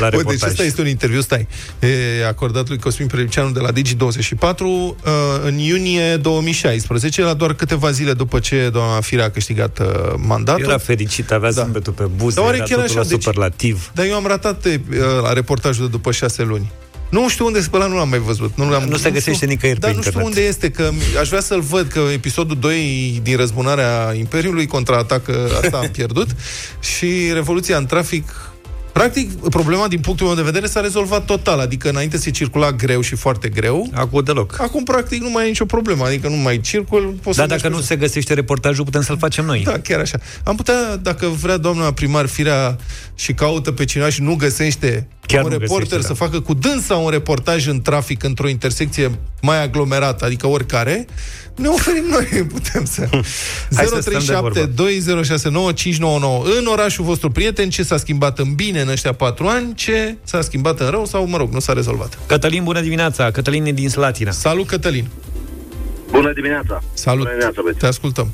la 0.00 0.08
Bă, 0.08 0.16
reportaj. 0.16 0.38
deci 0.40 0.48
ăsta 0.50 0.62
este 0.62 0.80
un 0.80 0.86
interviu, 0.88 1.20
stai, 1.20 1.48
e 2.20 2.26
acordat 2.26 2.68
lui 2.68 2.78
Cosmin 2.78 3.08
Prelipceanu 3.08 3.50
de 3.50 3.60
la 3.60 3.68
Digi24 3.72 4.58
uh, 4.60 4.94
în 5.44 5.58
iunie 5.58 6.16
2016, 6.16 7.22
la 7.22 7.34
doar 7.34 7.54
câteva 7.54 7.90
zile 7.90 8.12
după 8.12 8.38
ce 8.38 8.68
doamna 8.72 9.00
Firea 9.00 9.24
a 9.24 9.28
câștigat 9.30 9.78
uh, 9.78 9.86
mandatul. 10.16 10.62
Era 10.64 10.78
fericit, 10.78 11.30
avea 11.30 11.52
Da. 11.52 11.62
zâmbetul 11.62 11.92
pe 11.92 12.04
buze, 12.16 12.34
Dar 12.34 12.44
oare 12.44 12.56
era 12.56 12.64
chiar 12.66 12.78
totul 12.78 12.90
așa? 12.92 13.00
la 13.02 13.06
Deci- 13.14 13.22
superlativ. 13.22 13.90
Dar 13.94 14.06
eu 14.06 14.14
am 14.14 14.26
ratat 14.26 14.64
uh, 14.64 14.74
la 15.22 15.32
reportajul 15.32 15.84
de 15.84 15.90
după 15.90 16.12
șase 16.12 16.42
luni. 16.42 16.70
Nu 17.12 17.28
știu 17.28 17.46
unde, 17.46 17.58
pe 17.70 17.76
ăla 17.76 17.86
nu 17.86 17.96
l-am 17.96 18.08
mai 18.08 18.18
văzut. 18.18 18.52
Nu, 18.56 18.70
l-am, 18.70 18.82
Nu 18.88 18.96
se 18.96 19.10
găsește 19.10 19.32
știu- 19.32 19.46
nicăieri 19.46 19.80
Dar 19.80 19.90
pe 19.90 19.96
nu 19.96 20.02
știu 20.02 20.12
internet. 20.20 20.36
unde 20.38 20.48
este, 20.48 20.70
că 20.70 20.90
aș 21.20 21.28
vrea 21.28 21.40
să-l 21.40 21.60
văd, 21.60 21.86
că 21.88 22.00
episodul 22.12 22.56
2 22.60 23.20
din 23.22 23.36
răzbunarea 23.36 24.12
Imperiului 24.18 24.66
contraatacă, 24.66 25.48
asta 25.62 25.76
am 25.76 25.88
pierdut, 25.92 26.28
și 26.96 27.30
Revoluția 27.32 27.76
în 27.76 27.86
trafic 27.86 28.46
Practic, 28.92 29.30
problema 29.48 29.88
din 29.88 30.00
punctul 30.00 30.26
meu 30.26 30.34
de 30.36 30.42
vedere 30.42 30.66
s-a 30.66 30.80
rezolvat 30.80 31.24
total, 31.24 31.58
adică 31.60 31.88
înainte 31.88 32.16
se 32.16 32.30
circula 32.30 32.72
greu 32.72 33.00
și 33.00 33.14
foarte 33.14 33.48
greu, 33.48 33.90
Acum 33.94 34.22
deloc. 34.24 34.60
acum 34.60 34.84
practic 34.84 35.22
nu 35.22 35.30
mai 35.30 35.44
e 35.44 35.48
nicio 35.48 35.64
problemă, 35.64 36.04
adică 36.04 36.28
nu 36.28 36.36
mai 36.36 36.60
circul, 36.60 37.14
poți 37.22 37.36
Dar 37.36 37.46
să 37.48 37.54
dacă 37.54 37.60
mergi 37.62 37.68
nu 37.76 37.76
pe- 37.76 37.82
se 37.86 37.96
găsește 37.96 38.34
reportajul, 38.34 38.84
putem 38.84 39.02
să-l 39.02 39.18
facem 39.18 39.44
noi. 39.44 39.62
da, 39.64 39.78
chiar 39.78 40.00
așa. 40.00 40.18
Am 40.44 40.56
putea, 40.56 40.96
dacă 40.96 41.26
vrea 41.26 41.56
doamna 41.56 41.92
primar 41.92 42.26
Firea 42.26 42.76
și 43.14 43.32
caută 43.34 43.72
pe 43.72 43.84
cineva 43.84 44.08
și 44.10 44.22
nu 44.22 44.34
găsește, 44.34 45.06
Chiar 45.26 45.44
un 45.44 45.50
nu 45.50 45.58
reporter 45.58 45.88
găsește, 45.88 46.14
să 46.14 46.18
da. 46.18 46.24
facă 46.24 46.40
cu 46.40 46.54
dânsa 46.54 46.96
un 46.96 47.10
reportaj 47.10 47.66
în 47.66 47.82
trafic 47.82 48.22
într-o 48.22 48.48
intersecție 48.48 49.10
mai 49.42 49.62
aglomerată, 49.62 50.24
adică 50.24 50.46
oricare, 50.46 51.06
ne 51.56 51.68
oferim 51.68 52.04
noi, 52.10 52.26
putem 52.54 52.84
să... 52.84 53.08
Hai 53.74 53.86
să 53.86 54.00
stăm 54.00 54.22
de 54.26 54.34
vorbă. 54.34 54.68
0372069599 54.68 56.58
În 56.58 56.66
orașul 56.66 57.04
vostru 57.04 57.30
prieten, 57.30 57.70
ce 57.70 57.82
s-a 57.82 57.96
schimbat 57.96 58.38
în 58.38 58.54
bine 58.54 58.80
în 58.80 58.88
ăștia 58.88 59.12
patru 59.12 59.46
ani, 59.46 59.74
ce 59.74 60.16
s-a 60.22 60.40
schimbat 60.40 60.80
în 60.80 60.90
rău 60.90 61.04
sau, 61.04 61.26
mă 61.26 61.36
rog, 61.36 61.52
nu 61.52 61.58
s-a 61.60 61.72
rezolvat. 61.72 62.18
Cătălin, 62.26 62.64
bună 62.64 62.80
dimineața! 62.80 63.30
Cătălin 63.30 63.64
e 63.64 63.72
din 63.72 63.88
Slatina. 63.88 64.30
Salut, 64.30 64.66
Cătălin! 64.66 65.08
Bună 66.10 66.32
dimineața! 66.32 66.82
Salut! 66.92 67.18
Bună 67.18 67.30
dimineața, 67.30 67.60
băieți. 67.62 67.78
Te 67.78 67.86
ascultăm. 67.86 68.32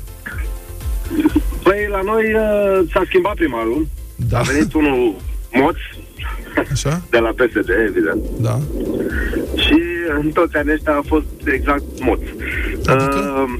Păi, 1.63 1.87
la 1.89 2.01
noi 2.01 2.23
uh, 2.33 2.89
s-a 2.93 3.01
schimbat 3.05 3.33
primarul. 3.33 3.87
Da. 4.15 4.39
A 4.39 4.41
venit 4.41 4.73
unul 4.73 5.15
moț 5.51 5.75
Așa? 6.71 7.01
de 7.15 7.17
la 7.17 7.29
PSD, 7.29 7.69
evident. 7.87 8.23
Da. 8.41 8.59
Și 9.55 9.79
în 10.19 10.31
toți 10.31 10.55
anii 10.55 10.73
ăștia 10.73 10.93
a 10.93 11.03
fost 11.07 11.25
exact 11.45 11.83
moț. 11.99 12.19
Adică? 12.85 13.45
Uh, 13.47 13.59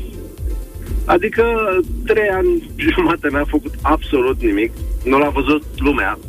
adică 1.05 1.43
trei 2.05 2.29
ani 2.29 2.71
jumate 2.95 3.27
n-a 3.31 3.43
făcut 3.47 3.73
absolut 3.81 4.41
nimic. 4.41 4.71
Nu 5.03 5.17
l-a 5.17 5.29
văzut 5.29 5.63
lumea. 5.77 6.19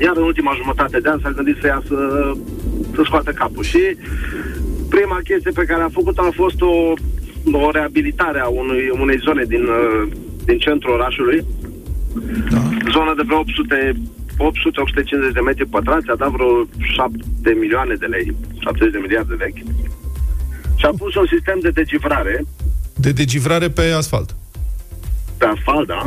Iar 0.00 0.16
în 0.16 0.22
ultima 0.22 0.52
jumătate 0.56 1.00
de 1.00 1.08
an 1.08 1.20
s-a 1.22 1.30
gândit 1.30 1.56
să 1.60 1.66
iasă 1.66 1.96
să 2.94 3.02
scoată 3.04 3.30
capul. 3.30 3.62
Și 3.62 3.96
prima 4.88 5.18
chestie 5.24 5.50
pe 5.50 5.64
care 5.64 5.82
a 5.82 5.88
făcut-o 5.88 6.22
a 6.22 6.30
fost 6.34 6.60
o, 6.60 6.92
o 7.52 7.70
reabilitare 7.70 8.40
a 8.40 8.46
unui, 8.46 8.90
unei 9.00 9.18
zone 9.24 9.44
din, 9.44 9.62
uh, 9.62 10.08
din 10.44 10.58
centrul 10.58 10.92
orașului. 10.92 11.44
Da. 12.50 12.62
Zona 12.90 13.14
de 13.14 13.22
vreo 13.26 13.38
800 13.38 13.92
800-850 14.38 15.32
de 15.32 15.40
metri 15.40 15.66
pătrați, 15.66 16.10
a 16.10 16.14
dat 16.14 16.30
vreo 16.30 16.50
7 16.78 17.58
milioane 17.60 17.94
de 17.94 18.06
lei, 18.06 18.36
70 18.58 18.92
de 18.92 18.98
miliarde 18.98 19.34
vechi. 19.34 19.62
Și 20.76 20.84
a 20.86 20.92
pus 20.98 21.14
un 21.14 21.26
sistem 21.34 21.58
de 21.62 21.70
decifrare 21.70 22.44
De 22.94 23.12
degivrare 23.12 23.68
pe 23.68 23.82
asfalt. 23.96 24.36
pe 25.38 25.46
asfalt, 25.46 25.86
da? 25.86 26.02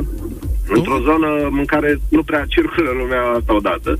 Într-o 0.67 0.99
zonă 0.99 1.27
în 1.59 1.65
care 1.65 1.99
nu 2.09 2.23
prea 2.23 2.45
circulă 2.47 2.89
lumea 2.97 3.21
asta 3.37 3.55
odată. 3.55 3.99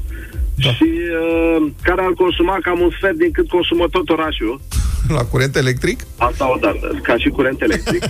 Da. 0.64 0.70
Și 0.74 0.84
uh, 0.84 1.72
care 1.82 2.02
ar 2.02 2.12
consuma 2.18 2.58
cam 2.62 2.80
un 2.80 2.92
sfert 2.98 3.16
din 3.18 3.32
cât 3.32 3.48
consumă 3.48 3.86
tot 3.92 4.10
orașul. 4.10 4.62
La 5.18 5.24
curent 5.26 5.56
electric? 5.56 6.00
Asta 6.18 6.52
odată, 6.56 7.00
ca 7.04 7.18
și 7.18 7.30
curent 7.30 7.62
electric. 7.62 8.04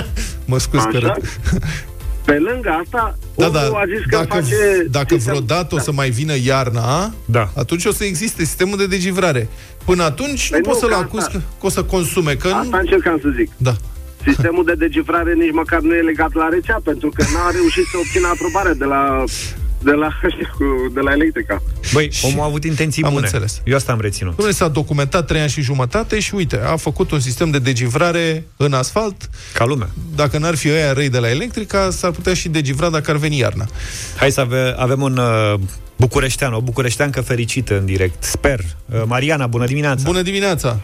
Mă 0.50 0.58
scuz 0.58 0.82
că 0.82 0.96
Așa? 0.96 1.16
Râd. 2.24 2.34
Pe 2.36 2.50
lângă 2.52 2.68
asta, 2.84 3.18
Da, 3.36 3.46
omul 3.46 3.58
da, 3.58 3.78
a 3.78 3.84
zis 3.86 4.04
că 4.08 4.16
dacă, 4.16 4.26
face... 4.28 4.86
dacă 4.90 5.14
sistem- 5.14 5.32
vreodată 5.32 5.74
o 5.74 5.78
să 5.78 5.92
mai 5.92 6.10
vină 6.10 6.32
iarna, 6.44 7.14
Da. 7.24 7.50
atunci 7.56 7.84
o 7.84 7.92
să 7.92 8.04
existe 8.04 8.44
sistemul 8.44 8.76
de 8.78 8.86
degivrare. 8.86 9.48
Până 9.84 10.02
atunci 10.02 10.48
Păi 10.50 10.58
nu 10.62 10.68
poți 10.68 10.82
nu, 10.82 10.88
să-l 10.88 10.98
că 10.98 11.04
acuzi 11.04 11.26
asta- 11.26 11.38
că, 11.38 11.44
că 11.60 11.66
o 11.66 11.68
să 11.68 11.82
consume, 11.84 12.34
că 12.34 12.48
Asta 12.48 12.68
nu... 12.70 12.78
încercam 12.78 13.18
să 13.22 13.28
zic. 13.36 13.50
Da. 13.56 13.74
Sistemul 14.26 14.64
de 14.64 14.74
decifrare 14.74 15.32
nici 15.34 15.52
măcar 15.52 15.80
nu 15.80 15.94
e 15.94 16.00
legat 16.00 16.32
la 16.34 16.48
rețea, 16.48 16.80
pentru 16.84 17.08
că 17.14 17.22
n-a 17.34 17.50
reușit 17.50 17.84
să 17.90 17.96
obțină 17.98 18.28
aprobare 18.28 18.72
de 18.72 18.84
la 18.84 19.24
de 19.82 19.90
la, 19.92 20.08
de 20.94 21.00
la 21.00 21.12
electrica. 21.12 21.62
Băi, 21.92 22.10
omul 22.22 22.40
a 22.40 22.44
avut 22.44 22.64
intenții 22.64 23.02
Am 23.02 23.12
bune. 23.12 23.24
înțeles. 23.24 23.60
Eu 23.64 23.76
asta 23.76 23.92
am 23.92 24.00
reținut. 24.00 24.34
Dom'le, 24.34 24.50
s-a 24.50 24.68
documentat 24.68 25.26
trei 25.26 25.40
ani 25.40 25.50
și 25.50 25.60
jumătate 25.62 26.20
și 26.20 26.34
uite, 26.34 26.60
a 26.64 26.76
făcut 26.76 27.10
un 27.10 27.20
sistem 27.20 27.50
de 27.50 27.58
degivrare 27.58 28.44
în 28.56 28.72
asfalt. 28.72 29.30
Ca 29.54 29.64
lumea. 29.64 29.88
Dacă 30.14 30.38
n-ar 30.38 30.54
fi 30.54 30.68
ăia 30.68 30.92
răi 30.92 31.08
de 31.08 31.18
la 31.18 31.30
electrica, 31.30 31.90
s-ar 31.90 32.10
putea 32.10 32.34
și 32.34 32.48
degivra 32.48 32.88
dacă 32.90 33.10
ar 33.10 33.16
veni 33.16 33.38
iarna. 33.38 33.66
Hai 34.16 34.30
să 34.30 34.40
ave, 34.40 34.74
avem 34.76 35.02
un 35.02 35.16
uh, 35.16 35.54
bucureștean, 35.96 36.52
o 36.52 36.60
bucureșteancă 36.60 37.20
fericită 37.20 37.78
în 37.78 37.84
direct. 37.84 38.22
Sper. 38.22 38.60
Uh, 38.60 39.02
Mariana, 39.06 39.46
bună 39.46 39.66
dimineața! 39.66 40.02
Bună 40.04 40.22
dimineața! 40.22 40.80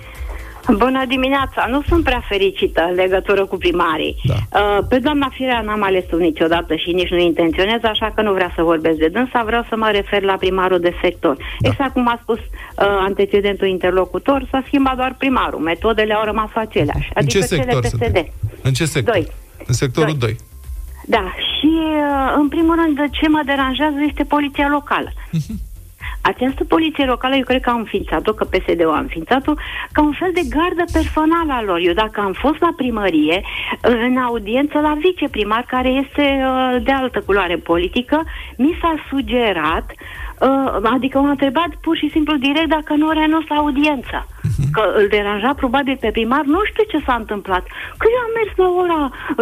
Bună 0.73 1.05
dimineața! 1.09 1.67
Nu 1.71 1.83
sunt 1.89 2.05
prea 2.05 2.23
fericită 2.29 2.87
în 2.89 2.95
legătură 2.95 3.45
cu 3.47 3.57
primarii. 3.57 4.17
Da. 4.25 4.35
Uh, 4.61 4.85
pe 4.89 4.99
doamna 4.99 5.29
Firea 5.33 5.61
n-am 5.61 5.83
ales-o 5.83 6.17
niciodată 6.17 6.75
și 6.77 6.91
nici 6.91 7.09
nu 7.09 7.19
intenționez, 7.19 7.81
așa 7.83 8.13
că 8.15 8.23
nu 8.23 8.33
vreau 8.33 8.53
să 8.55 8.63
vorbesc 8.63 8.99
de 8.99 9.09
dânsa, 9.09 9.43
vreau 9.47 9.65
să 9.69 9.77
mă 9.77 9.89
refer 9.93 10.23
la 10.23 10.33
primarul 10.33 10.81
de 10.81 10.95
sector. 11.03 11.37
Da. 11.61 11.69
Exact 11.69 11.93
cum 11.93 12.09
a 12.09 12.19
spus 12.23 12.39
uh, 12.39 12.45
antecedentul 12.79 13.67
interlocutor, 13.69 14.47
s-a 14.51 14.63
schimbat 14.67 14.97
doar 14.97 15.15
primarul. 15.19 15.61
Metodele 15.61 16.15
au 16.15 16.25
rămas 16.25 16.51
aceleași. 16.55 17.11
În 17.15 17.27
ce 17.27 17.39
Adică 17.39 17.55
cele 17.55 17.63
sector 17.63 17.81
PSD. 17.81 18.03
sunteți? 18.03 18.33
În 18.63 18.73
ce 18.73 18.85
sector? 18.85 19.15
Doi. 19.15 19.27
În 19.67 19.75
sectorul 19.75 20.17
Doi. 20.19 20.19
2. 20.19 20.37
Da, 21.09 21.35
și 21.37 21.73
uh, 21.83 22.35
în 22.37 22.49
primul 22.49 22.75
rând 22.75 23.11
ce 23.11 23.29
mă 23.29 23.43
deranjează 23.45 23.97
este 24.09 24.25
poliția 24.25 24.69
locală. 24.71 25.13
Această 26.27 26.65
poliție 26.65 27.05
locală, 27.05 27.35
eu 27.37 27.45
cred 27.45 27.61
că 27.61 27.71
au 27.71 27.79
înființat-o, 27.79 28.33
că 28.33 28.45
PSD-ul 28.45 28.95
a 28.95 28.99
înființat-o, 28.99 29.55
ca 29.93 30.03
un 30.03 30.13
fel 30.13 30.31
de 30.35 30.41
gardă 30.57 30.85
personală 30.93 31.53
a 31.53 31.63
lor. 31.63 31.79
Eu 31.83 31.93
dacă 31.93 32.21
am 32.21 32.33
fost 32.33 32.61
la 32.61 32.73
primărie, 32.77 33.43
în 33.81 34.17
audiență 34.17 34.79
la 34.79 34.97
viceprimar, 34.99 35.65
care 35.67 35.89
este 35.89 36.25
uh, 36.45 36.83
de 36.83 36.93
altă 36.93 37.23
culoare 37.27 37.57
politică, 37.57 38.25
mi 38.57 38.79
s-a 38.81 38.95
sugerat, 39.09 39.91
uh, 39.91 40.91
adică 40.95 41.19
m-a 41.19 41.31
întrebat 41.31 41.71
pur 41.81 41.97
și 41.97 42.11
simplu 42.11 42.37
direct 42.37 42.69
dacă 42.69 42.95
nu 42.95 43.11
renunț 43.11 43.47
la 43.49 43.57
audiență. 43.57 44.27
Că 44.77 44.83
îl 45.01 45.07
deranja 45.17 45.53
probabil 45.63 45.97
pe 46.01 46.11
primar, 46.17 46.45
nu 46.55 46.61
știu 46.71 46.85
ce 46.93 47.05
s-a 47.07 47.15
întâmplat. 47.23 47.65
Că 48.01 48.07
eu 48.15 48.21
am 48.27 48.33
mers 48.39 48.53
la 48.63 48.69
ora, 48.83 49.01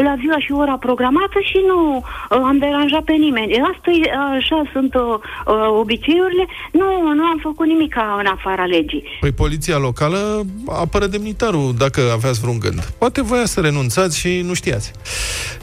la 0.09 0.15
ziua 0.23 0.39
și 0.45 0.53
ora 0.63 0.77
programată 0.87 1.39
și 1.51 1.59
nu 1.71 1.79
uh, 1.97 2.03
am 2.51 2.59
deranjat 2.59 3.03
pe 3.11 3.13
nimeni. 3.13 3.53
Asta 3.73 3.91
e, 3.91 4.11
așa 4.39 4.59
sunt 4.73 4.95
uh, 4.95 5.03
uh, 5.03 5.69
obiceiurile. 5.83 6.45
Nu, 6.73 6.87
nu 7.19 7.25
am 7.33 7.39
făcut 7.43 7.67
nimic 7.67 7.95
în 8.21 8.27
afara 8.27 8.65
legii. 8.65 9.05
Păi 9.21 9.33
poliția 9.33 9.79
locală 9.79 10.19
apără 10.85 11.07
demnitarul 11.07 11.75
dacă 11.79 12.01
aveați 12.13 12.41
vreun 12.41 12.59
gând. 12.59 12.81
Poate 12.99 13.23
voia 13.23 13.45
să 13.45 13.61
renunțați 13.61 14.19
și 14.19 14.41
nu 14.49 14.55
știați. 14.55 14.93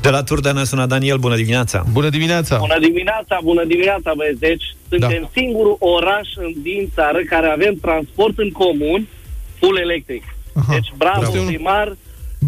De 0.02 0.10
la 0.10 0.24
Turda 0.24 0.52
ne 0.52 0.64
sună 0.64 0.86
Daniel, 0.86 1.18
bună 1.18 1.36
dimineața! 1.36 1.84
Bună 1.92 2.10
dimineața! 2.10 2.58
Bună 2.58 2.80
dimineața, 2.80 3.40
bună 3.44 3.64
dimineața, 3.64 4.12
băieți. 4.16 4.40
Deci, 4.40 4.64
suntem 4.90 5.22
Da. 5.22 5.30
singurul 5.34 5.76
oraș 5.80 6.28
în- 6.36 6.54
din 6.62 6.90
țară 6.96 7.20
care 7.30 7.48
avem 7.48 7.74
transport 7.82 8.38
în 8.38 8.50
comun 8.52 9.08
full 9.62 9.78
electric. 9.78 10.24
Aha, 10.60 10.74
Deci, 10.74 10.92
bravo, 10.98 11.32
bravo. 11.32 11.46
primar, 11.46 11.88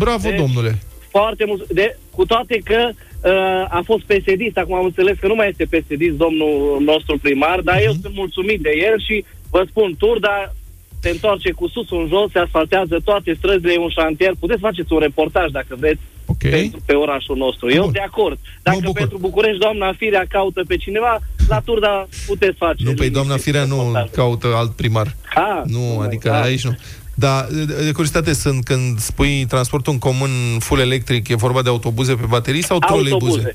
Bravo, 0.03 0.29
Deci- 0.29 0.39
domnule! 0.39 0.71
foarte 1.15 1.43
mult. 1.47 1.67
De, 1.67 1.97
cu 2.15 2.25
toate 2.25 2.55
că 2.63 2.89
uh, 2.89 3.77
a 3.77 3.81
fost 3.85 4.03
psd 4.03 4.57
acum 4.57 4.75
am 4.75 4.85
înțeles 4.85 5.17
că 5.19 5.27
nu 5.27 5.35
mai 5.35 5.47
este 5.49 5.65
psd 5.73 6.03
domnul 6.17 6.77
nostru 6.91 7.17
primar, 7.21 7.59
dar 7.59 7.75
Mhm. 7.75 7.83
eu 7.85 7.91
sunt 8.01 8.13
mulțumit 8.15 8.59
de 8.61 8.71
el 8.87 8.99
și 9.07 9.25
vă 9.49 9.65
spun, 9.69 9.95
Turda 9.97 10.53
se 11.01 11.09
întoarce 11.09 11.51
cu 11.51 11.67
sus 11.67 11.91
în 11.91 12.05
jos, 12.07 12.31
se 12.31 12.39
asfaltează 12.39 12.99
toate 13.03 13.33
străzile, 13.37 13.73
e 13.73 13.77
un 13.77 13.89
șantier. 13.89 14.31
Puteți 14.39 14.59
faceți 14.59 14.93
un 14.93 14.99
reportaj 14.99 15.49
dacă 15.51 15.75
vreți 15.79 15.99
Ok. 16.25 16.37
pentru, 16.49 16.79
pe 16.85 16.93
orașul 16.93 17.37
nostru. 17.37 17.69
Eu 17.71 17.83
Bun. 17.83 17.91
de 17.91 17.99
acord. 17.99 18.37
Dacă 18.63 18.77
bucur. 18.81 18.99
pentru 18.99 19.17
București 19.17 19.59
doamna 19.59 19.93
Firea 19.97 20.25
caută 20.29 20.61
pe 20.67 20.77
cineva, 20.77 21.19
la 21.47 21.59
Turda 21.59 22.07
puteți 22.25 22.57
face. 22.57 22.83
Nu, 22.83 22.93
păi 22.93 23.09
doamna 23.09 23.29
liniște, 23.35 23.51
Firea 23.51 23.65
nu 23.65 23.75
reportaje. 23.75 24.09
caută 24.15 24.47
alt 24.55 24.71
primar. 24.71 25.15
Ah, 25.35 25.61
Nu, 25.65 25.79
mai- 25.79 26.05
adică 26.05 26.31
ah. 26.33 26.43
aici 26.43 26.63
nu. 26.63 26.75
Dar, 27.15 27.47
de 27.51 27.63
de 27.65 27.91
curiozitate, 27.91 28.33
sunt 28.33 28.63
când 28.63 28.99
spui 28.99 29.45
transportul 29.45 29.93
în 29.93 29.99
comun 29.99 30.29
full 30.59 30.79
electric, 30.79 31.27
e 31.27 31.35
vorba 31.35 31.61
de 31.61 31.69
autobuze 31.69 32.13
pe 32.15 32.25
baterii 32.27 32.63
sau 32.63 32.79
troleibuze? 32.79 33.31
Autobuze. 33.31 33.51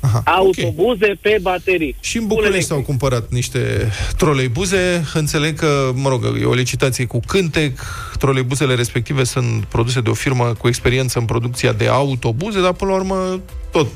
Aha, 0.00 0.22
ok. 0.26 0.58
Autobuze 0.58 1.18
pe 1.20 1.38
baterii. 1.42 1.96
Și 2.00 2.16
în 2.16 2.26
Full 2.26 2.34
București 2.34 2.66
s-au 2.66 2.76
electric. 2.76 2.98
cumpărat 2.98 3.30
niște 3.30 3.90
troleibuze. 4.16 5.04
Înțeleg 5.14 5.58
că, 5.58 5.92
mă 5.94 6.08
rog, 6.08 6.24
e 6.40 6.44
o 6.44 6.54
licitație 6.54 7.04
cu 7.04 7.20
cântec. 7.26 7.80
Troleibuzele 8.18 8.74
respective 8.74 9.24
sunt 9.24 9.64
produse 9.64 10.00
de 10.00 10.10
o 10.10 10.14
firmă 10.14 10.44
cu 10.58 10.68
experiență 10.68 11.18
în 11.18 11.24
producția 11.24 11.72
de 11.72 11.86
autobuze, 11.86 12.60
dar 12.60 12.72
până 12.72 12.90
la 12.90 12.96
urmă 12.96 13.40
tot 13.70 13.86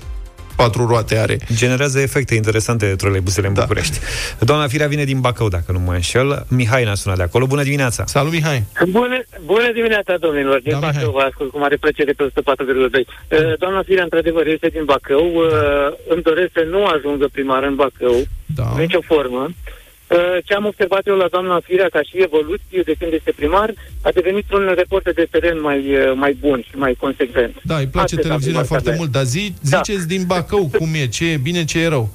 patru 0.56 0.86
roate 0.86 1.18
are. 1.18 1.38
Generează 1.54 2.00
efecte 2.00 2.34
interesante 2.34 2.86
troleibusele 2.86 3.46
în 3.46 3.54
Da. 3.54 3.60
București. 3.60 3.98
Doamna 4.40 4.66
Firea 4.68 4.86
vine 4.86 5.04
din 5.04 5.20
Bacău, 5.20 5.48
dacă 5.48 5.72
nu 5.72 5.78
mă 5.78 5.92
înșel. 5.92 6.44
Mihai 6.48 6.84
ne-a 6.84 6.94
sunat 6.94 7.16
de 7.16 7.22
acolo. 7.22 7.46
Bună 7.46 7.62
dimineața! 7.62 8.06
Salut, 8.06 8.32
Mihai! 8.32 8.64
Bună, 8.88 9.18
bună 9.44 9.72
dimineața, 9.72 10.16
domnilor. 10.16 10.60
Din 10.60 10.72
Da, 10.72 10.78
Mihai. 10.78 10.92
Bacău 10.94 11.12
vă 11.12 11.20
ascult 11.20 11.50
cu 11.50 11.58
mare 11.58 11.76
plăcere 11.76 12.12
pe 12.12 12.22
104,2. 12.22 12.30
Uh, 12.30 13.58
Doamna 13.58 13.82
Firea, 13.82 14.02
într-adevăr, 14.02 14.46
este 14.46 14.68
din 14.68 14.84
Bacău. 14.84 15.26
Uh, 15.34 15.44
Îmi 16.08 16.22
doresc 16.22 16.50
să 16.52 16.66
nu 16.70 16.84
ajungă 16.84 17.26
primar 17.32 17.62
în 17.62 17.74
Bacău, 17.74 18.16
Da. 18.46 18.68
în 18.74 18.80
nicio 18.80 19.00
formă. 19.00 19.48
Uh, 20.10 20.36
Ce 20.44 20.54
am 20.54 20.66
observat 20.66 21.06
eu 21.06 21.16
la 21.16 21.26
doamna 21.30 21.60
Firea 21.64 21.88
ca 21.92 22.02
și 22.02 22.22
evoluție 22.22 22.80
de 22.84 22.94
când 22.98 23.12
este 23.12 23.32
primar, 23.36 23.72
a 24.02 24.10
devenit 24.10 24.52
un 24.52 24.72
reporter 24.76 25.12
de 25.12 25.26
teren 25.30 25.60
mai, 25.60 25.78
uh, 25.78 26.12
mai 26.14 26.32
bun 26.40 26.64
și 26.68 26.76
mai 26.76 26.94
consecvent. 27.00 27.54
Da, 27.62 27.76
îi 27.76 27.86
place 27.86 28.14
Atât 28.14 28.18
am 28.18 28.22
televiziunea 28.22 28.60
remarcat 28.60 28.66
foarte 28.68 28.90
de- 28.90 28.96
mult, 28.98 29.10
dar 29.10 29.24
zi, 29.24 29.54
Da. 29.70 29.76
ziceți 29.76 30.08
din 30.08 30.22
Bacău 30.26 30.70
cum 30.78 30.88
e, 30.94 31.06
ce 31.06 31.30
e 31.30 31.36
bine, 31.36 31.64
ce 31.64 31.80
e 31.82 31.88
rău. 31.88 32.08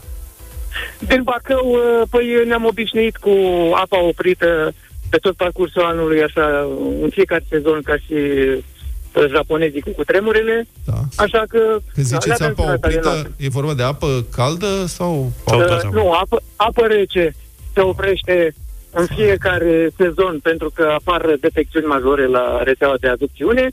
Din 1.08 1.24
Bacău, 1.24 1.70
uh, 1.72 2.08
păi 2.10 2.44
ne-am 2.48 2.66
obișnuit 2.66 3.18
cu 3.18 3.30
apa 3.74 4.04
oprită 4.04 4.74
pe 5.10 5.18
tot 5.18 5.36
parcursul 5.36 5.82
anului, 5.82 6.24
așa, 6.24 6.68
în 7.02 7.10
fiecare 7.10 7.44
sezon, 7.50 7.82
ca 7.84 7.96
și 7.96 8.14
uh, 8.14 9.26
japonezii 9.30 9.82
cu 9.82 9.90
cutremurele. 9.90 10.68
Da. 10.86 10.94
Așa 11.16 11.44
că... 11.50 11.60
Când 11.94 12.08
da, 12.08 12.18
ziceți 12.18 12.28
le 12.28 12.34
avem 12.34 12.48
apa 12.50 12.64
sănătate 12.64 12.88
oprită, 12.88 13.08
noastră. 13.10 13.32
e 13.38 13.48
vorba 13.50 13.74
de 13.74 13.84
apă 13.84 14.26
caldă 14.36 14.86
sau... 14.88 15.32
Sau 15.48 15.60
Uh, 15.60 15.66
toată 15.66 15.86
apa. 15.86 15.96
nu, 16.02 16.12
apă, 16.12 16.42
apă 16.56 16.86
rece 16.86 17.36
se 17.74 17.82
oprește 17.82 18.54
în 18.92 19.06
fiecare 19.06 19.90
sezon 19.98 20.40
pentru 20.44 20.72
că 20.74 20.84
apar 21.00 21.36
defecțiuni 21.40 21.86
majore 21.86 22.26
la 22.26 22.64
rețeaua 22.64 22.96
de 23.00 23.08
aducțiune 23.08 23.72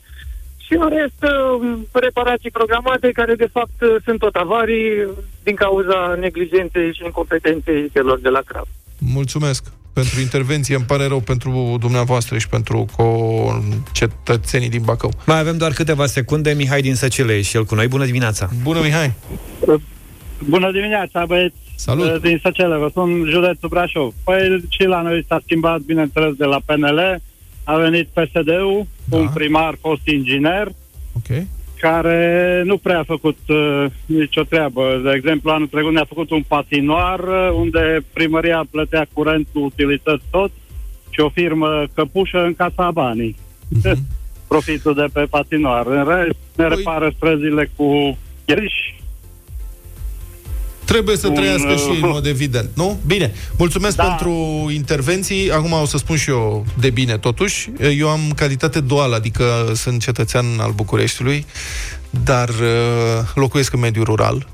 și 0.57 0.73
în 0.73 0.89
rest 0.89 1.33
uh, 1.33 1.77
reparații 1.91 2.51
programate 2.51 3.11
care 3.11 3.33
de 3.35 3.49
fapt 3.51 3.81
uh, 3.81 3.95
sunt 4.03 4.19
tot 4.19 4.35
avarii 4.35 5.07
din 5.43 5.55
cauza 5.55 6.15
neglijenței 6.19 6.93
și 6.93 7.03
incompetenței 7.03 7.89
celor 7.93 8.19
de 8.19 8.29
la 8.29 8.41
CRAV. 8.45 8.67
Mulțumesc 8.99 9.63
pentru 9.93 10.19
intervenție. 10.19 10.75
Îmi 10.75 10.85
pare 10.85 11.05
rău 11.07 11.19
pentru 11.19 11.77
dumneavoastră 11.79 12.37
și 12.37 12.49
pentru 12.49 12.85
cetățenii 13.91 14.69
din 14.69 14.81
Bacău. 14.85 15.11
Mai 15.25 15.39
avem 15.39 15.57
doar 15.57 15.71
câteva 15.71 16.05
secunde. 16.05 16.51
Mihai 16.51 16.81
din 16.81 16.95
Săcile 16.95 17.33
e 17.33 17.41
și 17.41 17.55
el 17.55 17.65
cu 17.65 17.75
noi. 17.75 17.87
Bună 17.87 18.05
dimineața! 18.05 18.49
Bună, 18.63 18.79
Mihai! 18.81 19.13
Bună 20.39 20.71
dimineața, 20.71 21.25
băieți! 21.25 21.68
Salut! 21.79 22.21
Din 22.21 22.39
Săcele, 22.43 22.77
vă 22.77 22.89
sunt 22.93 23.27
județul 23.27 23.69
Brașov. 23.69 24.13
Păi 24.23 24.63
și 24.69 24.83
la 24.83 25.01
noi 25.01 25.25
s-a 25.27 25.39
schimbat, 25.43 25.79
bineînțeles, 25.79 26.33
de 26.33 26.45
la 26.45 26.59
PNL. 26.65 27.21
A 27.63 27.77
venit 27.77 28.07
PSD-ul, 28.07 28.85
da. 29.05 29.17
un 29.17 29.29
primar 29.33 29.75
fost 29.81 30.07
inginer, 30.07 30.67
Ok. 31.15 31.43
care 31.79 32.61
nu 32.65 32.77
prea 32.77 32.99
a 32.99 33.03
făcut 33.03 33.37
uh, 33.47 33.85
nicio 34.05 34.43
treabă. 34.43 35.01
De 35.03 35.11
exemplu, 35.15 35.51
anul 35.51 35.67
trecut 35.67 35.91
ne-a 35.91 36.05
făcut 36.07 36.29
un 36.29 36.43
patinoar 36.47 37.19
uh, 37.19 37.49
unde 37.55 37.99
primăria 38.13 38.65
plătea 38.71 39.07
curentul, 39.13 39.63
utilități 39.63 40.23
tot 40.31 40.51
și 41.09 41.19
o 41.19 41.29
firmă 41.29 41.85
căpușă 41.93 42.43
în 42.43 42.53
casa 42.55 42.91
banii. 42.91 43.35
Mhm. 43.69 43.97
Profitul 44.47 44.93
de 44.93 45.05
pe 45.13 45.25
patinoar. 45.29 45.85
În 45.87 46.05
rest, 46.07 46.35
ne 46.55 46.65
Păi- 46.65 46.69
repară 46.75 47.11
străzile 47.15 47.69
cu 47.75 48.17
gheriș. 48.45 48.73
Trebuie 50.89 51.17
să 51.17 51.27
Un, 51.27 51.33
trăiască 51.33 51.75
și 51.75 51.87
în 51.87 52.03
uh, 52.03 52.09
mod 52.11 52.25
evident, 52.25 52.69
nu? 52.73 52.99
Bine, 53.05 53.33
mulțumesc 53.57 53.95
Da. 53.95 54.03
pentru 54.03 54.31
intervenții. 54.73 55.51
Acum 55.51 55.71
o 55.71 55.85
să 55.85 55.97
spun 55.97 56.17
și 56.17 56.29
eu 56.29 56.65
de 56.79 56.89
bine, 56.89 57.17
totuși. 57.17 57.69
Eu 57.97 58.09
am 58.09 58.19
calitate 58.35 58.79
duală, 58.79 59.15
adică 59.15 59.71
sunt 59.75 60.01
cetățean 60.01 60.45
al 60.59 60.71
Bucureștiului, 60.71 61.45
dar 62.23 62.49
uh, 62.49 62.55
locuiesc 63.33 63.73
în 63.73 63.79
mediul 63.79 64.05
rural. 64.05 64.47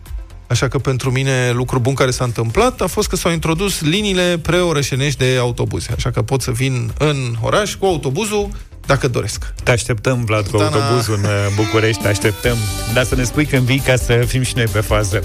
Așa 0.48 0.68
că 0.68 0.78
pentru 0.78 1.12
mine 1.12 1.52
lucru 1.52 1.80
bun 1.80 1.94
care 1.94 2.12
s-a 2.12 2.24
întâmplat 2.24 2.82
a 2.82 2.88
fost 2.88 3.08
că 3.08 3.16
s-au 3.16 3.32
introdus 3.32 3.82
liniile 3.82 4.38
preorășenești 4.42 5.20
de 5.20 5.38
autobuze. 5.40 5.92
Așa 5.96 6.12
că 6.12 6.22
pot 6.22 6.42
să 6.42 6.52
vin 6.52 6.92
în 6.98 7.36
oraș 7.42 7.76
cu 7.76 7.86
autobuzul 7.86 8.50
dacă 8.86 9.08
doresc. 9.08 9.54
Te 9.64 9.72
așteptăm, 9.72 10.24
Vlad, 10.26 10.48
cu 10.48 10.58
Da, 10.58 10.64
autobuzul 10.64 11.14
în 11.14 11.24
uh, 11.24 11.30
București, 11.56 12.02
te 12.02 12.08
așteptăm. 12.08 12.58
Dar 12.94 13.04
să 13.04 13.16
ne 13.16 13.24
spui 13.24 13.46
când 13.46 13.62
vii 13.62 13.80
ca 13.86 13.96
să 13.96 14.14
fim 14.14 14.42
și 14.42 14.54
noi 14.56 14.66
pe 14.66 14.80
fază. 14.80 15.24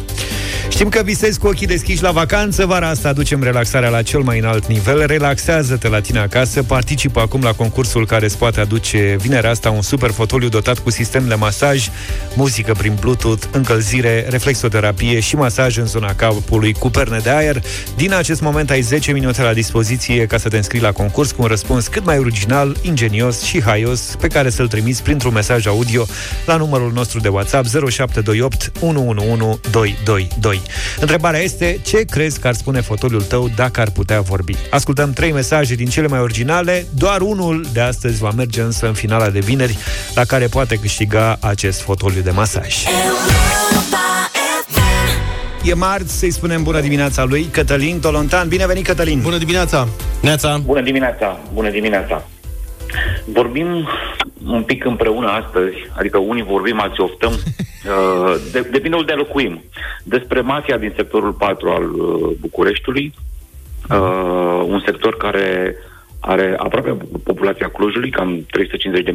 Știm 0.68 0.88
că 0.88 1.02
visezi 1.02 1.38
cu 1.38 1.46
ochii 1.46 1.66
deschiși 1.66 2.02
la 2.02 2.10
vacanță, 2.10 2.66
vara 2.66 2.88
asta 2.88 3.08
aducem 3.08 3.42
relaxarea 3.42 3.88
la 3.88 4.02
cel 4.02 4.20
mai 4.20 4.38
înalt 4.38 4.66
nivel. 4.66 5.06
Relaxează-te 5.06 5.88
la 5.88 6.00
tine 6.00 6.18
acasă, 6.18 6.62
participă 6.62 7.20
acum 7.20 7.42
la 7.42 7.52
concursul 7.52 8.06
care 8.06 8.24
îți 8.24 8.38
poate 8.38 8.60
aduce 8.60 9.16
vinerea 9.20 9.50
asta 9.50 9.70
un 9.70 9.82
super 9.82 10.10
fotoliu 10.10 10.48
dotat 10.48 10.78
cu 10.78 10.90
sistem 10.90 11.28
de 11.28 11.34
masaj, 11.34 11.88
muzică 12.34 12.74
prin 12.78 12.96
Bluetooth, 13.00 13.44
încălzire, 13.52 14.26
reflexoterapie 14.28 15.20
și 15.20 15.36
masaj 15.36 15.76
în 15.76 15.86
zona 15.86 16.14
capului 16.14 16.72
cu 16.72 16.90
perne 16.90 17.18
de 17.18 17.30
aer. 17.30 17.62
Din 17.96 18.12
acest 18.14 18.40
moment 18.40 18.70
ai 18.70 18.80
10 18.80 19.12
minute 19.12 19.42
la 19.42 19.52
dispoziție 19.52 20.26
ca 20.26 20.38
să 20.38 20.48
te 20.48 20.56
înscrii 20.56 20.80
la 20.80 20.92
concurs 20.92 21.30
cu 21.30 21.42
un 21.42 21.48
răspuns 21.48 21.86
cât 21.86 22.04
mai 22.04 22.18
original, 22.18 22.76
ingenios 22.82 23.42
și 23.50 23.62
haios 23.62 24.16
pe 24.20 24.28
care 24.28 24.50
să-l 24.50 24.68
trimiți 24.68 25.02
printr-un 25.02 25.32
mesaj 25.32 25.66
audio 25.66 26.06
la 26.46 26.56
numărul 26.56 26.92
nostru 26.92 27.20
de 27.20 27.28
WhatsApp 27.28 27.66
0728 27.66 28.72
111 28.80 29.60
222. 29.70 30.62
Întrebarea 31.00 31.40
este 31.40 31.80
ce 31.84 32.04
crezi 32.04 32.40
că 32.40 32.48
ar 32.48 32.54
spune 32.54 32.80
fotoliul 32.80 33.22
tău 33.22 33.50
dacă 33.56 33.80
ar 33.80 33.90
putea 33.90 34.20
vorbi? 34.20 34.56
Ascultăm 34.70 35.12
trei 35.12 35.32
mesaje 35.32 35.74
din 35.74 35.86
cele 35.86 36.06
mai 36.06 36.20
originale, 36.20 36.86
doar 36.94 37.20
unul 37.20 37.66
de 37.72 37.80
astăzi 37.80 38.20
va 38.20 38.30
merge 38.30 38.60
însă 38.60 38.86
în 38.86 38.92
finala 38.92 39.30
de 39.30 39.38
vineri, 39.38 39.76
la 40.14 40.24
care 40.24 40.46
poate 40.46 40.76
câștiga 40.76 41.38
acest 41.40 41.80
fotoliu 41.80 42.20
de 42.20 42.30
masaj. 42.30 42.74
E 45.64 45.74
marți, 45.74 46.18
să-i 46.18 46.30
spunem 46.30 46.62
bună 46.62 46.80
dimineața 46.80 47.24
lui 47.24 47.44
Cătălin 47.44 48.00
Tolontan. 48.00 48.48
Bine 48.48 48.66
venit, 48.66 48.84
Cătălin! 48.86 49.20
Bună 49.20 49.38
dimineața! 49.38 49.88
Neața! 50.22 50.60
Bună 50.64 50.82
dimineața, 50.82 51.40
bună 51.52 51.70
dimineața. 51.70 52.24
Vorbim 53.24 53.88
un 54.46 54.62
pic 54.62 54.84
împreună 54.84 55.28
astăzi, 55.28 55.76
adică 55.96 56.18
unii 56.18 56.42
vorbim, 56.42 56.80
alții 56.80 57.02
oftăm, 57.02 57.32
uh, 57.38 58.34
de, 58.52 58.60
depinde 58.60 58.96
unde 58.96 59.12
locuim. 59.12 59.62
Despre 60.02 60.40
mafia 60.40 60.76
din 60.76 60.92
sectorul 60.96 61.32
4 61.32 61.68
al 61.68 61.90
uh, 61.90 62.30
Bucureștiului, 62.40 63.14
uh, 63.90 64.62
un 64.66 64.82
sector 64.84 65.16
care 65.16 65.76
are 66.20 66.54
aproape 66.58 66.96
populația 67.24 67.68
Clujului, 67.68 68.10
cam 68.10 68.46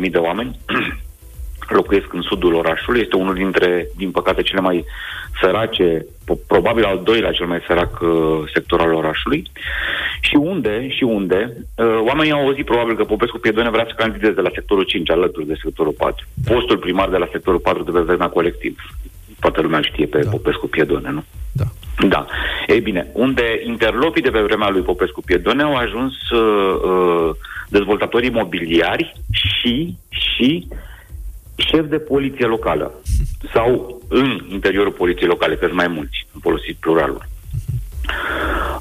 350.000 0.03 0.11
de 0.11 0.17
oameni, 0.17 0.59
locuiesc 1.67 2.13
în 2.13 2.21
sudul 2.21 2.53
orașului, 2.53 3.01
este 3.01 3.15
unul 3.15 3.33
dintre, 3.33 3.87
din 3.95 4.11
păcate, 4.11 4.41
cele 4.41 4.61
mai 4.61 4.85
sărace, 5.41 6.05
po- 6.23 6.47
probabil 6.47 6.83
al 6.83 7.01
doilea 7.03 7.31
cel 7.31 7.45
mai 7.45 7.63
sărac 7.67 7.99
uh, 8.01 8.41
sector 8.53 8.81
al 8.81 8.93
orașului. 8.93 9.51
Și 10.27 10.35
unde, 10.35 10.87
și 10.89 11.03
unde, 11.03 11.57
uh, 11.75 11.99
oamenii 12.07 12.31
au 12.31 12.41
auzit 12.45 12.65
probabil 12.65 12.95
că 12.95 13.03
Popescu 13.03 13.37
Piedone 13.37 13.69
vrea 13.69 13.85
să 13.87 13.93
candideze 13.97 14.41
la 14.41 14.49
sectorul 14.53 14.83
5 14.83 15.09
alături 15.09 15.47
de 15.47 15.59
sectorul 15.63 15.93
4. 15.97 16.25
Postul 16.45 16.77
primar 16.77 17.09
de 17.09 17.17
la 17.17 17.29
sectorul 17.31 17.59
4 17.59 17.83
de 17.83 17.91
pe 17.91 17.99
vremea 17.99 18.29
colectiv. 18.29 18.77
Toată 19.39 19.61
lumea 19.61 19.77
îl 19.77 19.83
știe 19.91 20.05
pe 20.05 20.21
da. 20.21 20.29
Popescu 20.29 20.67
Piedone, 20.67 21.09
nu? 21.09 21.23
Da. 21.51 21.63
Da. 22.07 22.25
Ei 22.67 22.79
bine, 22.79 23.07
unde 23.13 23.61
interlopii 23.65 24.21
de 24.21 24.29
pe 24.29 24.41
vremea 24.41 24.69
lui 24.69 24.81
Popescu 24.81 25.21
Piedone 25.21 25.63
au 25.63 25.75
ajuns 25.75 26.29
uh, 26.29 26.75
uh, 26.83 27.35
dezvoltatori 27.69 28.25
imobiliari 28.25 29.13
și, 29.31 29.97
și 30.09 30.67
șef 31.55 31.85
de 31.85 31.97
poliție 31.97 32.45
locală 32.45 32.91
sau 33.53 34.01
în 34.07 34.45
interiorul 34.51 34.91
poliției 34.91 35.27
locale, 35.27 35.55
că 35.55 35.65
sunt 35.65 35.77
mai 35.77 35.87
mulți, 35.87 36.27
am 36.33 36.39
folosit 36.39 36.75
pluralul. 36.79 37.25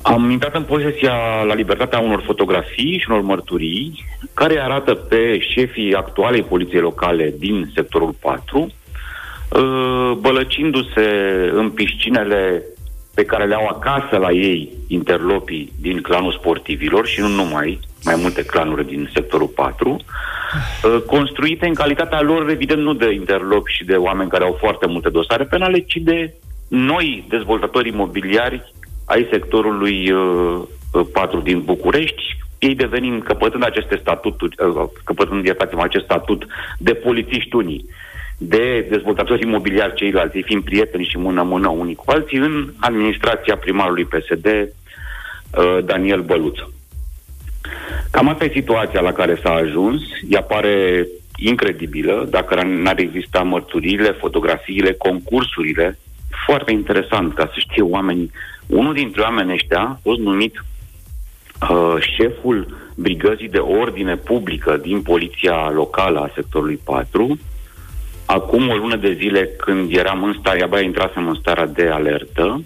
Am 0.02 0.30
intrat 0.30 0.54
în 0.54 0.62
posesia 0.62 1.42
la 1.46 1.54
libertatea 1.54 1.98
unor 1.98 2.22
fotografii 2.24 2.98
și 2.98 3.10
unor 3.10 3.20
mărturii 3.20 4.04
care 4.34 4.60
arată 4.60 4.94
pe 4.94 5.38
șefii 5.38 5.94
actualei 5.94 6.42
poliției 6.42 6.80
locale 6.80 7.34
din 7.38 7.70
sectorul 7.74 8.14
4 8.20 8.58
uh, 8.58 10.16
bălăcindu-se 10.20 11.08
în 11.52 11.70
piscinele 11.70 12.62
pe 13.14 13.24
care 13.24 13.44
le 13.46 13.54
au 13.54 13.66
acasă 13.66 14.16
la 14.16 14.30
ei 14.30 14.72
interlopii 14.88 15.72
din 15.80 16.00
clanul 16.00 16.32
sportivilor 16.32 17.06
și 17.06 17.20
nu 17.20 17.28
numai, 17.28 17.80
mai 18.04 18.14
multe 18.18 18.44
clanuri 18.44 18.86
din 18.86 19.10
sectorul 19.12 19.46
4, 19.46 19.90
uh, 19.90 21.00
construite 21.06 21.66
în 21.66 21.74
calitatea 21.74 22.20
lor, 22.20 22.50
evident, 22.50 22.82
nu 22.82 22.92
de 22.92 23.12
interlopi 23.12 23.72
și 23.72 23.84
de 23.84 23.94
oameni 23.94 24.30
care 24.30 24.44
au 24.44 24.56
foarte 24.60 24.86
multe 24.86 25.08
dosare 25.08 25.44
penale, 25.44 25.78
ci 25.78 25.96
de 25.96 26.34
noi 26.68 27.24
dezvoltatori 27.28 27.88
imobiliari 27.88 28.72
ai 29.04 29.28
sectorului 29.30 30.10
uh, 30.10 30.62
uh, 30.92 31.06
4 31.12 31.40
din 31.40 31.60
București, 31.60 32.22
ei 32.58 32.74
devenind, 32.74 33.22
căpătând 33.22 33.64
aceste 33.64 33.98
statuturi, 34.00 34.54
uh, 34.58 34.88
căpătând, 35.04 35.44
iertați-mă, 35.44 35.82
acest 35.82 36.04
statut 36.04 36.46
de 36.78 36.94
polițiști 36.94 37.56
unii, 37.56 37.86
de 38.38 38.86
dezvoltatori 38.90 39.42
imobiliari 39.42 39.94
ceilalți, 39.94 40.36
ei 40.36 40.42
fiind 40.42 40.64
prieteni 40.64 41.08
și 41.10 41.16
mână-mână 41.16 41.68
unii 41.68 41.94
cu 41.94 42.04
alții, 42.06 42.38
în 42.38 42.72
administrația 42.80 43.56
primarului 43.56 44.04
PSD, 44.04 44.46
uh, 44.46 45.84
Daniel 45.84 46.20
Băluță. 46.20 46.72
Cam 48.10 48.28
asta 48.28 48.44
e 48.44 48.50
situația 48.52 49.00
la 49.00 49.12
care 49.12 49.40
s-a 49.42 49.50
ajuns. 49.52 50.02
Ea 50.28 50.42
pare 50.42 51.06
incredibilă, 51.36 52.26
dacă 52.30 52.62
n-ar 52.62 52.98
exista 52.98 53.42
mărturiile, 53.42 54.10
fotografiile, 54.10 54.92
concursurile. 54.92 55.98
Foarte 56.46 56.72
interesant 56.72 57.34
ca 57.34 57.46
să 57.46 57.54
știe 57.56 57.82
oamenii. 57.82 58.30
Unul 58.66 58.94
dintre 58.94 59.22
oamenii 59.22 59.52
ăștia 59.54 59.80
a 59.80 59.98
fost 60.02 60.18
numit 60.18 60.64
uh, 61.70 61.94
șeful 62.16 62.76
brigăzii 62.94 63.48
de 63.48 63.58
ordine 63.58 64.16
publică 64.16 64.76
din 64.76 65.02
poliția 65.02 65.70
locală 65.70 66.20
a 66.20 66.32
sectorului 66.34 66.80
4, 66.84 67.38
acum 68.26 68.68
o 68.68 68.76
lună 68.76 68.96
de 68.96 69.12
zile 69.12 69.46
când 69.46 69.96
eram 69.96 70.24
în 70.24 70.36
stare, 70.40 70.62
abia 70.62 70.80
intrasem 70.80 71.28
în 71.28 71.34
starea 71.34 71.66
de 71.66 71.88
alertă, 71.88 72.62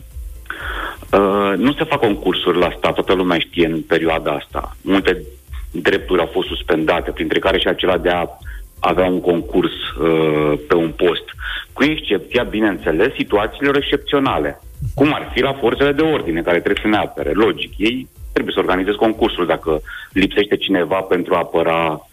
uh, 1.12 1.52
nu 1.56 1.72
se 1.72 1.84
fac 1.84 2.00
concursuri 2.00 2.58
la 2.58 2.74
stat, 2.76 2.94
toată 2.94 3.12
lumea 3.12 3.38
știe 3.38 3.66
în 3.66 3.80
perioada 3.82 4.32
asta. 4.32 4.76
Multe 4.82 5.22
drepturi 5.70 6.20
au 6.20 6.30
fost 6.32 6.48
suspendate, 6.48 7.10
printre 7.10 7.38
care 7.38 7.58
și 7.58 7.68
acela 7.68 7.98
de 7.98 8.08
a 8.08 8.26
avea 8.80 9.04
un 9.04 9.20
concurs 9.20 9.72
uh, 9.72 10.58
pe 10.68 10.74
un 10.74 10.90
post. 10.90 11.24
Cu 11.72 11.84
excepția, 11.84 12.42
bineînțeles, 12.42 13.14
situațiilor 13.14 13.76
excepționale. 13.76 14.60
Cum 14.94 15.14
ar 15.14 15.30
fi 15.32 15.40
la 15.40 15.52
forțele 15.52 15.92
de 15.92 16.02
ordine, 16.02 16.42
care 16.42 16.60
trebuie 16.60 16.82
să 16.82 16.88
ne 16.88 16.96
apere. 16.96 17.30
Logic, 17.32 17.72
ei 17.76 18.08
trebuie 18.32 18.54
să 18.54 18.60
organizeze 18.60 18.96
concursul 18.96 19.46
dacă 19.46 19.80
lipsește 20.12 20.56
cineva 20.56 21.00
pentru 21.00 21.34
a 21.34 21.38
apăra 21.38 22.08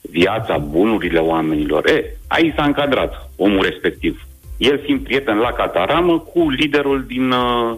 viața, 0.00 0.58
bunurile 0.58 1.18
oamenilor. 1.18 1.86
E, 1.86 2.16
aici 2.28 2.54
s-a 2.56 2.64
încadrat 2.64 3.30
omul 3.36 3.62
respectiv. 3.62 4.26
El 4.56 4.80
fiind 4.84 5.00
prieten 5.00 5.36
la 5.36 5.52
cataramă 5.52 6.18
cu 6.18 6.50
liderul 6.50 7.04
din, 7.06 7.30
uh, 7.30 7.76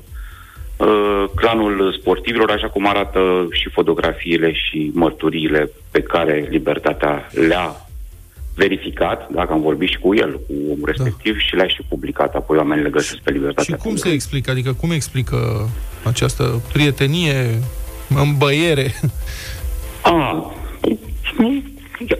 uh, 0.76 1.24
clanul 1.34 1.96
sportivilor, 2.00 2.50
așa 2.50 2.68
cum 2.68 2.86
arată 2.86 3.48
și 3.50 3.68
fotografiile 3.68 4.52
și 4.52 4.90
mărturiile 4.94 5.70
pe 5.90 6.02
care 6.02 6.46
Libertatea 6.50 7.28
le-a 7.32 7.89
verificat, 8.54 9.30
dacă 9.30 9.52
am 9.52 9.60
vorbit 9.60 9.88
și 9.88 9.98
cu 9.98 10.14
el, 10.14 10.32
cu 10.32 10.52
omul 10.70 10.86
respectiv, 10.86 11.32
da. 11.32 11.38
și 11.38 11.54
le-a 11.54 11.66
și 11.66 11.82
publicat. 11.88 12.34
Apoi 12.34 12.56
oamenii 12.56 12.84
le 12.84 12.90
găsesc 12.90 13.18
pe 13.18 13.30
Libertatea. 13.30 13.76
Și 13.76 13.82
cum 13.82 13.96
se 13.96 14.08
explică? 14.08 14.50
Adică 14.50 14.72
cum 14.72 14.90
explică 14.90 15.68
această 16.04 16.62
prietenie, 16.72 17.58
îmbăiere? 18.08 18.94
A, 20.02 20.52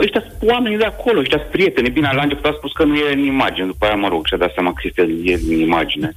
ăștia 0.01 0.25
sunt 0.29 0.51
oamenii 0.51 0.79
de 0.79 0.85
acolo, 0.85 1.19
ăștia 1.19 1.39
sunt 1.39 1.51
prieteni. 1.51 1.91
Bine, 1.91 2.11
la 2.15 2.23
început 2.23 2.45
a 2.45 2.55
spus 2.57 2.73
că 2.73 2.85
nu 2.85 2.95
e 2.95 3.13
în 3.13 3.25
imagine, 3.25 3.67
după 3.67 3.85
aia, 3.85 3.95
mă 3.95 4.09
rog, 4.09 4.27
și-a 4.27 4.37
dat 4.37 4.53
seama 4.53 4.73
că 4.73 4.81
este 4.85 5.01
el 5.25 5.41
în 5.49 5.59
imagine. 5.59 6.13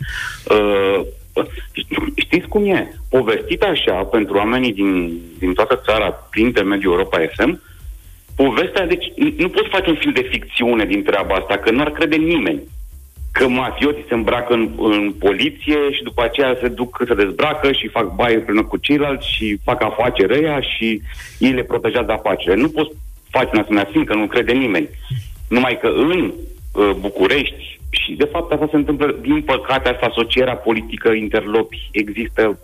Uh, 0.49 1.05
știți 2.16 2.47
cum 2.47 2.66
e? 2.66 2.99
Povestit 3.09 3.61
așa 3.61 3.93
pentru 3.93 4.38
oamenii 4.38 4.74
din, 4.74 5.22
din 5.39 5.53
toată 5.53 5.82
țara, 5.86 6.09
prin 6.09 6.45
intermediul 6.45 6.91
Europa 6.91 7.18
FM, 7.36 7.61
povestea, 8.36 8.86
deci 8.88 9.05
nu 9.38 9.49
poți 9.49 9.69
face 9.69 9.89
un 9.89 9.95
film 9.95 10.13
de 10.13 10.27
ficțiune 10.31 10.86
din 10.86 11.03
treaba 11.03 11.36
asta, 11.36 11.57
că 11.57 11.71
nu 11.71 11.81
ar 11.81 11.91
crede 11.91 12.15
nimeni 12.15 12.61
că 13.34 13.47
mafioții 13.47 14.05
se 14.07 14.13
îmbracă 14.13 14.53
în, 14.53 14.71
în 14.77 15.13
poliție 15.19 15.77
și 15.91 16.03
după 16.03 16.23
aceea 16.23 16.57
se 16.61 16.67
duc, 16.67 17.03
se 17.07 17.13
dezbracă 17.13 17.71
și 17.71 17.88
fac 17.88 18.15
baie 18.15 18.36
împreună 18.36 18.63
cu 18.63 18.77
ceilalți 18.77 19.34
și 19.36 19.57
fac 19.63 19.84
afaceri 19.84 20.34
ăia 20.34 20.61
și 20.61 21.01
ei 21.39 21.51
le 21.51 21.63
protejează 21.63 22.11
afacerile. 22.11 22.61
Nu 22.61 22.69
poți 22.69 22.95
face 23.29 23.49
un 23.53 23.59
asemenea 23.59 23.89
film, 23.91 24.03
că 24.03 24.13
nu 24.15 24.25
crede 24.25 24.51
nimeni. 24.51 24.89
Numai 25.49 25.77
că 25.81 25.88
în 25.88 26.34
uh, 26.73 26.91
București, 26.99 27.79
și 27.89 28.11
de 28.13 28.29
fapt 28.31 28.51
asta 28.51 28.67
se 28.69 28.75
întâmplă, 28.75 29.15
din 29.21 29.41
păcate, 29.41 29.89
asta 29.89 30.05
asocierea 30.05 30.55
politică 30.55 31.11
interlopi 31.11 31.89
există 31.91 32.59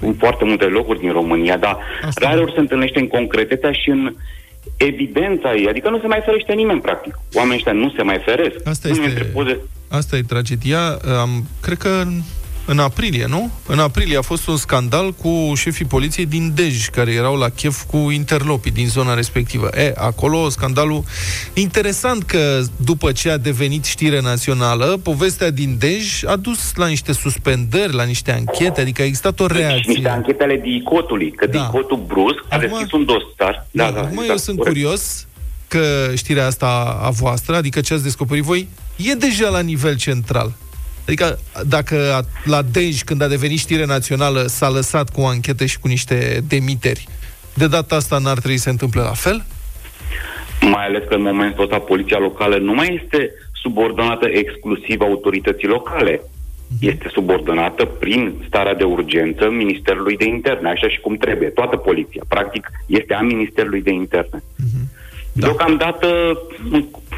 în 0.00 0.14
foarte 0.14 0.44
multe 0.44 0.64
locuri 0.64 0.98
din 0.98 1.12
România, 1.12 1.56
dar 1.56 1.78
rare 2.14 2.40
ori 2.40 2.52
se 2.52 2.60
întâlnește 2.60 2.98
în 2.98 3.06
concretețea 3.06 3.72
și 3.72 3.90
în 3.90 4.14
evidența 4.76 5.54
ei, 5.54 5.68
adică 5.68 5.90
nu 5.90 6.00
se 6.00 6.06
mai 6.06 6.22
ferește 6.24 6.52
nimeni, 6.52 6.80
practic. 6.80 7.18
Oamenii 7.32 7.56
ăștia 7.56 7.72
nu 7.72 7.90
se 7.96 8.02
mai 8.02 8.20
feresc. 8.24 8.56
Asta 8.64 8.88
este, 8.88 9.30
poze... 9.32 9.60
asta 9.88 10.16
e 10.16 10.22
tragedia. 10.22 10.98
Am, 11.20 11.46
cred 11.60 11.78
că 11.78 12.04
în 12.66 12.78
aprilie, 12.78 13.26
nu? 13.26 13.50
În 13.66 13.78
aprilie 13.78 14.16
a 14.16 14.22
fost 14.22 14.46
un 14.46 14.56
scandal 14.56 15.12
cu 15.12 15.52
șefii 15.54 15.84
poliției 15.84 16.26
din 16.26 16.52
Dej, 16.54 16.88
care 16.88 17.12
erau 17.12 17.36
la 17.36 17.48
chef 17.48 17.82
cu 17.82 17.96
interlopii 17.96 18.70
din 18.70 18.88
zona 18.88 19.14
respectivă. 19.14 19.70
E, 19.76 19.92
acolo 19.96 20.48
scandalul... 20.48 21.04
Interesant 21.52 22.22
că 22.22 22.62
după 22.76 23.12
ce 23.12 23.30
a 23.30 23.36
devenit 23.36 23.84
știre 23.84 24.20
națională, 24.20 25.00
povestea 25.02 25.50
din 25.50 25.76
Dej 25.78 26.24
a 26.24 26.36
dus 26.36 26.74
la 26.74 26.86
niște 26.86 27.12
suspendări, 27.12 27.94
la 27.94 28.04
niște 28.04 28.32
anchete, 28.32 28.80
adică 28.80 29.02
a 29.02 29.04
existat 29.04 29.40
o 29.40 29.46
reacție. 29.46 29.80
Și 29.80 29.88
niște 29.88 30.08
anchete 30.08 30.42
ale 30.42 30.60
DICOT-ului, 30.62 31.30
că 31.30 31.46
da. 31.46 31.58
DICOT-ul 31.58 32.04
brusc 32.06 32.44
a 32.48 32.58
deschis 32.58 32.92
un 32.92 33.04
dosar. 33.04 33.66
Da, 33.70 33.84
da, 33.84 33.90
da, 33.90 34.00
acum 34.00 34.12
exact, 34.12 34.28
eu 34.28 34.36
sunt 34.36 34.56
corect. 34.56 34.76
curios 34.76 35.26
că 35.68 36.12
știrea 36.14 36.46
asta 36.46 37.00
a 37.02 37.10
voastră, 37.10 37.56
adică 37.56 37.80
ce 37.80 37.94
ați 37.94 38.02
descoperit 38.02 38.42
voi, 38.44 38.68
e 38.96 39.12
deja 39.12 39.48
la 39.48 39.60
nivel 39.60 39.96
central. 39.96 40.52
Adică 41.06 41.38
dacă 41.66 42.26
la 42.44 42.62
Dej, 42.62 43.02
când 43.02 43.22
a 43.22 43.28
devenit 43.28 43.58
știre 43.58 43.84
națională, 43.84 44.46
s-a 44.46 44.68
lăsat 44.68 45.10
cu 45.10 45.20
o 45.20 45.26
anchetă 45.26 45.64
și 45.64 45.78
cu 45.78 45.88
niște 45.88 46.44
demiteri, 46.48 47.08
de 47.54 47.66
data 47.66 47.96
asta 47.96 48.18
n-ar 48.18 48.38
trebui 48.38 48.56
să 48.56 48.62
se 48.62 48.70
întâmple 48.70 49.00
la 49.00 49.12
fel? 49.12 49.44
Mai 50.60 50.86
ales 50.86 51.02
că 51.08 51.14
în 51.14 51.22
momentul 51.22 51.62
ăsta 51.62 51.78
poliția 51.78 52.18
locală 52.18 52.56
nu 52.56 52.74
mai 52.74 53.00
este 53.04 53.30
subordonată 53.52 54.28
exclusiv 54.28 55.00
autorității 55.00 55.68
locale. 55.68 56.20
Mhm. 56.66 56.88
Este 56.88 57.08
subordonată 57.12 57.84
prin 57.84 58.34
starea 58.46 58.74
de 58.74 58.84
urgență 58.84 59.50
Ministerului 59.50 60.16
de 60.16 60.24
Interne, 60.24 60.68
așa 60.68 60.88
și 60.88 61.00
cum 61.00 61.16
trebuie. 61.16 61.48
Toată 61.48 61.76
poliția, 61.76 62.22
practic, 62.28 62.70
este 62.86 63.14
a 63.14 63.20
Ministerului 63.20 63.82
de 63.82 63.90
Interne. 63.90 64.38
Uh-huh. 64.38 65.00
Da. 65.32 65.46
Deocamdată, 65.46 66.38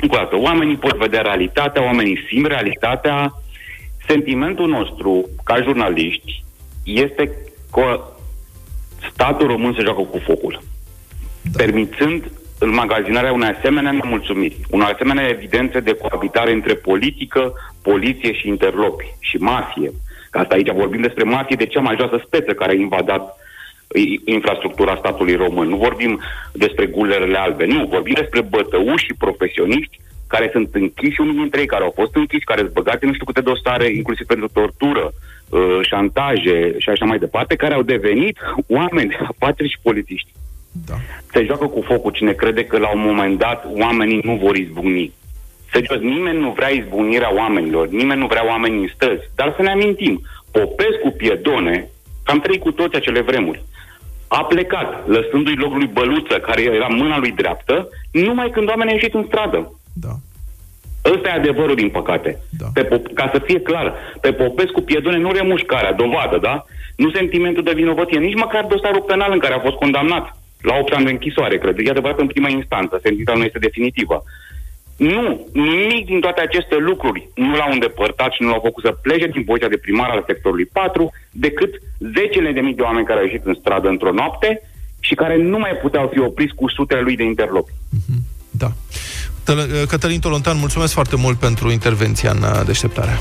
încă 0.01 0.15
o 0.15 0.17
dată, 0.17 0.37
oamenii 0.37 0.77
pot 0.77 0.97
vedea 0.97 1.21
realitatea, 1.21 1.83
oamenii 1.83 2.19
simt 2.29 2.47
realitatea, 2.47 3.35
Sentimentul 4.09 4.69
nostru, 4.69 5.29
ca 5.45 5.63
jurnaliști, 5.63 6.45
este 6.85 7.31
că 7.73 8.01
statul 9.13 9.47
român 9.47 9.75
se 9.77 9.83
joacă 9.83 10.01
cu 10.01 10.19
focul, 10.19 10.63
da. 11.43 11.51
permițând 11.57 12.31
înmagazinarea 12.59 13.33
unei 13.33 13.55
asemenea 13.59 13.93
nemulțumiri, 13.93 14.57
unei 14.71 14.91
asemenea 14.93 15.29
evidențe 15.29 15.81
de 15.81 15.97
coabitare 15.97 16.53
între 16.53 16.75
politică, 16.75 17.53
poliție 17.83 18.33
și 18.33 18.49
interlopi 18.49 19.15
și 19.19 19.37
mafie. 19.37 19.93
Că 20.31 20.39
asta 20.39 20.55
aici 20.55 20.71
vorbim 20.71 21.01
despre 21.01 21.25
mafie 21.25 21.57
de 21.57 21.67
cea 21.67 21.81
mai 21.81 21.97
joasă 21.99 22.23
speță 22.27 22.53
care 22.53 22.73
a 22.73 22.81
invadat 22.81 23.39
infrastructura 24.25 24.97
statului 24.97 25.35
român. 25.35 25.69
Nu 25.69 25.77
vorbim 25.77 26.21
despre 26.53 26.87
gulerele 26.87 27.39
albe, 27.39 27.67
nu, 27.67 27.87
vorbim 27.87 28.15
despre 28.17 28.41
bătăuși 28.41 29.05
și 29.05 29.15
profesioniști 29.19 30.01
care 30.35 30.49
sunt 30.53 30.69
închiși, 30.73 31.21
unii 31.21 31.41
dintre 31.43 31.61
ei 31.61 31.67
care 31.67 31.85
au 31.85 31.93
fost 32.01 32.15
închiși, 32.15 32.51
care 32.51 32.61
sunt 32.61 32.73
băgate 32.73 33.07
nu 33.07 33.13
știu 33.13 33.25
câte 33.25 33.41
dosare, 33.41 33.87
inclusiv 34.01 34.27
pentru 34.27 34.49
tortură, 34.49 35.05
uh, 35.13 35.79
șantaje 35.83 36.75
și 36.79 36.89
așa 36.89 37.05
mai 37.05 37.19
departe, 37.19 37.55
care 37.57 37.75
au 37.75 37.83
devenit 37.83 38.37
oameni 38.79 39.09
de 39.09 39.19
afaceri 39.33 39.73
și 39.73 39.83
polițiști. 39.83 40.31
Da. 40.89 40.95
Se 41.33 41.45
joacă 41.45 41.67
cu 41.67 41.81
focul 41.81 42.13
cine 42.13 42.33
crede 42.33 42.65
că 42.65 42.79
la 42.79 42.91
un 42.95 43.03
moment 43.09 43.39
dat 43.39 43.67
oamenii 43.85 44.21
nu 44.25 44.35
vor 44.45 44.57
izbucni. 44.57 45.13
Serios, 45.73 46.01
nimeni 46.01 46.39
nu 46.39 46.51
vrea 46.51 46.69
izbunirea 46.69 47.35
oamenilor, 47.35 47.89
nimeni 47.89 48.21
nu 48.21 48.27
vrea 48.27 48.47
oameni 48.47 48.81
în 48.81 48.89
străzi. 48.95 49.31
Dar 49.35 49.53
să 49.57 49.63
ne 49.63 49.71
amintim, 49.71 50.23
Popescu 50.51 51.11
Piedone, 51.17 51.89
cam 52.25 52.41
trei 52.41 52.59
cu 52.59 52.71
toți 52.73 52.97
acele 52.97 53.21
vremuri, 53.21 53.63
a 54.29 54.45
plecat, 54.45 55.09
lăsându-i 55.09 55.55
locul 55.55 55.79
lui 55.79 55.91
Băluță, 55.93 56.39
care 56.39 56.63
era 56.63 56.87
mâna 56.87 57.19
lui 57.19 57.31
dreaptă, 57.31 57.89
numai 58.11 58.51
când 58.51 58.69
oamenii 58.69 58.93
au 58.93 58.99
ieșit 58.99 59.15
în 59.15 59.25
stradă. 59.27 59.59
Da. 59.95 60.15
Ăsta 61.15 61.29
e 61.29 61.33
adevărul, 61.33 61.75
din 61.75 61.89
păcate. 61.89 62.39
Da. 62.59 62.67
Pe, 62.75 63.03
ca 63.15 63.31
să 63.33 63.39
fie 63.45 63.61
clar, 63.61 63.95
pe 64.21 64.33
Popescu 64.33 64.81
Piedone 64.81 65.19
nu 65.19 65.31
remușcarea, 65.31 65.93
dovadă, 65.93 66.39
da? 66.39 66.67
Nu 66.97 67.11
sentimentul 67.11 67.63
de 67.63 67.73
vinovăție, 67.75 68.19
nici 68.19 68.43
măcar 68.45 68.65
dosarul 68.65 69.03
penal 69.03 69.33
în 69.33 69.39
care 69.39 69.55
a 69.55 69.61
fost 69.61 69.77
condamnat 69.77 70.37
la 70.61 70.75
8 70.81 70.93
ani 70.93 71.05
de 71.05 71.11
închisoare, 71.11 71.59
cred. 71.59 71.79
E 71.79 71.91
adevărat 71.91 72.19
în 72.19 72.27
prima 72.27 72.49
instanță, 72.49 72.99
sentința 73.03 73.33
nu 73.35 73.45
este 73.45 73.59
definitivă. 73.59 74.23
Nu, 74.97 75.49
nimic 75.53 76.07
din 76.07 76.21
toate 76.21 76.41
aceste 76.41 76.77
lucruri 76.77 77.29
nu 77.35 77.57
l-au 77.57 77.71
îndepărtat 77.73 78.33
și 78.33 78.43
nu 78.43 78.49
l-au 78.49 78.61
făcut 78.63 78.85
să 78.85 78.99
plece 79.03 79.27
din 79.27 79.45
poziția 79.45 79.69
de 79.69 79.77
primar 79.77 80.11
al 80.11 80.25
sectorului 80.27 80.65
4, 80.65 81.13
decât 81.31 81.75
zecile 81.99 82.53
de 82.53 82.61
mii 82.61 82.75
de 82.75 82.83
oameni 82.83 83.07
care 83.07 83.19
au 83.19 83.25
ieșit 83.25 83.45
în 83.45 83.57
stradă 83.61 83.89
într-o 83.89 84.13
noapte 84.13 84.63
și 85.01 85.15
care 85.15 85.37
nu 85.37 85.59
mai 85.59 85.79
puteau 85.83 86.09
fi 86.13 86.19
opriți 86.19 86.55
cu 86.55 86.69
sutele 86.69 87.01
lui 87.01 87.17
de 87.17 87.23
interlopi. 87.23 87.73
Mm-hmm. 87.73 88.21
Da. 88.51 88.73
Cătălin 89.89 90.21
Tolontan, 90.21 90.59
mulțumesc 90.59 90.93
foarte 90.93 91.17
mult 91.17 91.39
pentru 91.39 91.71
intervenția 91.71 92.31
în 92.31 92.43
uh, 92.43 92.67
deșteptarea. 92.67 93.21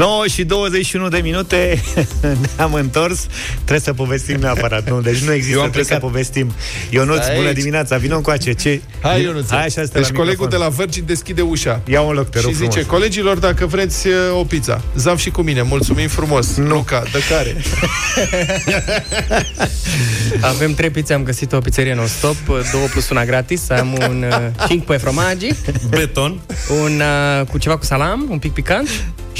9 0.00 0.26
și 0.26 0.44
21 0.44 1.08
de 1.08 1.18
minute 1.18 1.82
Ne-am 2.56 2.74
întors 2.74 3.26
Trebuie 3.54 3.80
să 3.80 3.92
povestim 3.92 4.36
neapărat 4.40 4.90
nu? 4.90 5.00
Deci 5.00 5.18
nu 5.18 5.32
există, 5.32 5.58
trebuie 5.58 5.84
plecat. 5.84 6.00
să 6.00 6.06
povestim 6.06 6.52
Ionuț, 6.90 7.26
Aici. 7.26 7.36
bună 7.36 7.52
dimineața, 7.52 7.96
vină 7.96 8.14
încoace 8.14 8.52
Ce? 8.52 8.80
Hai 9.02 9.22
Ionuț 9.22 9.50
Hai, 9.50 9.64
așa 9.64 9.82
Deci 9.82 10.08
la 10.08 10.18
colegul 10.18 10.48
de 10.48 10.56
la 10.56 10.68
Virgin 10.68 11.04
deschide 11.06 11.40
ușa 11.40 11.80
Ia 11.86 12.00
un 12.00 12.14
loc, 12.14 12.28
te 12.28 12.40
rog 12.40 12.50
Și 12.50 12.56
zice, 12.56 12.70
frumos. 12.70 12.86
colegilor, 12.86 13.38
dacă 13.38 13.66
vreți 13.66 14.06
uh, 14.06 14.14
o 14.38 14.44
pizza 14.44 14.80
Zav 14.96 15.18
și 15.18 15.30
cu 15.30 15.42
mine, 15.42 15.62
mulțumim 15.62 16.08
frumos 16.08 16.56
nu. 16.56 16.68
Luca, 16.68 17.02
de 17.12 17.18
care? 17.28 17.56
Avem 20.40 20.74
trei 20.74 20.90
pizze, 20.90 21.14
am 21.14 21.22
găsit 21.22 21.52
o 21.52 21.58
pizzerie 21.58 21.94
non-stop 21.94 22.36
Două 22.72 22.86
plus 22.90 23.08
una 23.10 23.24
gratis 23.24 23.70
Am 23.70 23.98
un 24.08 24.24
uh, 24.28 24.66
5 24.68 24.84
pe 24.84 24.96
fromagi 24.96 25.48
Beton 25.88 26.40
Un 26.82 27.02
uh, 27.40 27.46
cu 27.46 27.58
ceva 27.58 27.76
cu 27.76 27.84
salam, 27.84 28.26
un 28.30 28.38
pic 28.38 28.52
picant 28.52 28.88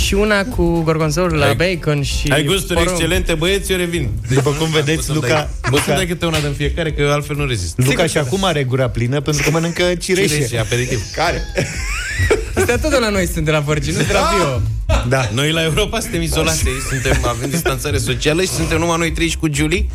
și 0.05 0.15
una 0.15 0.45
cu 0.45 0.81
gorgonzola 0.83 1.47
la 1.47 1.53
bacon 1.53 2.03
și 2.03 2.29
Ai 2.29 2.45
gusturi 2.45 2.75
porumb. 2.79 2.97
excelente, 2.97 3.35
băieți, 3.35 3.73
eu 3.73 3.79
revin. 3.79 4.09
După 4.35 4.51
cum 4.51 4.71
vedeți, 4.71 5.11
Luca... 5.11 5.51
Luca... 5.71 5.95
dai 5.95 6.07
câte 6.07 6.27
una 6.27 6.39
din 6.39 6.53
fiecare, 6.57 6.93
că 6.93 7.11
altfel 7.13 7.37
nu 7.37 7.47
rezist. 7.47 7.79
Luca 7.79 8.07
și 8.07 8.19
acum 8.19 8.45
are 8.45 8.65
gura 8.65 8.89
plină 8.89 9.21
pentru 9.21 9.43
că 9.43 9.51
mănâncă 9.51 9.95
cireșe. 9.95 10.35
Cireșe, 10.35 10.59
aperitiv. 10.59 11.03
Care? 11.15 11.43
Astea 12.55 12.79
tot 12.79 12.91
de 12.91 12.97
la 12.99 13.09
noi 13.09 13.27
sunt 13.27 13.45
de 13.45 13.51
la 13.51 13.59
Virgin, 13.61 13.95
nu 13.95 14.03
de 14.03 14.13
la 14.13 14.33
Bio. 14.37 14.63
Da. 15.09 15.29
Noi 15.33 15.53
la 15.53 15.63
Europa 15.63 16.01
suntem 16.01 16.23
izolați, 16.23 16.65
suntem, 16.89 17.19
avem 17.25 17.51
distanțare 17.51 17.99
socială 17.99 18.43
și 18.43 18.49
suntem 18.49 18.79
numai 18.79 18.99
noi 18.99 19.13
trei 19.13 19.29
și 19.29 19.37
cu 19.37 19.49
Julie. 19.53 19.87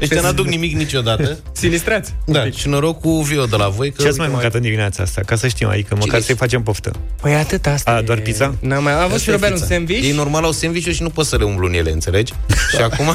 Ăștia 0.00 0.20
n-aduc 0.20 0.46
nimic 0.46 0.76
niciodată. 0.76 1.38
Sinistrați. 1.52 2.14
Da, 2.26 2.50
și 2.50 2.68
noroc 2.68 3.00
cu 3.00 3.22
Vio 3.22 3.44
de 3.44 3.56
la 3.56 3.68
voi. 3.68 3.90
Că 3.90 4.02
Ce 4.02 4.08
ați 4.08 4.18
mai 4.18 4.28
mâncat 4.28 4.54
în 4.54 4.60
dimineața 4.60 5.02
asta? 5.02 5.20
Ca 5.26 5.36
să 5.36 5.48
știm, 5.48 5.68
adică 5.68 5.96
măcar 5.98 6.20
să-i 6.20 6.34
facem 6.34 6.62
poftă. 6.62 6.90
Păi 7.20 7.34
atât 7.34 7.66
asta 7.66 7.90
A, 7.90 8.00
doar 8.00 8.18
pizza? 8.18 8.54
N-am 8.60 8.82
mai 8.82 9.02
avut 9.02 9.20
și 9.20 9.30
Robert 9.30 9.52
un 9.52 9.66
sandwich. 9.66 10.04
Ei 10.04 10.12
normal 10.12 10.44
au 10.44 10.52
sandwich 10.52 10.90
și 10.92 11.02
nu 11.02 11.08
pot 11.08 11.26
să 11.26 11.36
le 11.36 11.44
umblu 11.44 11.66
în 11.66 11.74
ele, 11.74 11.90
înțelegi? 11.90 12.32
Da. 12.46 12.56
Și 12.76 12.82
acum... 12.82 13.14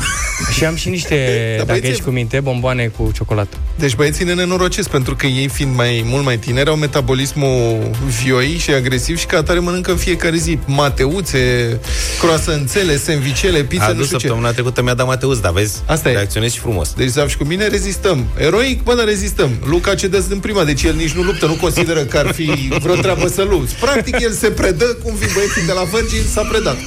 și 0.51 0.65
am 0.65 0.75
și 0.75 0.89
niște, 0.89 1.55
da, 1.57 1.63
dacă 1.63 1.87
ești 1.87 2.01
cu 2.01 2.09
minte, 2.09 2.39
bomboane 2.39 2.87
cu 2.87 3.11
ciocolată. 3.13 3.57
Deci 3.75 3.95
băieții 3.95 4.25
ne 4.25 4.33
nenorocesc, 4.33 4.89
pentru 4.89 5.15
că 5.15 5.25
ei 5.25 5.47
fiind 5.47 5.75
mai 5.75 6.03
mult 6.05 6.23
mai 6.23 6.37
tineri, 6.37 6.69
au 6.69 6.75
metabolismul 6.75 7.89
vioi 8.23 8.57
și 8.57 8.71
agresiv 8.71 9.17
și 9.17 9.25
ca 9.25 9.37
atare 9.37 9.59
mănâncă 9.59 9.91
în 9.91 9.97
fiecare 9.97 10.37
zi 10.37 10.59
mateuț, 10.65 11.24
căsuțe, 11.31 11.79
croasanțele, 12.19 12.97
sandvichele, 12.97 13.63
pizza, 13.63 13.85
A 13.85 13.87
nu 13.91 13.93
dus 13.93 14.05
știu 14.05 14.17
ce. 14.17 14.25
săptămâna 14.25 14.51
trecută 14.53 14.81
mi-a 14.81 14.93
dat 14.93 15.05
Mateus, 15.07 15.39
dar 15.39 15.51
vezi, 15.51 15.81
Asta 15.85 16.09
e. 16.09 16.13
reacționezi 16.13 16.53
și 16.53 16.59
frumos. 16.59 16.93
Deci, 16.93 17.07
Zav, 17.09 17.29
și 17.29 17.37
cu 17.37 17.43
mine 17.43 17.67
rezistăm. 17.67 18.25
Eroic, 18.37 18.83
bă, 18.83 18.95
dar 18.95 19.05
rezistăm. 19.05 19.49
Luca 19.65 19.95
cedează 19.95 20.27
în 20.31 20.39
prima, 20.39 20.63
deci 20.63 20.83
el 20.83 20.93
nici 20.95 21.11
nu 21.11 21.21
luptă, 21.21 21.45
nu 21.45 21.53
consideră 21.61 21.99
că 22.03 22.17
ar 22.17 22.31
fi 22.33 22.69
vreo 22.81 22.95
treabă 22.95 23.27
să 23.27 23.43
lupți. 23.49 23.75
Practic, 23.75 24.19
el 24.19 24.31
se 24.31 24.47
predă, 24.47 24.85
cum 25.03 25.15
vin 25.15 25.29
băieții 25.33 25.65
de 25.65 25.71
la 25.71 25.83
Virgin, 25.83 26.21
s-a 26.33 26.41
predat. 26.41 26.77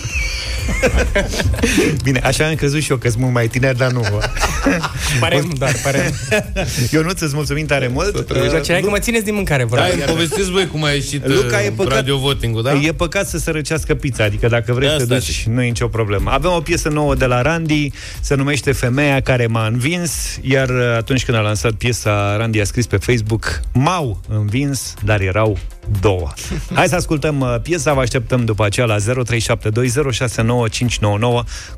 Bine, 2.05 2.21
așa 2.25 2.47
am 2.47 2.55
crezut 2.55 2.81
și 2.81 2.91
eu 2.91 2.97
că 2.97 3.09
sunt 3.09 3.21
mult 3.23 3.33
mai 3.35 3.49
tineri, 3.49 3.77
dar 3.77 3.91
nu. 3.91 4.01
Pare, 5.21 5.43
doar, 5.59 5.73
pare. 5.83 6.15
Eu 6.91 7.03
nu 7.03 7.11
ți 7.11 7.31
mulțumim 7.35 7.67
tare 7.67 7.89
mult. 7.89 8.33
Dar 8.51 8.61
ce 8.61 8.73
ai 8.73 8.81
că 8.83 8.89
mă 8.91 8.99
țineți 8.99 9.25
din 9.25 9.35
mâncare, 9.35 9.65
vă 9.65 9.77
Da, 9.77 9.83
rog. 9.87 9.93
îmi 9.93 10.03
povestiți 10.03 10.51
voi 10.51 10.67
cum 10.67 10.85
a 10.85 10.91
ieșit 10.91 11.27
Luca, 11.27 11.63
e 11.63 11.69
uh, 11.69 11.75
păcat- 11.77 11.93
radio 11.93 12.19
voting 12.19 12.61
da? 12.63 12.73
E 12.73 12.93
păcat 12.93 13.29
să 13.29 13.39
se 13.39 13.51
răcească 13.51 13.95
pizza, 13.95 14.25
adică 14.25 14.47
dacă 14.49 14.73
vrei 14.73 14.89
De 14.89 14.95
să 14.99 15.07
te 15.07 15.15
asta 15.15 15.27
duci, 15.27 15.47
nu 15.55 15.63
e 15.63 15.67
nicio 15.67 15.89
problemă. 15.89 16.31
Avem 16.31 16.51
o 16.51 16.61
piesă 16.61 16.89
nouă 16.89 17.15
de 17.15 17.25
la 17.27 17.43
Randy, 17.43 17.91
se 18.21 18.35
numește 18.35 18.73
Femeia 18.73 19.21
care 19.21 19.47
m-a 19.47 19.67
învins, 19.67 20.39
iar 20.41 20.69
uh, 20.69 20.95
atunci 20.97 21.25
când 21.25 21.37
a 21.37 21.41
lansat 21.41 21.73
piesa, 21.73 22.37
Randy 22.37 22.61
a 22.61 22.65
scris 22.65 22.87
pe 22.87 22.97
Facebook, 22.97 23.61
m-au 23.73 24.21
învins, 24.29 24.95
dar 25.05 25.21
erau 25.21 25.59
două. 26.01 26.33
Hai 26.75 26.89
să 26.89 26.95
ascultăm 26.95 27.41
uh, 27.41 27.55
piesa, 27.63 27.93
vă 27.93 28.01
așteptăm 28.01 28.45
după 28.45 28.65
aceea 28.65 28.87
la 28.87 28.97
0372069599 28.97 30.58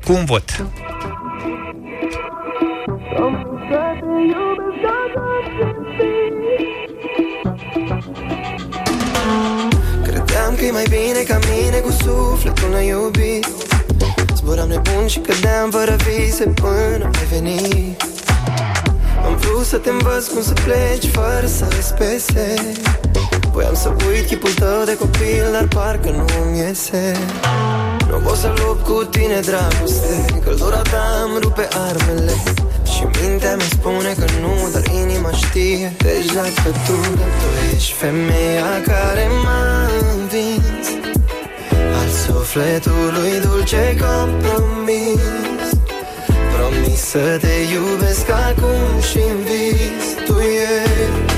cu 0.03 0.11
un 0.11 0.25
vot. 0.25 0.65
Credeam 10.03 10.55
că 10.55 10.65
e 10.65 10.71
mai 10.71 10.83
bine 10.89 11.23
ca 11.27 11.39
mine 11.53 11.77
cu 11.77 11.91
sufletul 11.91 12.69
neiubit 12.69 13.47
Zburam 14.35 14.67
nebun 14.67 15.07
și 15.07 15.19
cădeam 15.19 15.69
fără 15.71 15.95
vise 15.95 16.43
până 16.43 17.09
ai 17.19 17.25
venit. 17.31 18.03
Am 19.25 19.35
vrut 19.35 19.65
să 19.65 19.77
te 19.77 19.89
învăț 19.89 20.27
cum 20.27 20.41
să 20.41 20.53
pleci 20.53 21.11
fără 21.11 21.45
să 21.45 21.65
îți 21.79 21.93
pese 21.93 22.55
Voiam 23.51 23.75
să 23.75 23.89
uit 24.07 24.25
chipul 24.27 24.53
tău 24.53 24.83
de 24.85 24.97
copil, 24.97 25.45
dar 25.51 25.67
parcă 25.67 26.09
nu-mi 26.09 26.57
iese 26.57 27.17
Nu 28.11 28.17
pot 28.17 28.35
să 28.35 28.53
lupt 28.65 28.83
cu 28.83 29.03
tine, 29.03 29.39
dragoste 29.39 30.25
Căldura 30.43 30.81
ta 30.81 31.03
îmi 31.25 31.39
rupe 31.41 31.67
armele. 31.89 32.33
Și 32.93 33.03
mintea 33.21 33.55
mi 33.55 33.61
spune 33.61 34.13
că 34.19 34.25
nu, 34.41 34.69
dar 34.73 34.83
inima 35.01 35.31
știe. 35.31 35.93
Deja 35.97 36.41
că 36.63 36.69
tu, 36.85 36.97
tu 37.39 37.49
ești 37.75 37.93
femeia 37.93 38.81
care 38.85 39.27
m-a 39.43 39.89
învins 40.11 40.87
Al 41.99 42.09
sufletului 42.25 43.33
dulce 43.41 43.97
compromis 44.05 45.21
Promis 46.53 47.01
să 47.01 47.37
te 47.41 47.55
iubesc 47.73 48.29
acum 48.29 49.01
și 49.09 49.17
în 49.17 49.37
vis. 49.43 50.25
Tu 50.25 50.39
ești 50.39 51.30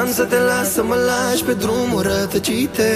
Voiam 0.00 0.14
să 0.14 0.24
te 0.24 0.38
las 0.38 0.72
să 0.72 0.82
mă 0.82 0.94
lași 0.94 1.44
pe 1.44 1.52
drumuri 1.52 2.08
rătăcite. 2.08 2.90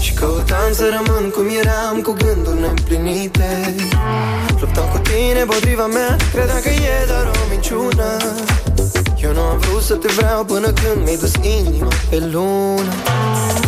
Și 0.00 0.12
căutam 0.12 0.70
să 0.72 0.84
rămân 0.96 1.30
cum 1.30 1.46
eram 1.62 1.96
cu 2.02 2.12
gânduri 2.22 2.60
neîmplinite. 2.60 3.74
Luptam 4.60 4.88
cu 4.92 4.98
tine 4.98 5.44
potriva 5.44 5.86
mea, 5.86 6.16
credeam 6.32 6.60
că 6.62 6.68
e 6.68 7.04
doar 7.06 7.26
o 7.26 7.38
minciună. 7.50 8.08
Eu 9.22 9.32
nu 9.32 9.40
am 9.40 9.58
vrut 9.58 9.82
să 9.82 9.94
te 9.94 10.08
vreau 10.16 10.44
până 10.44 10.68
când 10.80 10.98
mi-ai 11.04 11.16
dus 11.16 11.34
inima 11.60 11.92
pe 12.10 12.18
lună. 12.32 12.94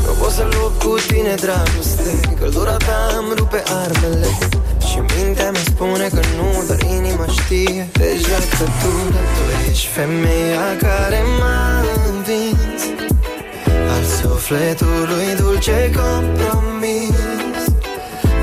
Nu 0.07 0.13
pot 0.21 0.31
să 0.31 0.45
lupt 0.53 0.83
cu 0.83 0.95
tine, 1.07 1.35
dragoste 1.35 2.21
Căldura 2.41 2.77
ta 2.77 2.99
îmi 3.19 3.33
rupe 3.37 3.63
armele. 3.83 4.31
Și 4.89 4.99
mintea 5.15 5.51
mi 5.51 5.63
spune 5.71 6.09
că 6.09 6.21
nu, 6.37 6.49
dar 6.69 6.81
inima 6.97 7.27
știe 7.27 7.89
Deja 7.93 8.39
că 8.51 8.65
tu, 8.81 8.93
tu 9.35 9.71
ești 9.71 9.87
femeia 9.87 10.67
care 10.81 11.23
m-a 11.39 11.77
învins 11.79 11.96
Al 11.96 11.96
sufletului 14.37 15.35
dulce 15.39 15.91
compromis. 16.01 17.17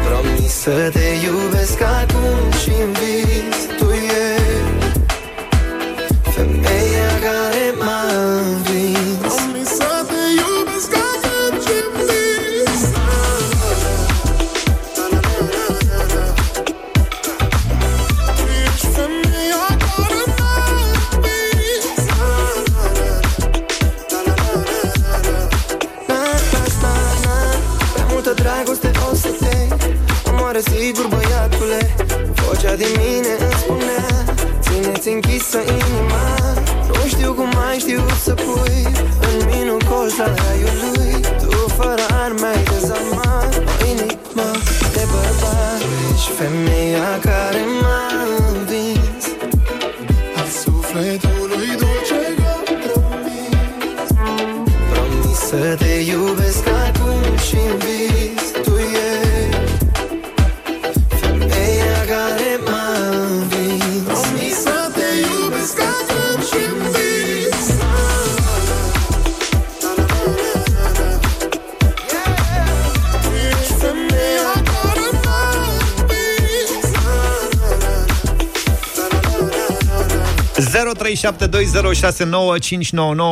Promis 0.05 0.53
să 0.53 0.89
te 0.93 1.07
iubesc 1.25 1.81
acum 1.81 2.51
și 2.61 2.71
în 2.85 2.91
vis. 2.91 3.57
Tu 3.77 3.89
ești 3.91 5.01
femeia 6.35 7.11
care 7.23 7.52
o 29.11 29.15
să 29.15 29.29
te 29.39 29.57
Omoare 30.29 30.61
sigur 30.71 31.07
băiatule. 31.07 31.95
Vocea 32.41 32.75
din 32.75 32.93
mine 33.01 33.33
îmi 33.39 33.57
spunea 33.61 34.07
Ține-ți 34.61 35.09
închisă 35.09 35.59
inima. 35.77 36.25
Nu 36.87 37.07
știu 37.07 37.33
cum 37.33 37.49
mai 37.59 37.77
știu 37.79 38.03
să 38.23 38.33
pui 38.33 38.81
În 39.29 39.37
minul 39.51 39.81
colț 39.89 40.17
al 40.19 40.33
raiului 40.41 41.11
Tu 41.41 41.69
fără 41.77 42.05
arme 42.23 42.47
ai 42.53 42.63
dezarmat 42.63 43.51
O 43.71 43.85
inimă 43.91 44.47
de 44.95 45.03
bărbat. 45.11 45.77
Tu 45.83 45.91
ești 46.13 46.31
femeia 46.39 47.09
care 47.27 47.61
m-a 47.81 48.03
învins. 48.47 49.23
Al 50.39 50.47
sufletului 50.63 51.69
dulce 51.81 52.21
compromis 52.43 54.09
Promis 54.91 55.37
să 55.49 55.75
te 55.81 55.93
iubesc 56.11 56.63
acum 56.85 57.37
și 57.47 57.57
în 57.71 57.77
0372069599 81.13 81.19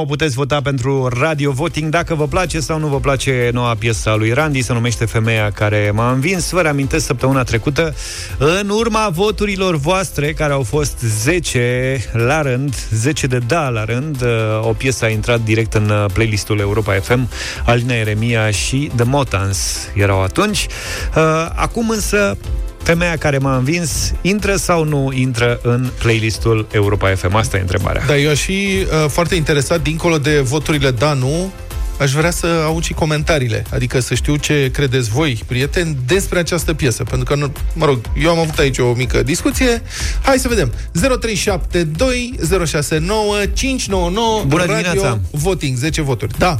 puteți 0.07 0.35
vota 0.35 0.61
pentru 0.61 1.07
Radio 1.19 1.51
Voting 1.51 1.89
dacă 1.89 2.15
vă 2.15 2.27
place 2.27 2.59
sau 2.59 2.79
nu 2.79 2.87
vă 2.87 2.99
place 2.99 3.49
noua 3.53 3.75
piesă 3.75 4.09
a 4.09 4.15
lui 4.15 4.33
Randy, 4.33 4.61
se 4.61 4.73
numește 4.73 5.05
Femeia 5.05 5.51
care 5.51 5.91
m-a 5.93 6.11
învins. 6.11 6.49
Vă 6.49 6.61
reamintesc 6.61 7.05
săptămâna 7.05 7.43
trecută, 7.43 7.95
în 8.37 8.69
urma 8.69 9.09
voturilor 9.11 9.75
voastre, 9.75 10.33
care 10.33 10.53
au 10.53 10.63
fost 10.63 10.99
10 10.99 12.09
la 12.11 12.41
rând, 12.41 12.75
10 12.91 13.27
de 13.27 13.37
da 13.37 13.69
la 13.69 13.83
rând, 13.83 14.21
uh, 14.21 14.29
o 14.61 14.73
piesă 14.73 15.05
a 15.05 15.09
intrat 15.09 15.41
direct 15.41 15.73
în 15.73 15.89
uh, 15.89 16.05
playlistul 16.13 16.59
Europa 16.59 16.93
FM, 16.93 17.29
Alina 17.65 17.93
Eremia 17.93 18.51
și 18.51 18.91
The 18.95 19.05
Motans 19.05 19.87
erau 19.95 20.21
atunci. 20.21 20.67
Uh, 21.15 21.49
Acum 21.55 21.89
însă 21.89 22.37
Femeia 22.83 23.17
care 23.17 23.37
m-a 23.37 23.55
învins 23.55 24.13
intră 24.21 24.55
sau 24.55 24.83
nu 24.83 25.11
intră 25.13 25.59
în 25.63 25.89
playlistul 25.99 26.67
Europa 26.71 27.15
FM? 27.15 27.35
Asta 27.35 27.57
e 27.57 27.59
întrebarea. 27.59 28.03
Dar 28.07 28.17
eu 28.17 28.29
aș 28.29 28.41
fi 28.41 28.51
uh, 29.03 29.09
foarte 29.09 29.35
interesat, 29.35 29.81
dincolo 29.81 30.17
de 30.17 30.39
voturile 30.39 30.91
da, 30.91 31.13
nu, 31.13 31.51
aș 31.99 32.11
vrea 32.11 32.31
să 32.31 32.47
aud 32.65 32.83
și 32.83 32.93
comentariile. 32.93 33.63
Adică 33.73 33.99
să 33.99 34.13
știu 34.13 34.35
ce 34.35 34.69
credeți 34.73 35.09
voi, 35.09 35.43
prieteni, 35.47 35.97
despre 36.05 36.39
această 36.39 36.73
piesă. 36.73 37.03
Pentru 37.03 37.25
că, 37.25 37.39
nu, 37.39 37.51
mă 37.73 37.85
rog, 37.85 37.99
eu 38.21 38.29
am 38.29 38.39
avut 38.39 38.59
aici 38.59 38.77
o 38.77 38.93
mică 38.93 39.23
discuție. 39.23 39.81
Hai 40.21 40.37
să 40.37 40.47
vedem. 40.47 40.73
0372 40.91 42.33
069 42.65 43.35
599 43.53 44.43
Bună 44.47 44.65
Radio 44.65 44.75
dimineața! 44.75 45.19
Voting, 45.31 45.77
10 45.77 46.01
voturi. 46.01 46.37
Da. 46.37 46.59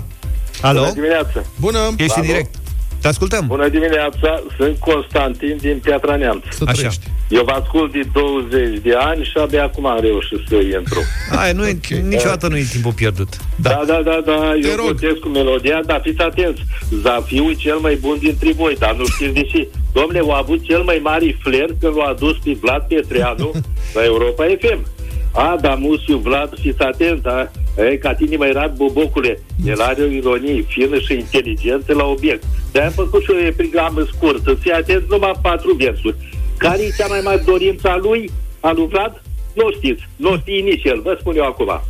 Alo? 0.61 0.79
Bună 0.79 0.93
dimineața! 0.93 1.45
Bună! 1.59 1.79
Ești 1.97 2.17
în 2.17 2.23
Alo? 2.23 2.25
direct. 2.25 2.55
Te 3.01 3.07
ascultăm. 3.07 3.45
Bună 3.47 3.67
dimineața, 3.69 4.43
sunt 4.57 4.77
Constantin 4.79 5.57
din 5.61 5.79
Piatra 5.83 6.15
Neamț. 6.15 6.43
Să 6.49 6.63
Așa. 6.65 6.71
trăiești. 6.73 7.05
Eu 7.29 7.43
vă 7.43 7.51
ascult 7.51 7.91
de 7.91 8.01
20 8.13 8.79
de 8.81 8.93
ani 8.97 9.23
și 9.23 9.31
abia 9.41 9.63
acum 9.63 9.85
am 9.85 9.99
reușit 10.01 10.39
să 10.47 10.55
intru. 10.55 10.99
Hai, 11.35 11.53
nu 11.53 11.67
e, 11.67 11.77
niciodată 12.07 12.47
nu 12.47 12.57
e 12.57 12.65
timpul 12.71 12.93
pierdut. 12.93 13.27
Da, 13.55 13.83
da, 13.87 14.01
da, 14.03 14.21
da, 14.25 14.51
Te 14.61 14.67
eu 14.67 14.75
rog. 14.75 14.85
plătesc 14.85 15.19
cu 15.19 15.27
melodia, 15.27 15.81
dar 15.85 16.01
fiți 16.03 16.21
atenți. 16.21 16.61
Zafiu 17.01 17.49
e 17.49 17.53
cel 17.53 17.77
mai 17.77 17.95
bun 17.95 18.17
dintre 18.19 18.51
voi, 18.51 18.75
dar 18.79 18.95
nu 18.95 19.05
știți 19.05 19.33
de 19.33 19.41
ce. 19.43 19.67
Domnule, 19.93 20.19
au 20.19 20.31
avut 20.31 20.63
cel 20.63 20.81
mai 20.81 20.99
mare 21.03 21.37
flair 21.41 21.69
când 21.79 21.95
l-a 21.97 22.03
adus 22.05 22.37
pe 22.43 22.57
Vlad 22.61 22.81
Petreanu 22.87 23.51
la 23.95 24.03
Europa 24.03 24.43
FM. 24.59 24.85
A, 25.33 25.57
dar 25.61 25.75
Musiu, 25.79 26.17
Vlad, 26.17 26.53
fiți 26.61 26.81
atenți, 26.81 27.21
da? 27.21 27.51
E, 27.77 27.97
ca 27.97 28.13
tine 28.13 28.35
mai 28.35 28.51
rat 28.51 28.75
bobocule. 28.75 29.39
El 29.65 29.81
are 29.81 30.01
o 30.01 30.05
ironie 30.05 30.61
fină 30.61 30.99
și 30.99 31.13
inteligență 31.13 31.93
la 31.93 32.05
obiect. 32.05 32.43
De-aia 32.71 32.87
am 32.87 32.93
făcut 32.93 33.23
și 33.23 33.31
o 33.31 33.37
epigramă 33.37 34.01
scurtă. 34.13 34.53
Fii 34.53 34.71
atent 34.71 35.09
numai 35.09 35.31
patru 35.41 35.73
versuri. 35.73 36.15
Care 36.57 36.81
e 36.81 36.93
cea 36.97 37.07
mai 37.07 37.21
mare 37.23 37.43
dorință 37.45 37.89
a 37.89 37.97
lui, 37.97 38.31
a 38.59 38.71
lui 38.71 38.87
Vlad? 38.87 39.21
Nu 39.53 39.71
știți. 39.71 40.07
Nu 40.15 40.37
știe 40.37 40.61
nici 40.61 40.83
el. 40.83 41.01
Vă 41.01 41.17
spun 41.19 41.35
eu 41.35 41.45
acum. 41.45 41.81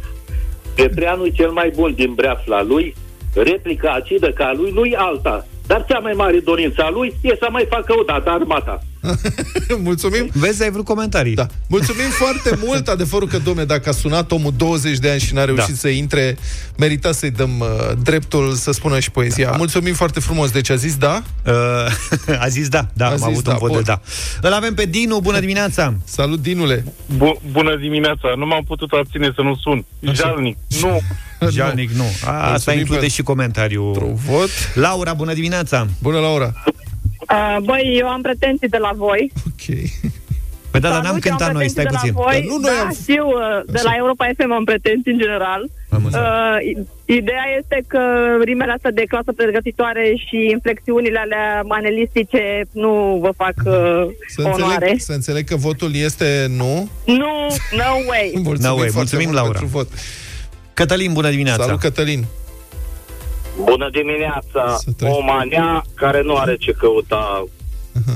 Petreanu 0.75 1.25
e 1.25 1.29
cel 1.29 1.51
mai 1.51 1.71
bun 1.75 1.93
din 1.93 2.13
breafla 2.13 2.63
lui, 2.63 2.95
replica 3.33 3.91
acidă 3.91 4.31
ca 4.31 4.45
a 4.45 4.53
lui, 4.53 4.71
nu-i 4.71 4.95
alta. 4.95 5.47
Dar 5.67 5.85
cea 5.85 5.99
mai 5.99 6.13
mare 6.13 6.39
dorință 6.39 6.83
a 6.83 6.89
lui 6.89 7.13
e 7.21 7.35
să 7.39 7.47
mai 7.51 7.65
facă 7.69 7.93
o 7.99 8.03
dată 8.03 8.29
armata. 8.29 8.81
Mulțumim. 9.83 10.29
Vezi, 10.33 10.63
ai 10.63 10.71
vrut 10.71 10.85
comentarii. 10.85 11.35
Da. 11.35 11.47
Mulțumim 11.67 12.09
foarte 12.23 12.57
mult. 12.63 12.87
Adevărul 12.87 13.27
că, 13.27 13.37
domne, 13.37 13.63
dacă 13.63 13.89
a 13.89 13.91
sunat 13.91 14.31
omul 14.31 14.53
20 14.57 14.97
de 14.97 15.09
ani 15.09 15.19
și 15.19 15.33
n-a 15.33 15.45
reușit 15.45 15.67
Da. 15.67 15.73
să 15.75 15.87
intre, 15.87 16.37
merita 16.77 17.11
să-i 17.11 17.31
dăm 17.31 17.59
uh, 17.59 17.67
dreptul 18.03 18.53
să 18.53 18.71
spună 18.71 18.99
și 18.99 19.11
poezia. 19.11 19.49
Da. 19.51 19.57
Mulțumim 19.57 19.93
foarte 19.93 20.19
frumos. 20.19 20.49
Deci 20.51 20.69
a 20.69 20.75
zis 20.75 20.95
da? 20.95 21.23
Uh, 21.45 22.33
a 22.45 22.47
zis 22.47 22.67
da, 22.67 22.87
da, 22.93 23.05
A 23.05 23.09
am 23.09 23.15
zis 23.17 23.25
avut 23.25 23.43
da, 23.43 23.51
un 23.51 23.57
vot 23.59 23.69
de 23.69 23.75
bun. 23.75 23.83
da. 23.85 24.01
Îl 24.47 24.53
avem 24.53 24.73
pe 24.73 24.85
Dinu, 24.85 25.19
bună 25.19 25.39
dimineața! 25.39 25.93
Salut, 26.03 26.41
Dinule! 26.41 26.83
Bu- 27.17 27.41
bună 27.51 27.75
dimineața, 27.75 28.33
nu 28.37 28.45
m-am 28.45 28.63
putut 28.63 28.91
abține 28.91 29.31
să 29.35 29.41
nu 29.41 29.55
sun. 29.55 29.85
Jalnic, 30.13 30.57
nu. 30.81 30.99
Jalnic, 31.49 31.89
nu. 31.89 32.03
A, 32.25 32.29
asta 32.31 32.47
Mulțumim 32.49 32.79
include 32.79 32.99
pentru- 32.99 33.15
și 33.17 33.23
comentariul. 33.23 34.13
Vot. 34.25 34.49
Laura, 34.73 35.13
bună 35.13 35.33
dimineața! 35.33 35.87
Bună, 36.01 36.19
Laura! 36.19 36.53
Uh, 37.31 37.57
băi, 37.63 37.95
eu 37.99 38.07
am 38.07 38.21
pretenții 38.21 38.67
de 38.67 38.77
la 38.77 38.91
voi. 38.95 39.31
Ok. 39.51 39.77
Păi 40.71 40.79
da, 40.79 40.87
dar 40.89 40.97
Salut, 40.97 41.05
n-am 41.07 41.19
eu 41.23 41.29
cântat 41.29 41.47
am 41.47 41.53
noi, 41.53 41.65
pretenții 41.65 41.81
stai 41.81 41.85
de 41.85 41.91
la 41.93 41.99
puțin. 41.99 42.13
Voi. 42.23 42.33
Dar 42.33 42.43
nu 42.51 42.57
noi 42.67 42.71
da, 42.77 42.81
am- 42.85 42.93
știu, 43.01 43.25
uh, 43.27 43.73
de 43.75 43.81
la 43.83 43.93
Europa 44.01 44.25
FM 44.37 44.51
am 44.51 44.63
pretenții 44.63 45.11
în 45.11 45.17
general. 45.17 45.61
Am 45.89 46.01
înțeles. 46.05 46.25
Uh, 46.27 46.83
ideea 47.05 47.45
este 47.59 47.77
că 47.87 48.01
rimele 48.43 48.71
astea 48.71 48.91
de 48.91 49.03
clasă 49.11 49.31
pregătitoare 49.35 50.13
și 50.25 50.37
inflexiunile 50.51 51.19
alea 51.19 51.61
manelistice 51.75 52.43
nu 52.71 52.93
vă 53.23 53.31
fac 53.43 53.53
uh, 53.65 53.73
Să 54.35 54.41
onoare. 54.41 54.73
înțeleg, 54.73 54.99
să 54.99 55.11
înțeleg 55.13 55.43
că 55.47 55.55
votul 55.55 55.91
este 55.95 56.45
nu. 56.49 56.89
Nu, 57.05 57.33
no 57.81 57.91
way. 58.09 58.27
Mulțumim, 58.49 58.69
No 58.69 58.73
way. 58.79 58.89
foarte 58.89 58.97
Mulțumim, 58.97 59.25
mult 59.29 59.37
Laura. 59.37 59.51
Pentru 59.59 59.77
vot. 59.77 59.87
Cătălin, 60.73 61.13
bună 61.13 61.29
dimineața! 61.29 61.63
Salut, 61.63 61.79
Cătălin! 61.79 62.25
Bună 63.57 63.89
dimineața! 63.91 64.75
Să 64.77 64.91
trăiești. 64.97 65.21
O 65.21 65.23
manea 65.23 65.83
care 65.93 66.21
nu 66.23 66.35
are 66.35 66.55
ce 66.59 66.71
căuta 66.71 67.43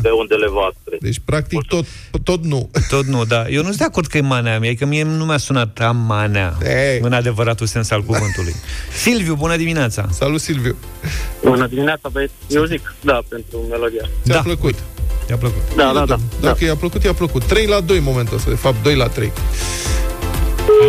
pe 0.02 0.10
undele 0.10 0.48
voastre. 0.50 0.98
Deci, 1.00 1.20
practic, 1.26 1.62
tot, 1.68 1.86
tot 2.24 2.44
nu. 2.44 2.70
Tot 2.90 3.06
nu, 3.06 3.26
da. 3.26 3.48
Eu 3.50 3.58
nu 3.62 3.68
sunt 3.68 3.78
de 3.78 3.84
acord 3.84 4.08
că 4.08 4.18
e 4.18 4.22
manea 4.22 4.60
mea, 4.60 4.74
că 4.80 4.86
mie 4.86 5.04
nu 5.04 5.26
mi-a 5.26 5.38
sunat 5.38 5.80
a 5.80 5.92
manea, 5.92 6.58
Ei. 6.64 7.00
în 7.02 7.14
adevăratul 7.14 7.66
sens 7.68 7.92
al 7.92 8.02
cuvântului. 8.02 8.54
Silviu, 8.94 9.36
bună 9.36 9.56
dimineața! 9.56 10.08
Salut, 10.12 10.40
Silviu! 10.42 10.76
Bună 11.44 11.68
dimineața, 11.68 12.10
băieți. 12.12 12.34
Eu 12.50 12.64
zic 12.64 12.96
da 13.02 13.20
pentru 13.30 13.58
melodia. 13.70 14.10
Ți-a 14.24 14.34
Da. 14.34 14.42
plăcut? 14.42 14.76
I-a 15.30 15.38
plăcut. 15.38 15.62
Da, 15.76 15.92
da, 15.94 16.06
da. 16.06 16.18
Dacă 16.42 16.64
i-a 16.66 16.76
plăcut, 16.76 17.04
i-a 17.04 17.14
plăcut. 17.14 17.44
3 17.44 17.66
la 17.66 17.80
2 17.80 17.98
în 17.98 18.04
momentul 18.04 18.36
ăsta, 18.38 18.50
de 18.50 18.56
fapt 18.56 18.84
2 18.84 18.96
la 18.96 19.08
3. 19.08 19.32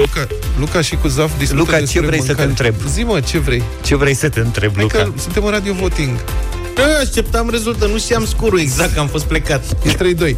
Luca, 0.00 0.26
Luca 0.58 0.80
și 0.80 0.96
cu 0.96 1.08
Zaf 1.08 1.38
discută 1.38 1.58
Luca, 1.60 1.72
ce 1.76 1.80
despre 1.82 2.06
vrei 2.06 2.20
să 2.20 2.34
te 2.34 2.44
mâncare. 2.44 2.68
întreb? 2.68 2.88
Zi 2.90 3.02
mă, 3.02 3.20
ce 3.20 3.38
vrei? 3.38 3.62
Ce 3.84 3.96
vrei 3.96 4.14
să 4.14 4.28
te 4.28 4.40
întreb, 4.40 4.72
Hai 4.74 4.82
Luca? 4.82 4.98
că 4.98 5.10
suntem 5.18 5.44
în 5.44 5.50
radio 5.50 5.72
voting. 5.72 6.16
Eu 6.78 6.84
așteptam 7.00 7.50
rezultă, 7.50 7.86
nu 7.86 7.98
știam 7.98 8.26
scurul 8.26 8.58
exact, 8.60 8.94
că 8.94 9.00
am 9.00 9.06
fost 9.06 9.24
plecat. 9.24 9.62
E 9.84 9.92
3-2. 9.92 10.34
0372069599. 10.34 10.36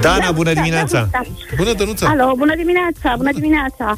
Dana, 0.00 0.30
bună 0.30 0.52
dimineața! 0.52 1.08
Bună, 1.56 1.72
Dănuța! 1.72 2.06
Alo, 2.08 2.32
bună 2.36 2.54
dimineața, 2.56 3.14
bună 3.16 3.30
dimineața. 3.32 3.94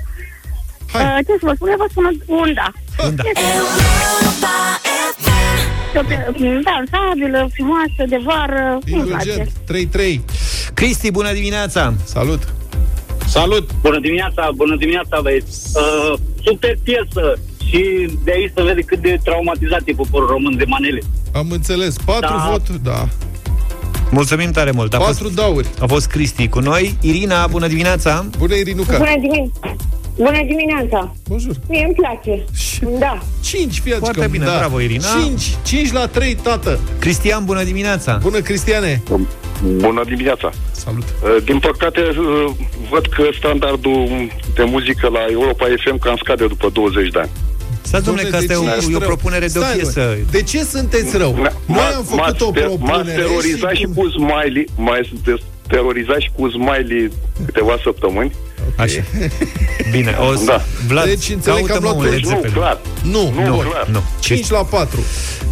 Hai. 0.93 1.03
Uh, 1.05 1.16
ce 1.27 1.33
să 1.41 1.43
vă 1.47 1.53
spun? 1.55 1.68
Eu 1.68 1.77
vă 1.79 1.87
spun 1.91 2.23
unda. 2.27 2.73
Unda. 3.07 3.23
E 5.95 5.99
o 5.99 6.03
pe- 6.03 6.27
Dansabilă, 6.68 7.49
frumoasă, 7.55 8.03
de 8.09 8.21
vară. 8.25 8.79
Îmi 8.93 9.03
place. 9.03 9.31
Indulgent. 9.31 9.51
3-3. 9.64 10.21
Cristi, 10.75 11.11
bună 11.11 11.33
dimineața! 11.33 11.95
Salut! 12.05 12.43
Salut! 13.31 13.70
Bună 13.81 14.01
dimineața, 14.01 14.51
bună 14.55 14.76
dimineața, 14.76 15.18
băieți. 15.22 15.70
Uh, 15.74 16.18
super 16.45 16.78
piesă 16.83 17.39
și 17.68 18.09
de 18.24 18.31
aici 18.31 18.53
se 18.57 18.62
vede 18.62 18.81
cât 18.81 18.99
de 19.01 19.18
traumatizat 19.24 19.81
e 19.85 19.93
poporul 19.93 20.28
român 20.28 20.57
de 20.57 20.64
manele. 20.66 21.01
Am 21.33 21.47
înțeles. 21.51 21.97
4 22.05 22.20
Da. 22.20 22.49
voturi, 22.51 22.83
da. 22.83 23.09
Mulțumim 24.11 24.51
tare 24.51 24.70
mult! 24.70 24.95
A 24.95 24.99
4 24.99 25.22
fost, 25.22 25.35
dauri. 25.35 25.66
a 25.81 25.87
fost 25.87 26.07
Cristi 26.07 26.49
cu 26.49 26.59
noi. 26.61 26.97
Irina, 27.01 27.47
bună 27.47 27.66
dimineața! 27.66 28.26
Bună, 28.39 28.55
Irinuca! 28.55 28.97
Bună 28.97 29.11
dimineața. 29.20 29.76
Bună 30.16 30.41
dimineața. 30.47 31.14
Bonjour. 31.28 31.57
Mie 31.68 31.85
îmi 31.85 31.95
place. 31.95 32.45
Da. 32.99 33.18
5, 33.43 33.81
fiați 33.81 34.01
Foarte 34.01 34.20
că- 34.20 34.26
bine, 34.28 34.45
da. 34.45 34.57
bravo, 34.59 34.81
Irina. 34.81 35.05
5, 35.24 35.43
5 35.64 35.93
la 35.93 36.07
3, 36.07 36.35
tată. 36.35 36.78
Cristian, 36.99 37.45
bună 37.45 37.62
dimineața! 37.62 38.18
Bună, 38.22 38.39
Cristiane. 38.41 39.03
Bună 39.64 40.02
dimineața! 40.04 40.50
Salut. 40.72 41.02
Uh, 41.22 41.36
Din 41.44 41.58
păcate, 41.58 42.00
uh, 42.00 42.50
văd 42.90 43.06
că 43.06 43.22
standardul 43.38 44.08
de 44.54 44.62
muzică 44.64 45.08
la 45.08 45.20
Europa 45.30 45.66
FM 45.84 45.98
cam 45.98 46.16
scade 46.16 46.46
după 46.46 46.68
20 46.72 47.08
de 47.11 47.18
ani. 47.18 47.30
Stați, 47.82 48.04
domnule, 48.04 48.28
că 48.28 48.36
asta 48.36 48.52
e 48.52 48.56
Dom'le, 48.56 48.61
de 48.61 48.70
ce 48.70 48.74
o, 48.74 48.76
ești 48.76 48.92
e 48.92 48.94
o 48.96 48.98
rău? 48.98 49.08
propunere 49.08 49.46
de 49.46 49.58
o 49.58 49.62
Stai, 49.62 49.74
piesă. 49.76 50.00
mă. 50.00 50.24
De 50.30 50.42
ce 50.42 50.64
sunteți 50.64 51.16
rău? 51.16 51.32
Noi 51.66 51.78
am 51.96 52.02
făcut 52.04 52.16
m-ați 52.18 52.42
o 52.42 52.50
ter- 52.50 52.64
propunere 52.64 52.96
M-ați 52.96 53.11
terorizat 53.14 53.72
și, 53.74 53.84
cum- 53.84 53.94
cu 53.94 54.08
smiley, 54.08 54.64
m-ați 54.76 55.08
te- 55.24 55.42
terorizat 55.68 56.18
și 56.20 56.30
cu 56.36 56.48
smiley 56.48 57.11
câteva 57.44 57.76
săptămâni. 57.82 58.30
Așa. 58.77 59.01
Bine, 59.93 60.16
o 60.31 60.35
să... 60.35 60.45
Da. 60.45 60.62
Vlad, 60.87 61.05
Deci 61.05 61.29
înțeleg 61.29 61.66
că 61.66 61.73
am 61.73 61.81
caută-mă 61.81 61.87
luat 61.89 61.97
un 61.97 62.05
un- 62.05 62.11
Led 62.11 62.23
Nu, 62.23 62.29
Zeppelin. 62.29 62.55
clar. 62.57 62.79
Nu, 63.03 63.33
Nu, 63.35 63.47
nu. 63.47 63.57
clar. 63.57 63.87
Nu. 63.93 64.03
5 64.21 64.51
la 64.51 64.59
4. 64.64 65.01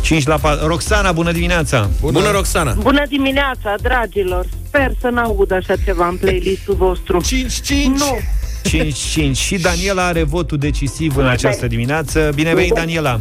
5 0.01 0.27
la 0.27 0.37
4. 0.37 0.67
Roxana, 0.67 1.13
bună 1.13 1.33
dimineața! 1.33 1.91
Bună, 2.01 2.19
Bună, 2.19 2.31
Roxana! 2.31 2.73
Bună 2.73 3.03
dimineața, 3.09 3.75
dragilor. 3.83 4.47
Sper 4.67 4.93
să 5.01 5.09
n-aud 5.09 5.53
așa 5.53 5.75
ceva 5.85 6.07
în 6.09 6.17
playlistul 6.17 6.75
vostru. 6.75 7.21
5, 7.21 7.53
5. 7.61 7.99
Nu. 7.99 8.19
5-5. 8.69 9.33
Și 9.33 9.59
Daniela 9.59 10.07
are 10.07 10.23
votul 10.23 10.59
decisiv 10.59 11.17
în 11.17 11.27
această 11.27 11.67
dimineață. 11.67 12.31
Bine 12.35 12.55
venit, 12.55 12.73
Daniela! 12.73 13.21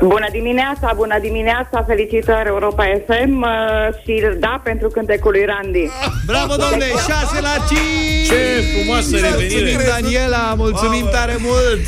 Bună 0.00 0.28
dimineața, 0.32 0.92
bună 0.96 1.18
dimineața, 1.20 1.84
felicitări 1.86 2.48
Europa 2.48 2.84
FM 3.06 3.42
uh, 3.42 3.48
și 4.02 4.22
da 4.38 4.60
pentru 4.64 4.88
cântecul 4.88 5.30
lui 5.30 5.44
Randy. 5.44 5.88
Bravo, 6.26 6.54
domnule! 6.56 6.88
6 6.88 7.40
la 7.40 7.56
5! 7.68 7.80
Ce 8.28 8.64
frumoasă 8.72 9.08
Mulțumim, 9.10 9.38
revenire! 9.38 9.84
Daniela! 9.90 10.54
Mulțumim 10.56 11.08
tare 11.10 11.36
mult! 11.38 11.80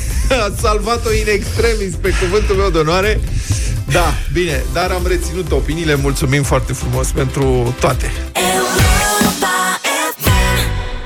Ați 0.46 0.60
salvat-o 0.60 1.12
in 1.12 1.28
extremis 1.38 1.94
pe 1.94 2.10
cuvântul 2.20 2.54
meu 2.56 2.70
de 2.70 2.78
onoare. 2.78 3.20
Da, 3.92 4.12
bine, 4.32 4.64
dar 4.72 4.90
am 4.90 5.06
reținut 5.06 5.52
opiniile. 5.52 5.94
Mulțumim 5.94 6.42
foarte 6.42 6.72
frumos 6.72 7.10
pentru 7.10 7.74
toate. 7.80 8.12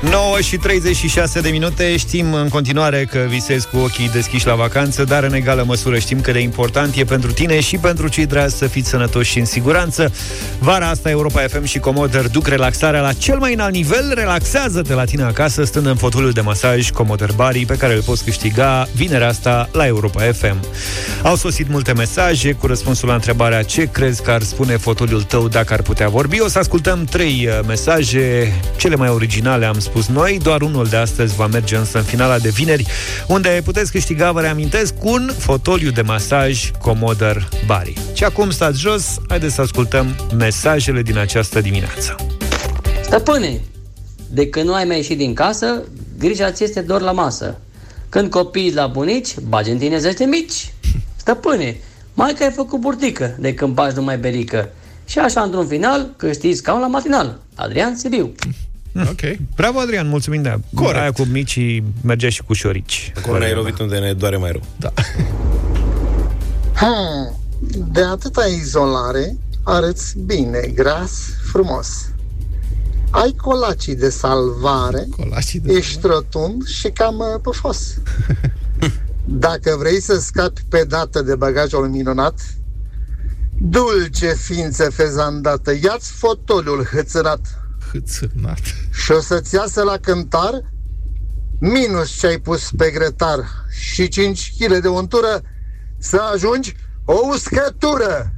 9 0.01 0.41
și 0.41 0.57
36 0.57 1.41
de 1.41 1.49
minute. 1.49 1.97
Știm 1.97 2.35
în 2.35 2.49
continuare 2.49 3.05
că 3.11 3.19
visezi 3.29 3.69
cu 3.69 3.77
ochii 3.77 4.11
deschiși 4.11 4.47
la 4.47 4.55
vacanță 4.55 5.05
Dar 5.05 5.23
în 5.23 5.33
egală 5.33 5.65
măsură 5.67 5.99
știm 5.99 6.21
cât 6.21 6.33
de 6.33 6.39
important 6.39 6.97
e 6.97 7.05
pentru 7.05 7.33
tine 7.33 7.61
Și 7.61 7.77
pentru 7.77 8.09
cei 8.09 8.27
dragi 8.27 8.55
să 8.55 8.67
fiți 8.67 8.89
sănătoși 8.89 9.31
și 9.31 9.39
în 9.39 9.45
siguranță. 9.45 10.13
Vara 10.59 10.89
asta 10.89 11.11
Europa 11.11 11.41
FM 11.41 11.65
și 11.65 11.79
Comoder 11.79 12.29
duc 12.29 12.47
relaxarea 12.47 13.01
la 13.01 13.13
cel 13.13 13.39
mai 13.39 13.53
înalt 13.53 13.73
nivel. 13.73 14.13
Relaxează-te 14.15 14.95
la 14.95 15.05
tine 15.05 15.23
acasă 15.23 15.65
stând 15.65 15.87
în 15.87 15.97
fotoliul 15.97 16.33
de 16.33 16.41
masaj 16.41 16.91
Comoder 16.91 17.31
Bari 17.35 17.65
Pe 17.65 17.77
care 17.77 17.95
îl 17.95 18.03
poți 18.03 18.25
câștiga 18.25 18.89
vinerea 18.95 19.29
asta 19.29 19.69
la 19.73 19.87
Europa 19.87 20.21
FM 20.21 20.57
Au 21.23 21.37
sosit 21.37 21.69
multe 21.69 21.93
mesaje 21.93 22.53
cu 22.53 22.67
răspunsul 22.67 23.09
la 23.09 23.15
întrebarea 23.15 23.63
Ce 23.63 23.85
crezi 23.85 24.23
că 24.23 24.31
ar 24.31 24.43
spune 24.43 24.77
fotoliul 24.77 25.23
tău 25.23 25.49
dacă 25.49 25.73
ar 25.73 25.83
putea 25.83 26.09
vorbi? 26.09 26.41
O 26.41 26.49
să 26.49 26.59
ascultăm 26.59 27.05
trei 27.05 27.49
uh, 27.49 27.67
mesaje. 27.67 28.53
Cele 28.77 28.97
mai 28.97 29.09
originale 29.09 29.65
am 29.65 29.73
spus 29.73 29.87
noi 30.13 30.39
Doar 30.43 30.63
unul 30.63 30.87
de 30.87 30.97
astăzi 30.97 31.35
va 31.35 31.47
merge 31.47 31.77
însă 31.77 31.99
în 31.99 32.05
finala 32.05 32.39
de 32.39 32.49
vineri 32.49 32.87
Unde 33.27 33.61
puteți 33.65 33.93
câștiga, 33.93 34.33
vă 34.33 34.41
reamintesc 34.41 34.95
Un 35.03 35.31
fotoliu 35.39 35.91
de 35.91 36.03
masaj 36.03 36.71
Comoder 36.83 37.49
Bari 37.67 37.93
Și 38.13 38.25
acum 38.25 38.51
stați 38.51 38.81
jos 38.81 39.17
Haideți 39.29 39.55
să 39.55 39.61
ascultăm 39.61 40.07
mesajele 40.37 41.03
din 41.03 41.19
această 41.19 41.61
dimineață 41.61 42.17
Stăpâne, 43.09 43.61
de 44.31 44.49
când 44.49 44.67
nu 44.67 44.75
ai 44.75 44.85
mai 44.85 44.97
ieșit 44.97 45.17
din 45.17 45.35
casă, 45.35 45.83
grija 46.19 46.53
ți 46.53 46.65
este 46.65 46.81
doar 46.81 47.01
la 47.01 47.13
masă. 47.13 47.59
Când 48.09 48.31
copiii 48.31 48.75
la 48.75 48.87
bunici, 48.87 49.39
bagi 49.39 49.71
în 49.71 49.79
tine 49.79 49.99
zece 49.99 50.25
mici. 50.25 50.73
Stăpâne, 51.17 51.77
mai 52.15 52.35
că 52.35 52.43
ai 52.43 52.51
făcut 52.51 52.81
burtică 52.81 53.37
de 53.39 53.55
când 53.55 53.75
bagi 53.75 53.95
numai 53.95 54.19
berică. 54.19 54.69
Și 55.05 55.19
așa, 55.19 55.41
într-un 55.41 55.67
final, 55.67 56.15
câștigi 56.17 56.61
ca 56.61 56.75
un 56.75 56.81
la 56.81 56.87
matinal. 56.87 57.41
Adrian 57.55 57.97
Sibiu. 57.97 58.33
Ok. 58.95 59.21
Bravo, 59.55 59.79
Adrian, 59.79 60.09
mulțumim, 60.09 60.43
da. 60.43 60.57
Corect. 60.75 60.97
Aia 60.97 61.13
cu 61.13 61.23
micii 61.23 61.85
mergea 62.03 62.29
și 62.29 62.43
cu 62.43 62.53
șorici. 62.53 63.13
Acum 63.17 63.39
ne-ai 63.39 63.55
lovit 63.55 63.79
unde 63.79 63.99
ne 63.99 64.13
doare 64.13 64.37
mai 64.37 64.51
rău. 64.51 64.63
Da. 64.77 64.93
Ha, 66.75 66.95
de 67.93 68.03
atâta 68.03 68.47
izolare 68.47 69.37
arăți 69.63 70.19
bine, 70.19 70.61
gras, 70.75 71.13
frumos. 71.51 71.89
Ai 73.11 73.35
colacii 73.37 73.97
de 73.97 74.11
salvare, 74.11 75.07
colacii 75.17 75.61
de 75.61 75.73
ești 75.73 76.07
rotund 76.07 76.67
și 76.67 76.89
cam 76.89 77.19
uh, 77.19 77.41
pufos. 77.43 77.95
Dacă 79.25 79.77
vrei 79.79 80.01
să 80.01 80.19
scapi 80.19 80.63
pe 80.69 80.85
dată 80.89 81.23
de 81.23 81.35
bagajul 81.35 81.89
minunat, 81.89 82.41
dulce 83.59 84.35
ființă 84.35 84.91
fezandată, 84.91 85.73
ia-ți 85.83 86.11
fotoliul 86.11 86.85
hățânat 86.85 87.58
Hâțânat. 87.93 88.61
și 89.05 89.11
o 89.13 89.21
să-ți 89.21 89.55
iasă 89.55 89.83
la 89.83 89.97
cântar 90.01 90.63
minus 91.61 92.19
ce 92.19 92.27
ai 92.27 92.39
pus 92.39 92.71
pe 92.77 92.91
grătar 92.91 93.39
și 93.81 94.09
5 94.09 94.53
kg 94.59 94.79
de 94.81 94.89
untură 94.89 95.43
să 95.99 96.21
ajungi 96.35 96.75
o 97.05 97.15
uscătură. 97.35 98.33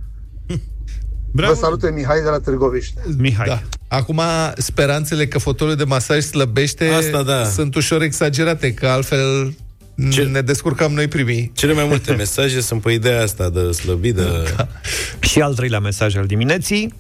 Bravo. 1.33 1.53
Vă 1.53 1.59
salută 1.59 1.91
Mihai 1.93 2.23
de 2.23 2.29
la 2.29 2.39
Târgoviște. 2.39 3.01
Mihai. 3.19 3.47
Da. 3.47 3.63
Acum, 3.89 4.21
speranțele 4.57 5.27
că 5.27 5.39
fotoliul 5.39 5.77
de 5.77 5.85
masaj 5.85 6.23
slăbește 6.25 6.87
Asta 6.89 7.23
da. 7.23 7.45
sunt 7.45 7.75
ușor 7.75 8.03
exagerate, 8.03 8.75
că 8.75 8.87
altfel 8.87 9.55
Ce? 10.11 10.23
ne 10.23 10.41
descurcam 10.41 10.93
noi 10.93 11.09
primii. 11.09 11.53
Cele 11.55 11.73
mai 11.73 11.85
multe 11.85 12.13
mesaje 12.13 12.61
sunt 12.61 12.83
pe 12.83 12.93
ideea 12.93 13.23
asta 13.23 13.51
de 13.51 13.71
slăbit, 13.73 14.15
de... 14.15 14.23
Da. 14.57 14.69
Și 15.21 15.41
al 15.41 15.55
treilea 15.55 15.81
mesaj 15.81 16.17
al 16.17 16.27
dimineții. 16.27 16.95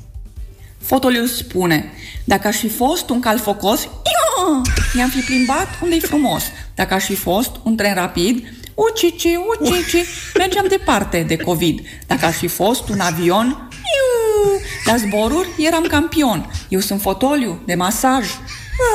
Fotoliu 0.82 1.26
spune, 1.26 1.92
dacă 2.24 2.46
aș 2.46 2.56
fi 2.56 2.68
fost 2.68 3.08
un 3.10 3.20
cal 3.20 3.38
focos, 3.38 3.82
ia, 3.82 4.62
mi-am 4.94 5.08
fi 5.08 5.20
plimbat 5.20 5.68
unde 5.82 5.94
e 5.94 6.00
frumos. 6.00 6.42
Dacă 6.74 6.94
aș 6.94 7.04
fi 7.04 7.14
fost 7.14 7.50
un 7.62 7.76
tren 7.76 7.94
rapid, 7.94 8.46
ucici, 8.74 9.26
ucici, 9.48 10.06
mergeam 10.38 10.66
departe 10.68 11.24
de 11.28 11.36
COVID. 11.36 11.80
Dacă 12.06 12.26
aș 12.26 12.36
fi 12.36 12.46
fost 12.46 12.88
un 12.88 13.00
avion, 13.00 13.68
iu, 13.72 14.60
la 14.84 14.96
zboruri 14.96 15.48
eram 15.58 15.82
campion. 15.82 16.50
Eu 16.68 16.80
sunt 16.80 17.00
fotoliu 17.00 17.62
de 17.66 17.74
masaj. 17.74 18.26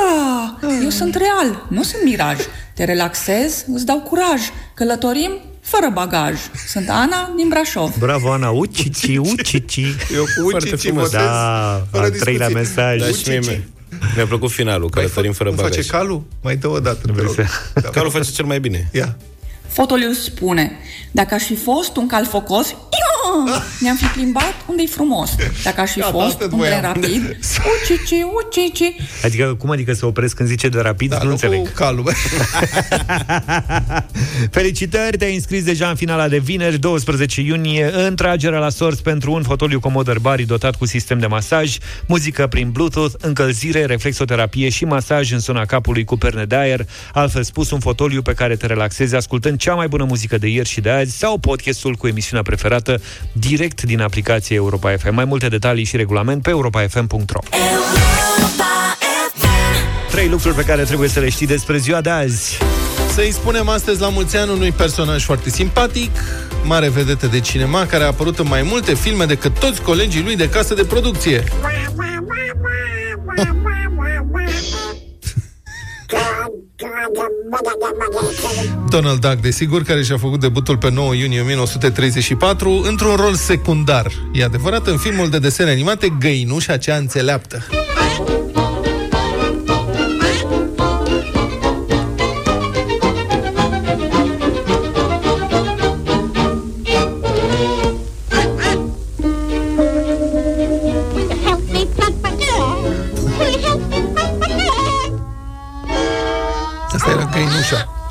Ah, 0.04 0.68
eu 0.82 0.90
sunt 0.90 1.14
real, 1.14 1.66
nu 1.68 1.82
sunt 1.82 2.02
miraj. 2.04 2.36
Te 2.74 2.84
relaxez, 2.84 3.64
îți 3.72 3.86
dau 3.86 4.00
curaj. 4.00 4.40
Călătorim 4.74 5.40
fără 5.66 5.90
bagaj. 5.92 6.34
Sunt 6.68 6.88
Ana 6.88 7.32
din 7.36 7.48
Brașov. 7.48 7.94
Bravo, 7.98 8.32
Ana. 8.32 8.50
Ucici, 8.50 9.16
ucici. 9.32 9.76
Eu 10.14 10.22
cu 10.22 10.48
Foarte 10.50 10.68
ucici 10.72 10.86
frumos. 10.86 11.02
votez 11.10 11.20
Da, 11.26 11.86
fără 11.90 12.04
al 12.04 12.10
treilea 12.10 12.48
discuție. 12.48 12.82
mesaj. 12.82 13.00
Da, 13.00 13.06
și 13.16 13.28
mie 13.28 13.38
mi- 13.38 13.66
mi-a 14.16 14.26
plăcut 14.26 14.50
finalul, 14.50 14.90
călătorim 14.90 15.32
fără 15.32 15.48
Cum 15.48 15.58
bagaj. 15.58 15.74
face 15.74 15.88
calul? 15.88 16.22
Mai 16.42 16.56
dă 16.56 16.68
o 16.68 16.80
dată, 16.80 17.12
te 17.14 17.22
rog. 17.22 17.34
Da. 17.74 17.88
Calul 17.88 18.10
face 18.10 18.30
cel 18.30 18.44
mai 18.44 18.60
bine. 18.60 18.88
Ia. 18.92 19.16
Fotoliu 19.68 20.12
spune, 20.12 20.72
dacă 21.10 21.34
aș 21.34 21.42
fi 21.42 21.56
fost 21.56 21.96
un 21.96 22.06
cal 22.06 22.24
focos, 23.26 23.50
ia, 23.54 23.62
ne-am 23.80 23.96
fi 23.96 24.04
plimbat 24.04 24.54
unde 24.66 24.82
e 24.82 24.86
frumos. 24.86 25.30
Dacă 25.64 25.80
aș 25.80 25.90
fi 25.90 25.98
Gata, 25.98 26.10
fost 26.12 26.34
atât 26.34 26.52
un 26.52 26.58
tren 26.58 26.80
voiam. 26.80 26.82
rapid, 26.94 27.22
ucici, 27.72 28.20
ucici. 28.44 28.94
Adică, 29.24 29.54
cum 29.58 29.70
adică 29.70 29.92
se 29.92 30.06
opresc 30.06 30.36
când 30.36 30.48
zice 30.48 30.68
de 30.68 30.80
rapid? 30.80 31.10
Da, 31.10 31.18
nu 31.18 31.24
nu 31.24 31.30
înțeleg. 31.30 31.62
cu 31.62 31.68
calul. 31.74 32.12
Felicitări, 34.50 35.16
te-ai 35.16 35.34
înscris 35.34 35.64
deja 35.64 35.88
în 35.88 35.94
finala 35.94 36.28
de 36.28 36.38
vineri, 36.38 36.78
12 36.78 37.40
iunie, 37.40 37.90
în 38.06 38.16
tragerea 38.16 38.58
la 38.58 38.68
sorți 38.68 39.02
pentru 39.02 39.32
un 39.32 39.42
fotoliu 39.42 39.80
Commodore 39.80 40.18
Bari 40.18 40.42
dotat 40.42 40.76
cu 40.76 40.86
sistem 40.86 41.18
de 41.18 41.26
masaj, 41.26 41.76
muzică 42.06 42.46
prin 42.46 42.70
Bluetooth, 42.70 43.14
încălzire, 43.20 43.84
reflexoterapie 43.84 44.68
și 44.68 44.84
masaj 44.84 45.32
în 45.32 45.38
zona 45.38 45.64
capului 45.64 46.04
cu 46.04 46.16
perne 46.16 46.44
de 46.44 46.56
aer, 46.56 46.86
altfel 47.12 47.42
spus 47.42 47.70
un 47.70 47.80
fotoliu 47.80 48.22
pe 48.22 48.32
care 48.32 48.56
te 48.56 48.66
relaxezi 48.66 49.14
ascultând 49.14 49.58
cea 49.58 49.74
mai 49.74 49.88
bună 49.88 50.04
muzică 50.04 50.38
de 50.38 50.46
ieri 50.46 50.68
și 50.68 50.80
de 50.80 50.90
azi 50.90 51.18
sau 51.18 51.38
podcastul 51.38 51.94
cu 51.94 52.06
emisiunea 52.06 52.42
preferată 52.42 53.00
direct 53.32 53.82
din 53.82 54.00
aplicația 54.00 54.56
Europa 54.56 54.96
FM. 54.96 55.14
Mai 55.14 55.24
multe 55.24 55.48
detalii 55.48 55.84
și 55.84 55.96
regulament 55.96 56.42
pe 56.42 56.50
europafm.ro 56.50 57.40
Trei 60.10 60.28
lucruri 60.28 60.54
pe 60.54 60.62
care 60.62 60.82
trebuie 60.82 61.08
să 61.08 61.20
le 61.20 61.28
știi 61.28 61.46
despre 61.46 61.76
ziua 61.76 62.00
de 62.00 62.10
azi. 62.10 62.58
Să-i 63.14 63.32
spunem 63.32 63.68
astăzi 63.68 64.00
la 64.00 64.08
mulți 64.08 64.36
ani 64.36 64.50
unui 64.50 64.72
personaj 64.72 65.24
foarte 65.24 65.50
simpatic, 65.50 66.10
mare 66.64 66.88
vedetă 66.88 67.26
de 67.26 67.40
cinema, 67.40 67.86
care 67.86 68.04
a 68.04 68.06
apărut 68.06 68.38
în 68.38 68.46
mai 68.48 68.62
multe 68.62 68.94
filme 68.94 69.24
decât 69.24 69.58
toți 69.58 69.82
colegii 69.82 70.22
lui 70.22 70.36
de 70.36 70.48
casă 70.48 70.74
de 70.74 70.84
producție. 70.84 71.44
Donald 78.88 79.20
Duck, 79.20 79.40
desigur, 79.40 79.82
care 79.82 80.02
și-a 80.02 80.18
făcut 80.18 80.40
debutul 80.40 80.76
pe 80.76 80.90
9 80.90 81.14
iunie 81.14 81.40
1934 81.40 82.82
într-un 82.88 83.14
rol 83.14 83.34
secundar. 83.34 84.12
E 84.32 84.44
adevărat, 84.44 84.86
în 84.86 84.96
filmul 84.96 85.30
de 85.30 85.38
desene 85.38 85.70
animate 85.70 86.16
Găinușa 86.20 86.76
cea 86.76 86.96
înțeleaptă. 86.96 87.66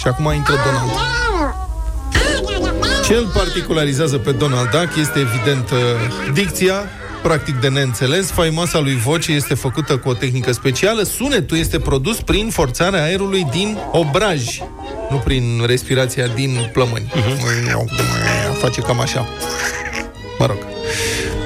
Și 0.06 0.12
acum 0.12 0.32
intră 0.34 0.54
Donald. 0.66 0.92
Ce 3.06 3.14
îl 3.14 3.32
particularizează 3.34 4.18
pe 4.18 4.32
Donald 4.32 4.70
Duck 4.70 4.96
este 4.96 5.20
evident 5.20 5.70
uh, 5.70 5.78
dicția, 6.34 6.74
practic 7.24 7.60
de 7.60 7.68
neînțeles. 7.68 8.32
Faimoasa 8.32 8.80
lui 8.80 8.96
voce 8.96 9.32
este 9.32 9.54
făcută 9.54 9.98
cu 9.98 10.10
o 10.10 10.14
tehnică 10.14 10.52
specială. 10.52 11.04
Sunetul 11.04 11.58
este 11.58 11.80
produs 11.80 12.22
prin 12.22 12.50
forțarea 12.50 13.04
aerului 13.04 13.48
din 13.52 13.78
obraj, 13.92 14.60
nu 15.10 15.18
prin 15.18 15.64
respirația 15.66 16.28
din 16.28 16.70
plămâni. 16.74 17.12
Face 18.62 18.82
cam 18.82 19.00
așa. 19.00 19.28
Mă 20.40 20.46
rog. 20.46 20.58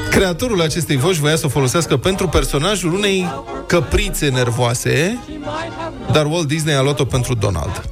Creatorul 0.10 0.62
acestei 0.62 0.98
voci 0.98 1.16
voia 1.16 1.36
să 1.36 1.46
o 1.46 1.50
folosească 1.50 1.98
pentru 1.98 2.28
personajul 2.28 2.94
unei 2.94 3.30
căprițe 3.68 4.30
nervoase, 4.30 5.20
dar 6.12 6.26
Walt 6.26 6.48
Disney 6.48 6.76
a 6.76 6.82
luat-o 6.82 7.06
pentru 7.06 7.34
Donald. 7.34 7.90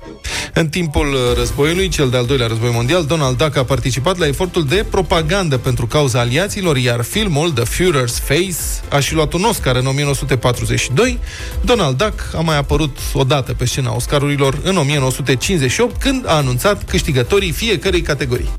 În 0.57 0.69
timpul 0.69 1.17
războiului, 1.35 1.87
cel 1.87 2.09
de-al 2.09 2.25
doilea 2.25 2.47
război 2.47 2.69
mondial, 2.73 3.05
Donald 3.05 3.37
Duck 3.37 3.55
a 3.55 3.63
participat 3.63 4.17
la 4.17 4.27
efortul 4.27 4.65
de 4.65 4.85
propagandă 4.89 5.57
pentru 5.57 5.87
cauza 5.87 6.19
aliaților, 6.19 6.77
iar 6.77 7.01
filmul 7.01 7.51
The 7.51 7.63
Führer's 7.63 8.23
Face 8.23 8.55
a 8.89 8.99
și 8.99 9.13
luat 9.13 9.33
un 9.33 9.43
Oscar 9.43 9.75
în 9.75 9.85
1942. 9.85 11.19
Donald 11.61 11.97
Duck 11.97 12.35
a 12.35 12.41
mai 12.41 12.57
apărut 12.57 12.97
odată 13.13 13.53
pe 13.53 13.65
scena 13.65 13.95
Oscarurilor 13.95 14.59
în 14.63 14.77
1958, 14.77 16.01
când 16.01 16.27
a 16.27 16.35
anunțat 16.35 16.83
câștigătorii 16.83 17.51
fiecărei 17.51 18.01
categorii. 18.01 18.49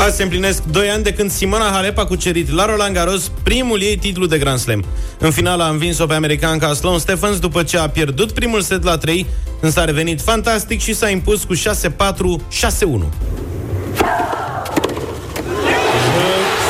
Azi 0.00 0.16
se 0.16 0.22
împlinesc 0.22 0.62
2 0.62 0.90
ani 0.90 1.02
de 1.02 1.12
când 1.12 1.30
Simona 1.30 1.70
Halep 1.72 1.98
a 1.98 2.04
cucerit 2.04 2.50
la 2.50 2.64
Roland 2.64 2.94
Garros 2.94 3.30
primul 3.42 3.82
ei 3.82 3.96
titlu 3.96 4.26
de 4.26 4.38
Grand 4.38 4.58
Slam. 4.58 4.84
În 5.18 5.30
final 5.30 5.60
a 5.60 5.68
învins-o 5.68 6.06
pe 6.06 6.14
americanca 6.14 6.72
Sloane 6.72 6.98
Stephens 6.98 7.38
după 7.38 7.62
ce 7.62 7.78
a 7.78 7.88
pierdut 7.88 8.32
primul 8.32 8.60
set 8.60 8.84
la 8.84 8.96
3, 8.96 9.26
însă 9.60 9.80
a 9.80 9.84
revenit 9.84 10.20
fantastic 10.20 10.80
și 10.80 10.94
s-a 10.94 11.08
impus 11.08 11.44
cu 11.44 11.54
6-4, 11.54 11.58
6-1. 11.58 11.62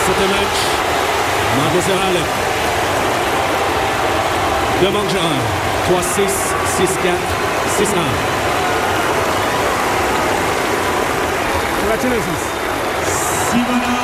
C'était 0.05 0.31
match. 0.35 0.59
Mademoiselle 1.59 2.01
Halep. 2.05 2.29
De 4.81 4.89
Mangerin. 4.95 5.41
3-6, 5.87 6.29
6-4, 6.77 7.17
6-1. 7.79 7.93
Congratulations. 11.81 12.60
Simona 13.51 14.01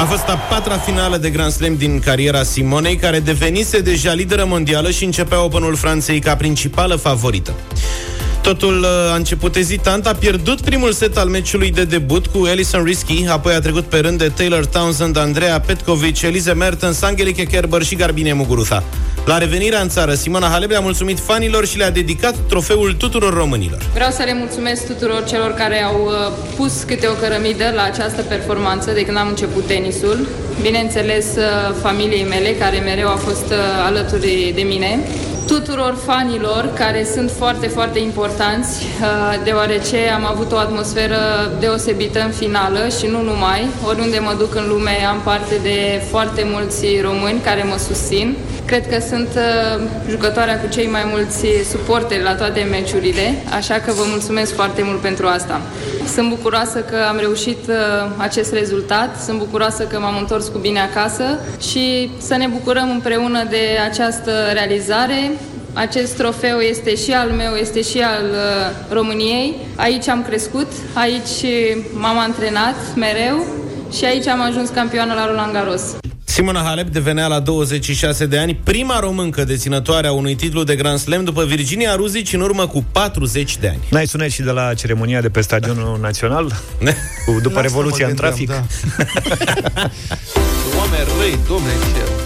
A 0.00 0.04
fost 0.04 0.28
a 0.28 0.36
patra 0.36 0.76
finală 0.78 1.16
de 1.16 1.30
Grand 1.30 1.52
Slam 1.52 1.76
din 1.76 2.00
cariera 2.00 2.42
Simonei, 2.42 2.96
care 2.96 3.20
devenise 3.20 3.80
deja 3.80 4.12
lideră 4.12 4.44
mondială 4.44 4.90
și 4.90 5.04
începea 5.04 5.44
Openul 5.44 5.76
Franței 5.76 6.18
ca 6.18 6.36
principală 6.36 6.96
favorită. 6.96 7.54
Totul 8.46 8.78
uh, 8.78 9.12
a 9.12 9.14
început 9.14 9.56
ezitant, 9.56 10.06
a 10.06 10.14
pierdut 10.14 10.60
primul 10.60 10.92
set 10.92 11.16
al 11.16 11.28
meciului 11.28 11.70
de 11.70 11.84
debut 11.84 12.26
cu 12.26 12.44
Alison 12.46 12.84
Risky, 12.84 13.26
apoi 13.28 13.54
a 13.54 13.60
trecut 13.60 13.84
pe 13.84 13.98
rând 13.98 14.18
de 14.18 14.28
Taylor 14.36 14.66
Townsend, 14.66 15.16
Andrea 15.16 15.60
Petkovic, 15.60 16.22
Elize 16.22 16.52
Mertens, 16.52 17.02
Angelique 17.02 17.44
Kerber 17.44 17.82
și 17.82 17.94
Garbine 17.94 18.32
Muguruza. 18.32 18.82
La 19.24 19.38
revenirea 19.38 19.80
în 19.80 19.88
țară, 19.88 20.14
Simona 20.14 20.48
Halep 20.48 20.70
le-a 20.70 20.80
mulțumit 20.80 21.18
fanilor 21.18 21.66
și 21.66 21.76
le-a 21.76 21.90
dedicat 21.90 22.34
trofeul 22.48 22.92
tuturor 22.92 23.34
românilor. 23.34 23.82
Vreau 23.94 24.10
să 24.10 24.22
le 24.22 24.34
mulțumesc 24.34 24.86
tuturor 24.86 25.24
celor 25.24 25.50
care 25.50 25.82
au 25.82 26.04
uh, 26.04 26.32
pus 26.56 26.82
câte 26.82 27.06
o 27.06 27.12
cărămidă 27.12 27.72
la 27.74 27.82
această 27.82 28.22
performanță 28.22 28.90
de 28.90 29.04
când 29.04 29.16
am 29.16 29.28
început 29.28 29.66
tenisul. 29.66 30.28
Bineînțeles, 30.62 31.26
uh, 31.36 31.74
familiei 31.82 32.26
mele, 32.28 32.48
care 32.48 32.78
mereu 32.78 33.08
a 33.08 33.16
fost 33.16 33.46
uh, 33.50 33.56
alături 33.86 34.52
de 34.54 34.62
mine. 34.62 34.98
Tuturor 35.56 35.94
fanilor, 35.94 36.72
care 36.74 37.04
sunt 37.04 37.30
foarte, 37.30 37.66
foarte 37.66 37.98
importanți, 37.98 38.84
uh, 38.84 39.44
deoarece 39.44 39.96
am 40.14 40.24
avut 40.26 40.52
o 40.52 40.56
atmosferă 40.56 41.16
deosebită 41.60 42.20
în 42.20 42.30
finală 42.30 42.88
și 42.98 43.06
nu 43.06 43.22
numai. 43.22 43.66
Oriunde 43.86 44.18
mă 44.18 44.34
duc 44.38 44.54
în 44.54 44.68
lume 44.68 45.04
am 45.08 45.20
parte 45.24 45.54
de 45.62 46.02
foarte 46.10 46.46
mulți 46.52 46.86
români 47.02 47.40
care 47.40 47.62
mă 47.62 47.76
susțin. 47.78 48.36
Cred 48.66 48.88
că 48.88 49.00
sunt 49.08 49.28
uh, 49.36 49.82
jucătoarea 50.08 50.60
cu 50.60 50.68
cei 50.68 50.86
mai 50.86 51.02
mulți 51.12 51.46
suporteri 51.70 52.22
la 52.22 52.34
toate 52.34 52.66
meciurile, 52.70 53.34
așa 53.56 53.74
că 53.74 53.92
vă 53.92 54.02
mulțumesc 54.10 54.54
foarte 54.54 54.82
mult 54.82 55.00
pentru 55.00 55.26
asta. 55.26 55.60
Sunt 56.14 56.28
bucuroasă 56.28 56.78
că 56.78 56.96
am 57.08 57.16
reușit 57.18 57.68
uh, 57.68 57.74
acest 58.16 58.52
rezultat, 58.52 59.20
sunt 59.20 59.38
bucuroasă 59.38 59.84
că 59.84 59.98
m-am 59.98 60.16
întors 60.16 60.48
cu 60.48 60.58
bine 60.58 60.80
acasă 60.80 61.24
și 61.70 62.10
să 62.18 62.36
ne 62.36 62.46
bucurăm 62.46 62.90
împreună 62.90 63.44
de 63.50 63.62
această 63.90 64.30
realizare. 64.52 65.30
Acest 65.72 66.16
trofeu 66.16 66.58
este 66.58 66.94
și 66.94 67.12
al 67.12 67.28
meu, 67.28 67.54
este 67.54 67.82
și 67.82 68.00
al 68.00 68.24
uh, 68.24 68.94
României. 68.94 69.56
Aici 69.76 70.08
am 70.08 70.22
crescut, 70.22 70.72
aici 70.94 71.44
m-am 71.92 72.18
antrenat 72.18 72.76
mereu 72.96 73.46
și 73.92 74.04
aici 74.04 74.26
am 74.26 74.40
ajuns 74.40 74.68
campioană 74.68 75.14
la 75.14 75.26
Roland 75.26 75.52
Garros. 75.52 75.82
Simona 76.36 76.62
Halep 76.62 76.88
devenea 76.88 77.26
la 77.26 77.40
26 77.40 78.26
de 78.26 78.38
ani 78.38 78.54
prima 78.54 78.98
româncă 78.98 79.44
deținătoare 79.44 80.06
a 80.06 80.12
unui 80.12 80.34
titlu 80.34 80.62
de 80.64 80.76
Grand 80.76 80.98
Slam 80.98 81.24
după 81.24 81.44
Virginia 81.44 81.94
Ruzici 81.94 82.32
în 82.32 82.40
urmă 82.40 82.66
cu 82.66 82.84
40 82.92 83.56
de 83.56 83.68
ani. 83.68 83.78
N-ai 83.90 84.06
sunat 84.06 84.28
și 84.28 84.42
de 84.42 84.50
la 84.50 84.74
ceremonia 84.74 85.20
de 85.20 85.28
pe 85.28 85.40
Stadionul 85.40 85.98
Național? 86.00 86.52
Cu, 87.26 87.32
după 87.32 87.60
Lasă-mă 87.60 87.60
Revoluția 87.60 88.06
în 88.06 88.14
gândeam, 88.14 88.34
trafic? 88.34 88.48
da. 88.48 88.64
Oameni 90.78 91.08
răi, 91.18 91.38
domne, 91.48 91.70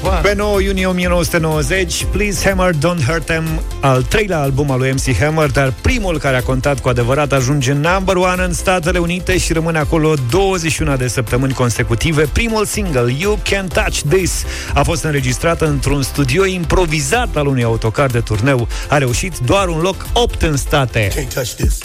ceva. 0.00 0.14
Pe 0.14 0.34
9 0.34 0.61
iunie 0.61 0.86
1990, 0.86 2.06
Please 2.11 2.48
Hammer, 2.48 2.74
Don't 2.74 3.04
Hurt 3.06 3.24
Them, 3.24 3.44
al 3.80 4.02
treilea 4.02 4.40
album 4.40 4.70
al 4.70 4.78
lui 4.78 4.90
MC 4.90 5.16
Hammer, 5.16 5.50
dar 5.50 5.74
primul 5.80 6.18
care 6.18 6.36
a 6.36 6.42
contat 6.42 6.80
cu 6.80 6.88
adevărat 6.88 7.32
ajunge 7.32 7.72
number 7.72 8.16
one 8.16 8.42
în 8.42 8.52
Statele 8.52 8.98
Unite 8.98 9.38
și 9.38 9.52
rămâne 9.52 9.78
acolo 9.78 10.14
21 10.30 10.96
de 10.96 11.08
săptămâni 11.08 11.52
consecutive. 11.52 12.28
Primul 12.32 12.64
single, 12.64 13.14
You 13.18 13.38
Can 13.50 13.66
Touch 13.66 13.99
This, 14.09 14.44
a 14.74 14.82
fost 14.82 15.05
înregistrat 15.05 15.61
într-un 15.61 16.03
studio 16.03 16.46
improvizat 16.46 17.36
al 17.36 17.46
unui 17.46 17.62
autocar 17.62 18.11
de 18.11 18.20
turneu. 18.20 18.68
A 18.88 18.98
reușit 18.98 19.38
doar 19.38 19.68
un 19.68 19.80
loc 19.80 20.07
8 20.12 20.42
în 20.42 20.57
state. 20.57 21.09
Can't 21.09 21.34
touch 21.34 21.51
this. 21.51 21.78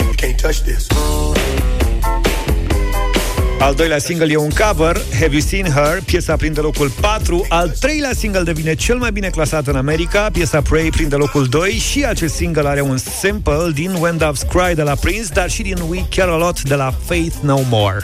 You 0.00 0.14
can't 0.16 0.40
touch 0.42 0.56
this. 0.56 0.86
Al 3.60 3.74
doilea 3.74 3.98
single 3.98 4.32
e 4.32 4.36
un 4.36 4.50
cover, 4.50 4.96
Have 5.20 5.28
You 5.30 5.40
Seen 5.40 5.64
Her? 5.64 6.02
Piesa 6.04 6.36
prinde 6.36 6.60
locul 6.60 6.90
4. 7.00 7.46
Al 7.48 7.68
treilea 7.80 8.10
single 8.16 8.42
devine 8.42 8.74
cel 8.74 8.96
mai 8.96 9.12
bine 9.12 9.28
clasat 9.28 9.66
în 9.66 9.76
America. 9.76 10.28
Piesa 10.32 10.60
Pray 10.60 10.88
prinde 10.88 11.16
locul 11.16 11.46
2 11.46 11.70
și 11.70 12.04
acest 12.04 12.34
single 12.34 12.68
are 12.68 12.80
un 12.80 12.96
sample 12.96 13.70
din 13.74 13.96
When 13.98 14.16
Doves 14.16 14.42
Cry 14.42 14.74
de 14.74 14.82
la 14.82 14.94
Prince, 14.94 15.28
dar 15.32 15.50
și 15.50 15.62
din 15.62 15.76
We 15.88 16.04
Care 16.16 16.30
A 16.30 16.36
Lot 16.36 16.62
de 16.62 16.74
la 16.74 16.94
Faith 17.06 17.34
No 17.42 17.58
More. 17.70 17.98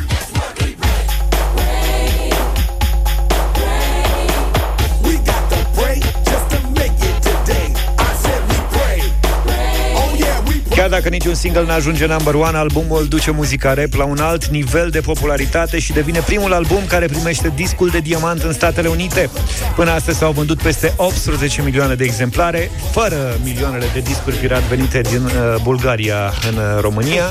Dacă 11.02 11.14
niciun 11.14 11.34
single 11.34 11.64
n-ajunge 11.64 12.06
number 12.06 12.34
one, 12.34 12.56
albumul 12.56 13.06
duce 13.08 13.30
muzica 13.30 13.74
rap 13.74 13.92
la 13.92 14.04
un 14.04 14.18
alt 14.18 14.46
nivel 14.46 14.90
de 14.90 15.00
popularitate 15.00 15.78
și 15.78 15.92
devine 15.92 16.18
primul 16.18 16.52
album 16.52 16.86
care 16.88 17.06
primește 17.06 17.52
discul 17.54 17.88
de 17.88 17.98
diamant 17.98 18.42
în 18.42 18.52
Statele 18.52 18.88
Unite. 18.88 19.30
Până 19.76 19.90
astăzi 19.90 20.18
s-au 20.18 20.32
vândut 20.32 20.62
peste 20.62 20.92
18 20.96 21.62
milioane 21.62 21.94
de 21.94 22.04
exemplare, 22.04 22.70
fără 22.90 23.38
milioanele 23.44 23.84
de 23.92 24.00
discuri 24.00 24.36
pirat 24.36 24.62
venite 24.62 25.00
din 25.00 25.24
uh, 25.24 25.32
Bulgaria 25.62 26.32
în 26.50 26.56
uh, 26.56 26.80
România. 26.80 27.24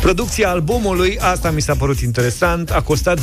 Producția 0.00 0.48
albumului, 0.50 1.18
asta 1.20 1.50
mi 1.50 1.60
s-a 1.60 1.74
părut 1.74 1.98
interesant, 1.98 2.70
a 2.70 2.80
costat 2.80 3.18
10.000 3.18 3.22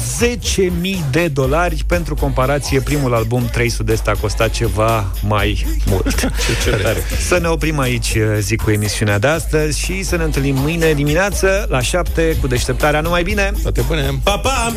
de 1.12 1.28
dolari. 1.28 1.84
Pentru 1.88 2.16
comparație, 2.16 2.80
primul 2.80 3.14
album 3.14 3.50
3 3.52 3.70
Sud-Est 3.70 4.08
a 4.08 4.16
costat 4.22 4.50
ceva 4.50 5.12
mai 5.28 5.66
mult. 5.86 6.20
Ce 6.64 6.70
tare. 6.70 7.00
Să 7.28 7.40
ne 7.42 7.48
oprim 7.48 7.80
aici, 7.80 8.18
zic, 8.40 8.62
cu 8.62 8.72
emisiunea 8.72 9.20
de 9.20 9.28
astăzi 9.28 9.89
și 9.90 10.04
să 10.04 10.16
ne 10.16 10.24
întâlnim 10.24 10.56
mâine 10.56 10.94
dimineață 10.94 11.66
la 11.70 11.82
7 11.82 12.38
cu 12.42 12.48
deșteptarea. 12.48 13.02
Numai 13.02 13.24
bine! 13.24 13.52
Toate 13.62 13.82
bune! 13.88 14.20
Pa, 14.24 14.38
pa! 14.38 14.74